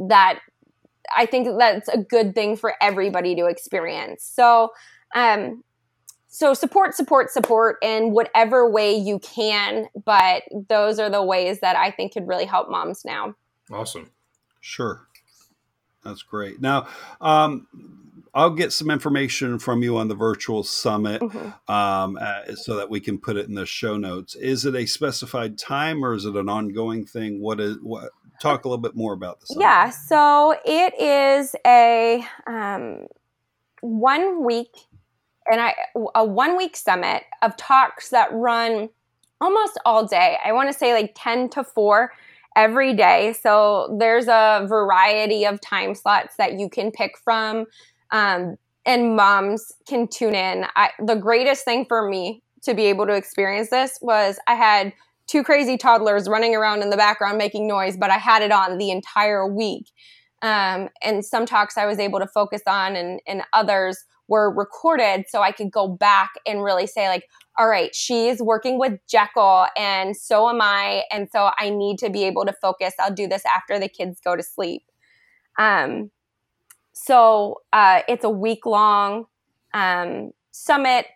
that 0.09 0.39
I 1.15 1.25
think 1.25 1.47
that's 1.57 1.87
a 1.89 1.97
good 1.97 2.33
thing 2.33 2.55
for 2.55 2.73
everybody 2.81 3.35
to 3.35 3.45
experience. 3.45 4.23
So, 4.23 4.69
um, 5.15 5.63
so 6.27 6.53
support, 6.53 6.95
support, 6.95 7.29
support 7.31 7.77
in 7.81 8.11
whatever 8.11 8.69
way 8.69 8.95
you 8.95 9.19
can. 9.19 9.87
But 10.05 10.43
those 10.69 10.99
are 10.99 11.09
the 11.09 11.23
ways 11.23 11.59
that 11.59 11.75
I 11.75 11.91
think 11.91 12.13
could 12.13 12.27
really 12.27 12.45
help 12.45 12.69
moms 12.69 13.03
now. 13.03 13.35
Awesome. 13.71 14.11
Sure. 14.59 15.07
That's 16.03 16.23
great. 16.23 16.61
Now, 16.61 16.87
um, 17.19 17.67
I'll 18.33 18.51
get 18.51 18.71
some 18.71 18.89
information 18.89 19.59
from 19.59 19.83
you 19.83 19.97
on 19.97 20.07
the 20.07 20.15
virtual 20.15 20.63
summit 20.63 21.21
mm-hmm. 21.21 21.73
um, 21.73 22.17
uh, 22.19 22.55
so 22.55 22.77
that 22.77 22.89
we 22.89 22.99
can 23.01 23.17
put 23.17 23.35
it 23.35 23.47
in 23.47 23.55
the 23.55 23.65
show 23.65 23.97
notes. 23.97 24.35
Is 24.35 24.65
it 24.65 24.73
a 24.73 24.85
specified 24.85 25.57
time 25.57 26.03
or 26.03 26.13
is 26.13 26.25
it 26.25 26.35
an 26.35 26.47
ongoing 26.47 27.05
thing? 27.05 27.41
What 27.41 27.59
is 27.59 27.77
what? 27.81 28.11
Talk 28.41 28.65
a 28.65 28.69
little 28.69 28.81
bit 28.81 28.95
more 28.95 29.13
about 29.13 29.39
this. 29.41 29.55
Yeah, 29.59 29.89
so 29.89 30.55
it 30.65 30.99
is 30.99 31.55
a 31.67 32.25
um, 32.47 33.05
one 33.81 34.45
week 34.45 34.71
and 35.51 35.59
I 35.59 35.75
a 36.15 36.25
one 36.25 36.57
week 36.57 36.75
summit 36.77 37.23
of 37.41 37.57
talks 37.57 38.09
that 38.09 38.29
run 38.31 38.89
almost 39.41 39.77
all 39.85 40.07
day. 40.07 40.37
I 40.43 40.53
want 40.53 40.71
to 40.71 40.77
say 40.77 40.93
like 40.93 41.13
ten 41.15 41.49
to 41.49 41.63
four 41.63 42.13
every 42.55 42.93
day. 42.93 43.33
So 43.33 43.95
there's 43.99 44.27
a 44.27 44.65
variety 44.67 45.45
of 45.45 45.61
time 45.61 45.95
slots 45.95 46.35
that 46.37 46.59
you 46.59 46.69
can 46.69 46.91
pick 46.91 47.17
from 47.23 47.65
um, 48.11 48.55
and 48.85 49.15
moms 49.15 49.71
can 49.87 50.07
tune 50.07 50.35
in. 50.35 50.65
I, 50.75 50.89
the 50.99 51.15
greatest 51.15 51.65
thing 51.65 51.85
for 51.87 52.07
me 52.07 52.43
to 52.63 52.73
be 52.73 52.85
able 52.85 53.05
to 53.07 53.13
experience 53.13 53.69
this 53.69 53.97
was 54.01 54.39
I 54.47 54.55
had 54.55 54.93
two 55.27 55.43
crazy 55.43 55.77
toddlers 55.77 56.27
running 56.27 56.55
around 56.55 56.81
in 56.81 56.89
the 56.89 56.97
background 56.97 57.37
making 57.37 57.67
noise, 57.67 57.97
but 57.97 58.09
I 58.09 58.17
had 58.17 58.41
it 58.41 58.51
on 58.51 58.77
the 58.77 58.91
entire 58.91 59.47
week. 59.47 59.87
Um, 60.41 60.89
and 61.03 61.23
some 61.23 61.45
talks 61.45 61.77
I 61.77 61.85
was 61.85 61.99
able 61.99 62.19
to 62.19 62.27
focus 62.27 62.61
on, 62.67 62.95
and, 62.95 63.19
and 63.27 63.43
others 63.53 64.03
were 64.27 64.53
recorded 64.53 65.25
so 65.29 65.41
I 65.41 65.51
could 65.51 65.71
go 65.71 65.87
back 65.87 66.31
and 66.47 66.63
really 66.63 66.87
say, 66.87 67.07
like, 67.07 67.25
all 67.57 67.67
right, 67.67 67.93
she's 67.93 68.41
working 68.41 68.79
with 68.79 68.97
Jekyll, 69.07 69.67
and 69.77 70.17
so 70.17 70.49
am 70.49 70.61
I. 70.61 71.03
And 71.11 71.27
so 71.31 71.51
I 71.59 71.69
need 71.69 71.99
to 71.99 72.09
be 72.09 72.23
able 72.23 72.45
to 72.45 72.53
focus. 72.53 72.93
I'll 72.99 73.13
do 73.13 73.27
this 73.27 73.43
after 73.45 73.77
the 73.77 73.89
kids 73.89 74.19
go 74.23 74.35
to 74.35 74.43
sleep. 74.43 74.83
Um, 75.59 76.11
so 77.03 77.61
uh, 77.73 78.01
it's 78.07 78.23
a 78.23 78.29
week 78.29 78.65
long 78.65 79.25
um, 79.73 80.31
summit 80.51 81.07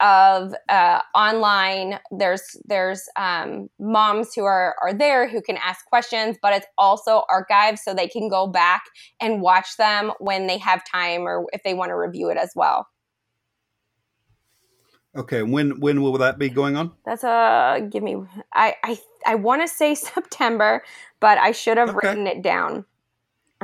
of 0.00 0.54
uh, 0.68 1.00
online. 1.12 1.98
There's 2.12 2.56
there's 2.64 3.08
um, 3.16 3.68
moms 3.80 4.32
who 4.34 4.44
are 4.44 4.76
are 4.80 4.92
there 4.92 5.28
who 5.28 5.42
can 5.42 5.56
ask 5.56 5.84
questions, 5.86 6.36
but 6.40 6.52
it's 6.52 6.66
also 6.78 7.24
archived 7.28 7.78
so 7.80 7.94
they 7.94 8.06
can 8.06 8.28
go 8.28 8.46
back 8.46 8.84
and 9.20 9.40
watch 9.40 9.76
them 9.76 10.12
when 10.20 10.46
they 10.46 10.58
have 10.58 10.84
time 10.84 11.22
or 11.22 11.46
if 11.52 11.64
they 11.64 11.74
want 11.74 11.90
to 11.90 11.96
review 11.96 12.28
it 12.30 12.36
as 12.36 12.52
well. 12.54 12.86
Okay, 15.16 15.42
when 15.42 15.80
when 15.80 16.00
will 16.00 16.16
that 16.18 16.38
be 16.38 16.48
going 16.48 16.76
on? 16.76 16.92
That's 17.04 17.24
a 17.24 17.84
give 17.90 18.04
me. 18.04 18.18
I 18.52 18.76
I 18.84 18.98
I 19.26 19.34
want 19.34 19.62
to 19.62 19.68
say 19.68 19.94
September, 19.96 20.84
but 21.18 21.38
I 21.38 21.50
should 21.50 21.76
have 21.76 21.90
okay. 21.90 22.08
written 22.08 22.28
it 22.28 22.40
down. 22.40 22.84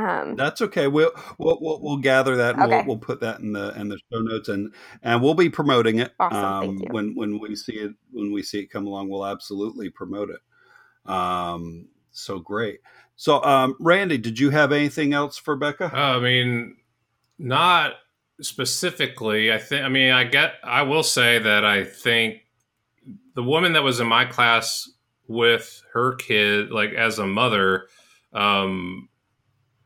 Um, 0.01 0.37
That's 0.37 0.63
okay. 0.63 0.87
We'll, 0.87 1.13
we'll 1.39 1.59
we'll, 1.61 1.81
we'll 1.81 1.97
gather 1.99 2.37
that 2.37 2.55
and 2.55 2.65
okay. 2.65 2.77
we'll, 2.79 2.87
we'll 2.87 2.99
put 2.99 3.21
that 3.21 3.41
in 3.41 3.53
the 3.53 3.79
in 3.79 3.89
the 3.89 3.99
show 4.11 4.21
notes 4.21 4.49
and 4.49 4.73
and 5.03 5.23
we'll 5.23 5.35
be 5.35 5.51
promoting 5.51 5.99
it. 5.99 6.13
Awesome. 6.19 6.45
Um, 6.45 6.85
when 6.91 7.15
when 7.15 7.39
we 7.39 7.57
see 7.57 7.75
it 7.75 7.93
when 8.11 8.33
we 8.33 8.43
see 8.43 8.61
it 8.61 8.67
come 8.67 8.87
along, 8.87 9.09
we'll 9.09 9.27
absolutely 9.27 9.91
promote 9.91 10.31
it. 10.31 11.11
Um, 11.11 11.89
so 12.13 12.39
great. 12.39 12.81
So 13.17 13.43
um, 13.45 13.77
Randy, 13.79 14.19
did 14.19 14.39
you 14.39 14.51
have 14.51 14.73
anything 14.73 15.13
else 15.13 15.37
for 15.37 15.57
Bekah? 15.57 15.93
Uh, 15.93 15.97
I 15.97 16.21
mean, 16.21 16.77
not 17.39 17.95
specifically. 18.41 19.53
I 19.53 19.59
think. 19.59 19.85
I 19.85 19.89
mean, 19.89 20.13
I 20.13 20.25
get. 20.25 20.55
I 20.65 20.83
will 20.83 21.03
say 21.03 21.39
that 21.39 21.65
I 21.65 21.85
think 21.85 22.47
the 23.35 23.43
woman 23.43 23.75
that 23.75 23.83
was 23.83 24.01
in 24.01 24.07
my 24.07 24.25
class 24.25 24.89
with 25.29 25.83
her 25.93 26.15
kid, 26.17 26.71
like 26.71 26.93
as 26.93 27.19
a 27.19 27.27
mother, 27.27 27.87
um, 28.33 29.09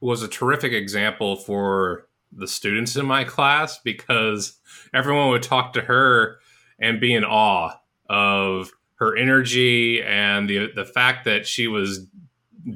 was 0.05 0.23
a 0.23 0.29
terrific 0.29 0.73
example 0.73 1.37
for 1.37 2.07
the 2.33 2.47
students 2.49 2.97
in 2.97 3.07
my 3.07 3.25
class 3.25 3.79
because 3.79 4.59
everyone 4.93 5.29
would 5.29 5.43
talk 5.43 5.73
to 5.73 5.81
her 5.81 6.39
and 6.79 7.01
be 7.01 7.15
in 7.15 7.25
awe 7.25 7.73
of 8.09 8.71
her 8.97 9.17
energy 9.17 10.03
and 10.03 10.49
the 10.49 10.71
the 10.75 10.85
fact 10.85 11.25
that 11.25 11.47
she 11.47 11.67
was 11.67 12.07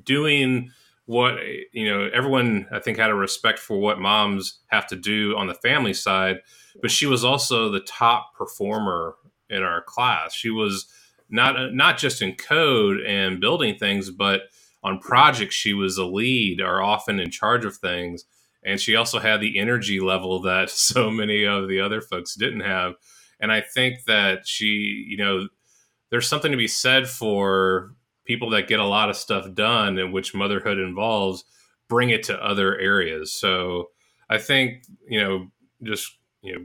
doing 0.05 0.71
what 1.07 1.35
you 1.73 1.89
know 1.89 2.09
everyone 2.13 2.67
i 2.73 2.79
think 2.79 2.99
had 2.99 3.11
a 3.11 3.15
respect 3.15 3.59
for 3.59 3.79
what 3.79 3.99
moms 3.99 4.61
have 4.67 4.87
to 4.87 4.97
do 4.97 5.37
on 5.37 5.47
the 5.47 5.55
family 5.55 5.95
side 5.95 6.39
but 6.81 6.91
she 6.91 7.07
was 7.07 7.25
also 7.25 7.71
the 7.71 7.81
top 7.81 8.35
performer 8.35 9.17
in 9.51 9.63
our 9.63 9.83
class. 9.83 10.35
She 10.35 10.51
was 10.51 10.87
not 11.31 11.75
not 11.75 11.99
just 11.99 12.23
in 12.23 12.35
code 12.37 13.01
and 13.01 13.41
building 13.41 13.77
things 13.77 14.11
but 14.11 14.43
on 14.83 14.99
projects 15.01 15.55
she 15.55 15.75
was 15.75 15.99
a 15.99 16.05
lead 16.05 16.61
or 16.61 16.83
often 16.83 17.19
in 17.19 17.31
charge 17.31 17.65
of 17.65 17.77
things. 17.77 18.25
And 18.65 18.81
she 18.81 18.97
also 18.97 19.19
had 19.19 19.41
the 19.41 19.59
energy 19.59 20.01
level 20.01 20.41
that 20.43 20.71
so 20.91 21.11
many 21.11 21.45
of 21.45 21.69
the 21.69 21.81
other 21.81 22.01
folks 22.01 22.35
didn't 22.35 22.61
have. 22.61 22.95
And 23.41 23.53
i 23.53 23.61
think 23.61 24.05
that 24.07 24.47
she 24.47 25.05
you 25.09 25.17
know 25.17 25.49
there's 26.11 26.29
something 26.29 26.51
to 26.51 26.59
be 26.59 26.69
said 26.69 27.09
for 27.09 27.95
people 28.25 28.51
that 28.51 28.69
get 28.69 28.81
a 28.81 28.85
lot 28.85 29.11
of 29.11 29.17
stuff 29.17 29.55
done 29.55 29.99
and 29.99 30.13
which 30.13 30.35
motherhood 30.35 30.79
involves 30.79 31.45
bring 31.89 32.11
it 32.11 32.23
to 32.25 32.45
other 32.45 32.79
areas. 32.79 33.33
So 33.33 33.91
i 34.29 34.39
think 34.39 34.85
you 35.09 35.21
know 35.21 35.47
just 35.83 36.19
you 36.43 36.53
know 36.55 36.65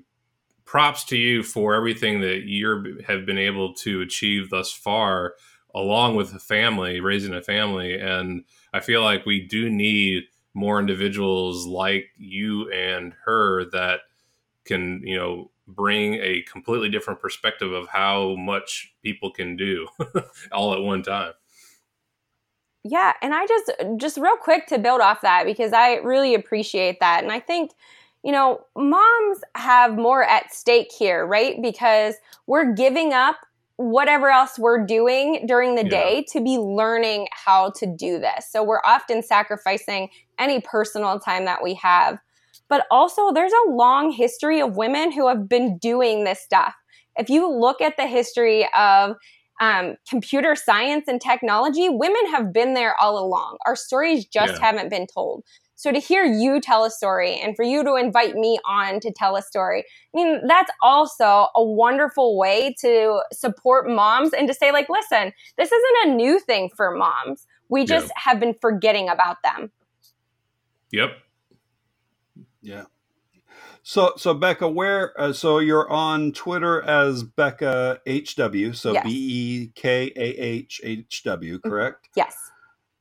props 0.65 1.03
to 1.05 1.17
you 1.17 1.43
for 1.43 1.75
everything 1.75 2.21
that 2.21 2.43
you 2.45 2.99
have 3.05 3.25
been 3.25 3.37
able 3.37 3.73
to 3.75 4.01
achieve 4.01 4.49
thus 4.49 4.71
far 4.71 5.35
along 5.73 6.15
with 6.15 6.33
a 6.33 6.39
family, 6.39 6.99
raising 6.99 7.33
a 7.33 7.41
family. 7.41 7.99
And 7.99 8.43
I 8.73 8.79
feel 8.79 9.01
like 9.01 9.25
we 9.25 9.41
do 9.41 9.69
need 9.69 10.23
more 10.53 10.79
individuals 10.79 11.65
like 11.65 12.09
you 12.17 12.71
and 12.71 13.13
her 13.25 13.65
that 13.71 14.01
can, 14.65 15.01
you 15.03 15.17
know, 15.17 15.51
bring 15.67 16.15
a 16.15 16.43
completely 16.43 16.89
different 16.89 17.21
perspective 17.21 17.71
of 17.71 17.87
how 17.87 18.35
much 18.35 18.93
people 19.01 19.31
can 19.31 19.55
do 19.55 19.87
all 20.51 20.73
at 20.73 20.81
one 20.81 21.01
time. 21.01 21.33
Yeah, 22.85 23.13
and 23.21 23.33
I 23.33 23.47
just 23.47 23.71
just 23.95 24.17
real 24.17 24.35
quick 24.35 24.67
to 24.67 24.77
build 24.77 24.99
off 24.99 25.21
that 25.21 25.45
because 25.45 25.71
I 25.71 25.95
really 25.95 26.35
appreciate 26.35 26.99
that 26.99 27.23
and 27.23 27.31
I 27.31 27.39
think 27.39 27.71
you 28.23 28.31
know, 28.31 28.65
moms 28.75 29.41
have 29.55 29.95
more 29.95 30.23
at 30.23 30.53
stake 30.53 30.91
here, 30.91 31.25
right? 31.25 31.61
Because 31.61 32.15
we're 32.47 32.73
giving 32.73 33.13
up 33.13 33.35
whatever 33.77 34.29
else 34.29 34.59
we're 34.59 34.85
doing 34.85 35.45
during 35.47 35.75
the 35.75 35.83
yeah. 35.83 35.89
day 35.89 36.25
to 36.31 36.41
be 36.41 36.57
learning 36.57 37.27
how 37.31 37.71
to 37.71 37.85
do 37.85 38.19
this. 38.19 38.47
So 38.49 38.63
we're 38.63 38.81
often 38.85 39.23
sacrificing 39.23 40.09
any 40.37 40.61
personal 40.61 41.19
time 41.19 41.45
that 41.45 41.63
we 41.63 41.73
have. 41.75 42.19
But 42.69 42.85
also, 42.89 43.31
there's 43.31 43.51
a 43.67 43.71
long 43.71 44.11
history 44.11 44.61
of 44.61 44.77
women 44.77 45.11
who 45.11 45.27
have 45.27 45.49
been 45.49 45.77
doing 45.77 46.23
this 46.23 46.41
stuff. 46.41 46.73
If 47.17 47.29
you 47.29 47.51
look 47.51 47.81
at 47.81 47.97
the 47.97 48.07
history 48.07 48.67
of 48.75 49.15
um, 49.61 49.95
computer 50.09 50.55
science 50.55 51.07
and 51.07 51.21
technology, 51.21 51.89
women 51.89 52.25
have 52.31 52.51
been 52.51 52.73
there 52.73 52.95
all 52.99 53.23
along. 53.23 53.57
Our 53.65 53.75
stories 53.75 54.25
just 54.25 54.53
yeah. 54.53 54.65
haven't 54.65 54.89
been 54.89 55.07
told. 55.07 55.43
So 55.75 55.91
to 55.91 55.99
hear 55.99 56.23
you 56.23 56.61
tell 56.61 56.83
a 56.83 56.91
story 56.91 57.39
and 57.39 57.55
for 57.55 57.63
you 57.63 57.83
to 57.83 57.95
invite 57.95 58.35
me 58.35 58.59
on 58.67 58.99
to 59.01 59.11
tell 59.11 59.35
a 59.35 59.41
story, 59.41 59.83
I 59.83 60.17
mean, 60.17 60.47
that's 60.47 60.71
also 60.81 61.47
a 61.55 61.63
wonderful 61.63 62.37
way 62.37 62.75
to 62.81 63.21
support 63.31 63.89
moms 63.89 64.33
and 64.33 64.47
to 64.47 64.53
say, 64.53 64.71
like, 64.71 64.87
listen, 64.89 65.33
this 65.57 65.71
isn't 65.71 66.11
a 66.11 66.15
new 66.15 66.39
thing 66.39 66.69
for 66.75 66.95
moms. 66.95 67.47
We 67.69 67.85
just 67.85 68.07
yeah. 68.07 68.31
have 68.31 68.39
been 68.39 68.55
forgetting 68.61 69.09
about 69.09 69.37
them. 69.43 69.71
Yep. 70.91 71.09
Yeah. 72.61 72.83
So, 73.81 74.13
so 74.15 74.33
Bekah, 74.33 74.73
where? 74.73 75.19
Uh, 75.19 75.33
so 75.33 75.59
you're 75.59 75.89
on 75.89 76.31
Twitter 76.31 76.81
as 76.83 77.23
Bekah 77.23 77.99
HW. 78.07 78.73
So 78.73 78.93
Yes. 78.93 79.03
B 79.03 79.09
E 79.11 79.71
K 79.75 80.11
A 80.15 80.21
H 80.21 80.79
H 80.83 81.23
W, 81.25 81.59
correct? 81.59 82.07
Yes. 82.15 82.37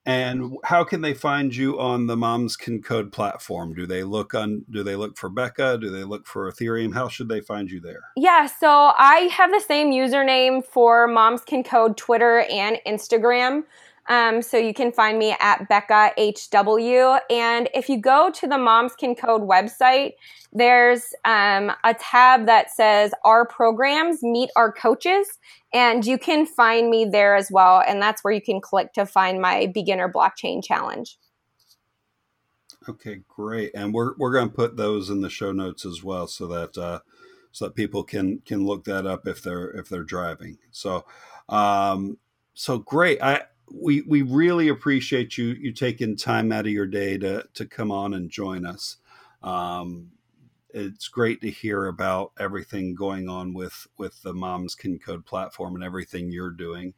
And 0.04 0.56
how 0.64 0.82
can 0.82 1.00
they 1.00 1.14
find 1.14 1.54
you 1.54 1.78
on 1.78 2.08
the 2.08 2.16
Moms 2.16 2.56
Can 2.56 2.82
Code 2.82 3.12
platform? 3.12 3.72
Do 3.72 3.86
they 3.86 4.02
look 4.02 4.34
on? 4.34 4.64
Do 4.68 4.82
they 4.82 4.96
look 4.96 5.16
for 5.16 5.30
Bekah? 5.30 5.80
Do 5.80 5.90
they 5.90 6.02
look 6.02 6.26
for 6.26 6.50
Ethereum? 6.50 6.92
How 6.92 7.06
should 7.06 7.28
they 7.28 7.40
find 7.40 7.70
you 7.70 7.78
there? 7.78 8.02
Yeah, 8.16 8.46
so 8.46 8.92
I 8.98 9.30
have 9.32 9.52
the 9.52 9.60
same 9.60 9.92
username 9.92 10.64
for 10.64 11.06
Moms 11.06 11.42
Can 11.42 11.62
Code 11.62 11.96
Twitter 11.96 12.40
and 12.50 12.80
Instagram. 12.84 13.62
Um, 14.08 14.42
so 14.42 14.56
you 14.56 14.74
can 14.74 14.92
find 14.92 15.18
me 15.18 15.36
at 15.38 15.68
Bekah 15.68 16.12
HW. 16.18 17.20
And 17.30 17.68
if 17.74 17.88
you 17.88 17.98
go 17.98 18.30
to 18.30 18.46
the 18.46 18.58
Moms 18.58 18.94
Can 18.96 19.14
Code 19.14 19.42
website, 19.42 20.12
there's 20.52 21.14
um, 21.24 21.72
a 21.84 21.94
tab 21.94 22.46
that 22.46 22.70
says 22.70 23.12
Our 23.24 23.46
Programs 23.46 24.22
Meet 24.22 24.50
Our 24.56 24.72
Coaches. 24.72 25.38
And 25.72 26.04
you 26.04 26.18
can 26.18 26.46
find 26.46 26.90
me 26.90 27.04
there 27.04 27.34
as 27.34 27.50
well. 27.50 27.82
And 27.86 28.02
that's 28.02 28.22
where 28.22 28.34
you 28.34 28.42
can 28.42 28.60
click 28.60 28.92
to 28.94 29.06
find 29.06 29.40
my 29.40 29.66
beginner 29.66 30.10
blockchain 30.12 30.62
challenge. 30.62 31.16
Okay, 32.88 33.20
great. 33.28 33.70
And 33.74 33.94
we're 33.94 34.14
we're 34.16 34.32
going 34.32 34.48
to 34.48 34.54
put 34.54 34.76
those 34.76 35.08
in 35.08 35.20
the 35.20 35.30
show 35.30 35.52
notes 35.52 35.86
as 35.86 36.02
well, 36.02 36.26
so 36.26 36.46
that 36.48 36.76
uh, 36.76 36.98
so 37.52 37.66
that 37.66 37.76
people 37.76 38.02
can 38.02 38.40
can 38.40 38.66
look 38.66 38.84
that 38.84 39.06
up 39.06 39.26
if 39.28 39.42
they're 39.42 39.70
if 39.70 39.88
they're 39.88 40.02
driving. 40.02 40.58
So, 40.72 41.04
um, 41.48 42.18
so 42.54 42.78
great. 42.78 43.22
I 43.22 43.42
we 43.74 44.02
we 44.02 44.22
really 44.22 44.68
appreciate 44.68 45.38
you 45.38 45.48
you 45.60 45.72
taking 45.72 46.16
time 46.16 46.52
out 46.52 46.66
of 46.66 46.72
your 46.72 46.86
day 46.86 47.18
to 47.18 47.44
to 47.54 47.66
come 47.66 47.90
on 47.90 48.14
and 48.14 48.30
join 48.30 48.66
us. 48.66 48.98
Um, 49.42 50.10
it's 50.74 51.08
great 51.08 51.40
to 51.42 51.50
hear 51.50 51.86
about 51.86 52.32
everything 52.38 52.94
going 52.94 53.28
on 53.28 53.52
with 53.52 53.86
with 53.98 54.20
the 54.22 54.34
Moms 54.34 54.74
Can 54.74 54.98
Code 54.98 55.24
platform 55.24 55.74
and 55.74 55.84
everything 55.84 56.30
you're 56.30 56.50
doing. 56.50 56.94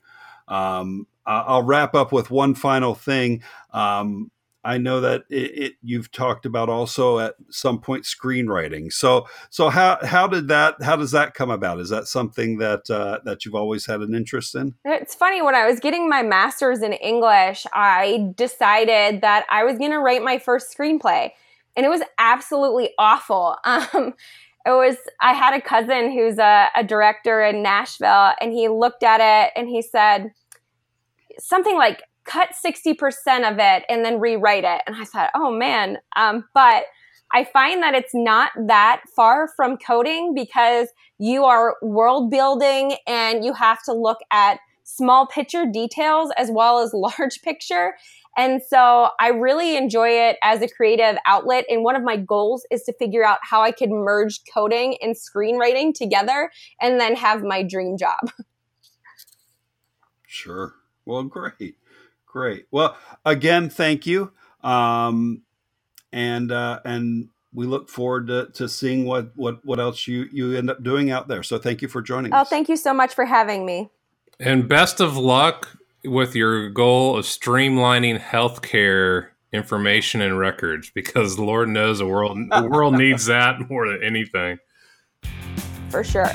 Um, 0.49 1.07
I'll 1.27 1.63
wrap 1.63 1.95
up 1.95 2.13
with 2.13 2.31
one 2.31 2.55
final 2.55 2.95
thing. 2.95 3.43
Um, 3.73 4.31
I 4.65 4.79
know 4.79 5.01
that 5.01 5.25
it, 5.29 5.59
it, 5.59 5.73
you've 5.83 6.11
talked 6.11 6.47
about 6.47 6.69
also 6.69 7.19
at 7.19 7.35
some 7.51 7.81
point 7.81 8.05
screenwriting. 8.05 8.93
So 8.93 9.27
so 9.51 9.69
how 9.69 9.99
how 10.03 10.27
did 10.27 10.49
that 10.49 10.83
how 10.83 10.97
does 10.97 11.11
that 11.11 11.35
come 11.35 11.51
about? 11.51 11.81
Is 11.81 11.91
that 11.91 12.07
something 12.07 12.59
that 12.59 12.89
uh, 12.91 13.21
that 13.25 13.45
you've 13.45 13.55
always 13.55 13.87
had 13.87 14.01
an 14.01 14.15
interest 14.15 14.55
in? 14.55 14.75
It's 14.85 15.15
funny, 15.15 15.43
when 15.43 15.55
I 15.55 15.67
was 15.67 15.81
getting 15.81 16.09
my 16.09 16.23
master's 16.23 16.83
in 16.83 16.93
English, 16.95 17.67
I 17.73 18.33
decided 18.37 19.21
that 19.21 19.47
I 19.51 19.65
was 19.65 19.79
going 19.79 19.91
to 19.91 19.99
write 19.99 20.23
my 20.23 20.39
first 20.39 20.77
screenplay. 20.77 21.31
And 21.77 21.85
it 21.85 21.89
was 21.89 22.03
absolutely 22.19 22.91
awful. 22.99 23.57
Um, 23.65 24.15
it 24.67 24.71
was, 24.71 24.97
I 25.21 25.35
had 25.35 25.53
a 25.53 25.61
cousin 25.61 26.11
who's 26.11 26.39
a, 26.39 26.69
a 26.75 26.83
director 26.83 27.43
in 27.43 27.63
Nashville, 27.63 28.33
and 28.41 28.51
he 28.53 28.69
looked 28.69 29.03
at 29.03 29.21
it 29.21 29.53
and 29.57 29.69
he 29.69 29.83
said 29.83 30.33
something 31.39 31.77
like, 31.77 32.03
cut 32.25 32.51
60% 32.65 33.51
of 33.51 33.59
it 33.59 33.85
and 33.89 34.05
then 34.05 34.21
rewrite 34.21 34.65
it. 34.65 34.83
And 34.87 34.97
I 34.97 35.05
thought, 35.05 35.31
oh 35.35 35.51
man. 35.51 35.99
Um, 36.17 36.45
but 36.55 36.85
I 37.33 37.45
find 37.45 37.83
that 37.83 37.95
it's 37.95 38.15
not 38.15 38.53
that 38.67 39.03
far 39.15 39.49
from 39.57 39.77
coding 39.77 40.35
because 40.35 40.89
you 41.19 41.45
are 41.45 41.77
world 41.83 42.31
building 42.31 42.97
and 43.07 43.45
you 43.45 43.53
have 43.53 43.83
to 43.85 43.93
look 43.93 44.19
at 44.31 44.59
small 44.85 45.27
picture 45.27 45.65
details 45.71 46.31
as 46.37 46.51
well 46.53 46.79
as 46.79 46.93
large 46.95 47.43
picture. 47.43 47.95
And 48.37 48.61
so 48.69 49.11
I 49.21 49.29
really 49.29 49.77
enjoy 49.77 50.09
it 50.09 50.37
as 50.43 50.61
a 50.61 50.69
creative 50.69 51.17
outlet. 51.27 51.65
And 51.69 51.85
one 51.85 51.97
of 51.97 52.03
my 52.03 52.17
goals 52.17 52.67
is 52.71 52.83
to 52.85 52.93
figure 52.93 53.25
out 53.25 53.39
how 53.43 53.63
I 53.63 53.71
could 53.71 53.91
merge 53.91 54.41
coding 54.53 54.97
and 55.01 55.15
screenwriting 55.15 55.95
together 55.95 56.51
and 56.81 57.01
then 57.01 57.15
have 57.17 57.43
my 57.43 57.63
dream 57.63 57.97
job. 57.97 58.31
Sure. 60.35 60.75
Well, 61.07 61.23
great, 61.23 61.77
great. 62.35 62.67
Well, 62.73 62.97
again, 63.25 63.71
thank 63.71 64.07
you. 64.07 64.33
Um, 64.63 65.43
and 66.13 66.51
uh, 66.53 66.81
and 66.85 67.29
we 67.53 67.67
look 67.67 67.89
forward 67.89 68.27
to, 68.27 68.49
to 68.55 68.69
seeing 68.69 69.05
what, 69.05 69.31
what 69.37 69.65
what 69.65 69.79
else 69.81 70.07
you 70.09 70.27
you 70.33 70.57
end 70.57 70.69
up 70.69 70.83
doing 70.83 71.11
out 71.11 71.29
there. 71.29 71.43
So 71.45 71.59
thank 71.59 71.81
you 71.81 71.89
for 71.89 72.03
joining 72.03 72.35
Oh, 72.35 72.39
us. 72.39 72.49
Oh, 72.49 72.51
thank 72.51 72.69
you 72.69 72.77
so 72.77 72.93
much 72.93 73.15
for 73.15 73.25
having 73.25 73.65
me. 73.65 73.91
And 74.41 74.69
best 74.69 75.01
of 75.01 75.17
luck 75.17 75.79
with 76.05 76.35
your 76.35 76.69
goal 76.71 77.17
of 77.17 77.25
streamlining 77.25 78.21
healthcare 78.21 79.29
information 79.53 80.21
and 80.21 80.37
records 80.37 80.91
because 80.91 81.39
Lord 81.39 81.69
knows 81.69 82.01
the 82.01 82.07
world 82.07 82.37
the 82.51 82.69
world 82.71 82.95
needs 82.95 83.27
that 83.27 83.71
more 83.71 83.89
than 83.89 84.03
anything. 84.03 84.59
For 85.91 86.03
sure. 86.03 86.29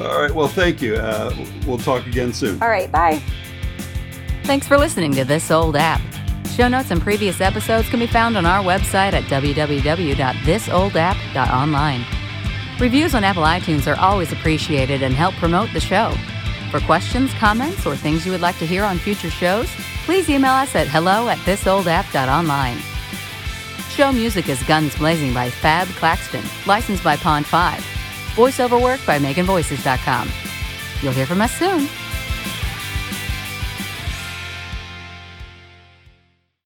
All 0.00 0.20
right. 0.20 0.32
Well, 0.32 0.48
thank 0.48 0.82
you. 0.82 0.96
Uh, 0.96 1.34
we'll 1.66 1.78
talk 1.78 2.06
again 2.06 2.32
soon. 2.32 2.62
All 2.62 2.68
right. 2.68 2.92
Bye. 2.92 3.22
Thanks 4.48 4.66
for 4.66 4.78
listening 4.78 5.12
to 5.16 5.26
This 5.26 5.50
Old 5.50 5.76
App. 5.76 6.00
Show 6.56 6.68
notes 6.68 6.90
and 6.90 7.02
previous 7.02 7.42
episodes 7.42 7.90
can 7.90 8.00
be 8.00 8.06
found 8.06 8.34
on 8.34 8.46
our 8.46 8.64
website 8.64 9.12
at 9.12 9.24
www.thisoldapp.online. 9.24 12.06
Reviews 12.80 13.14
on 13.14 13.24
Apple 13.24 13.42
iTunes 13.42 13.86
are 13.86 14.00
always 14.00 14.32
appreciated 14.32 15.02
and 15.02 15.12
help 15.12 15.34
promote 15.34 15.70
the 15.74 15.80
show. 15.80 16.14
For 16.70 16.80
questions, 16.80 17.30
comments, 17.34 17.84
or 17.84 17.94
things 17.94 18.24
you 18.24 18.32
would 18.32 18.40
like 18.40 18.58
to 18.60 18.66
hear 18.66 18.84
on 18.84 18.96
future 18.96 19.28
shows, 19.28 19.68
please 20.06 20.30
email 20.30 20.52
us 20.52 20.74
at 20.74 20.88
hello 20.88 21.28
at 21.28 21.36
thisoldapp.online. 21.40 22.78
Show 23.90 24.12
music 24.12 24.48
is 24.48 24.62
Guns 24.62 24.96
Blazing 24.96 25.34
by 25.34 25.50
Fab 25.50 25.88
Claxton, 25.88 26.44
licensed 26.66 27.04
by 27.04 27.18
Pond 27.18 27.44
5. 27.44 27.80
Voiceover 28.34 28.80
work 28.80 29.04
by 29.04 29.18
MeganVoices.com. 29.18 30.30
You'll 31.02 31.12
hear 31.12 31.26
from 31.26 31.42
us 31.42 31.52
soon. 31.52 31.86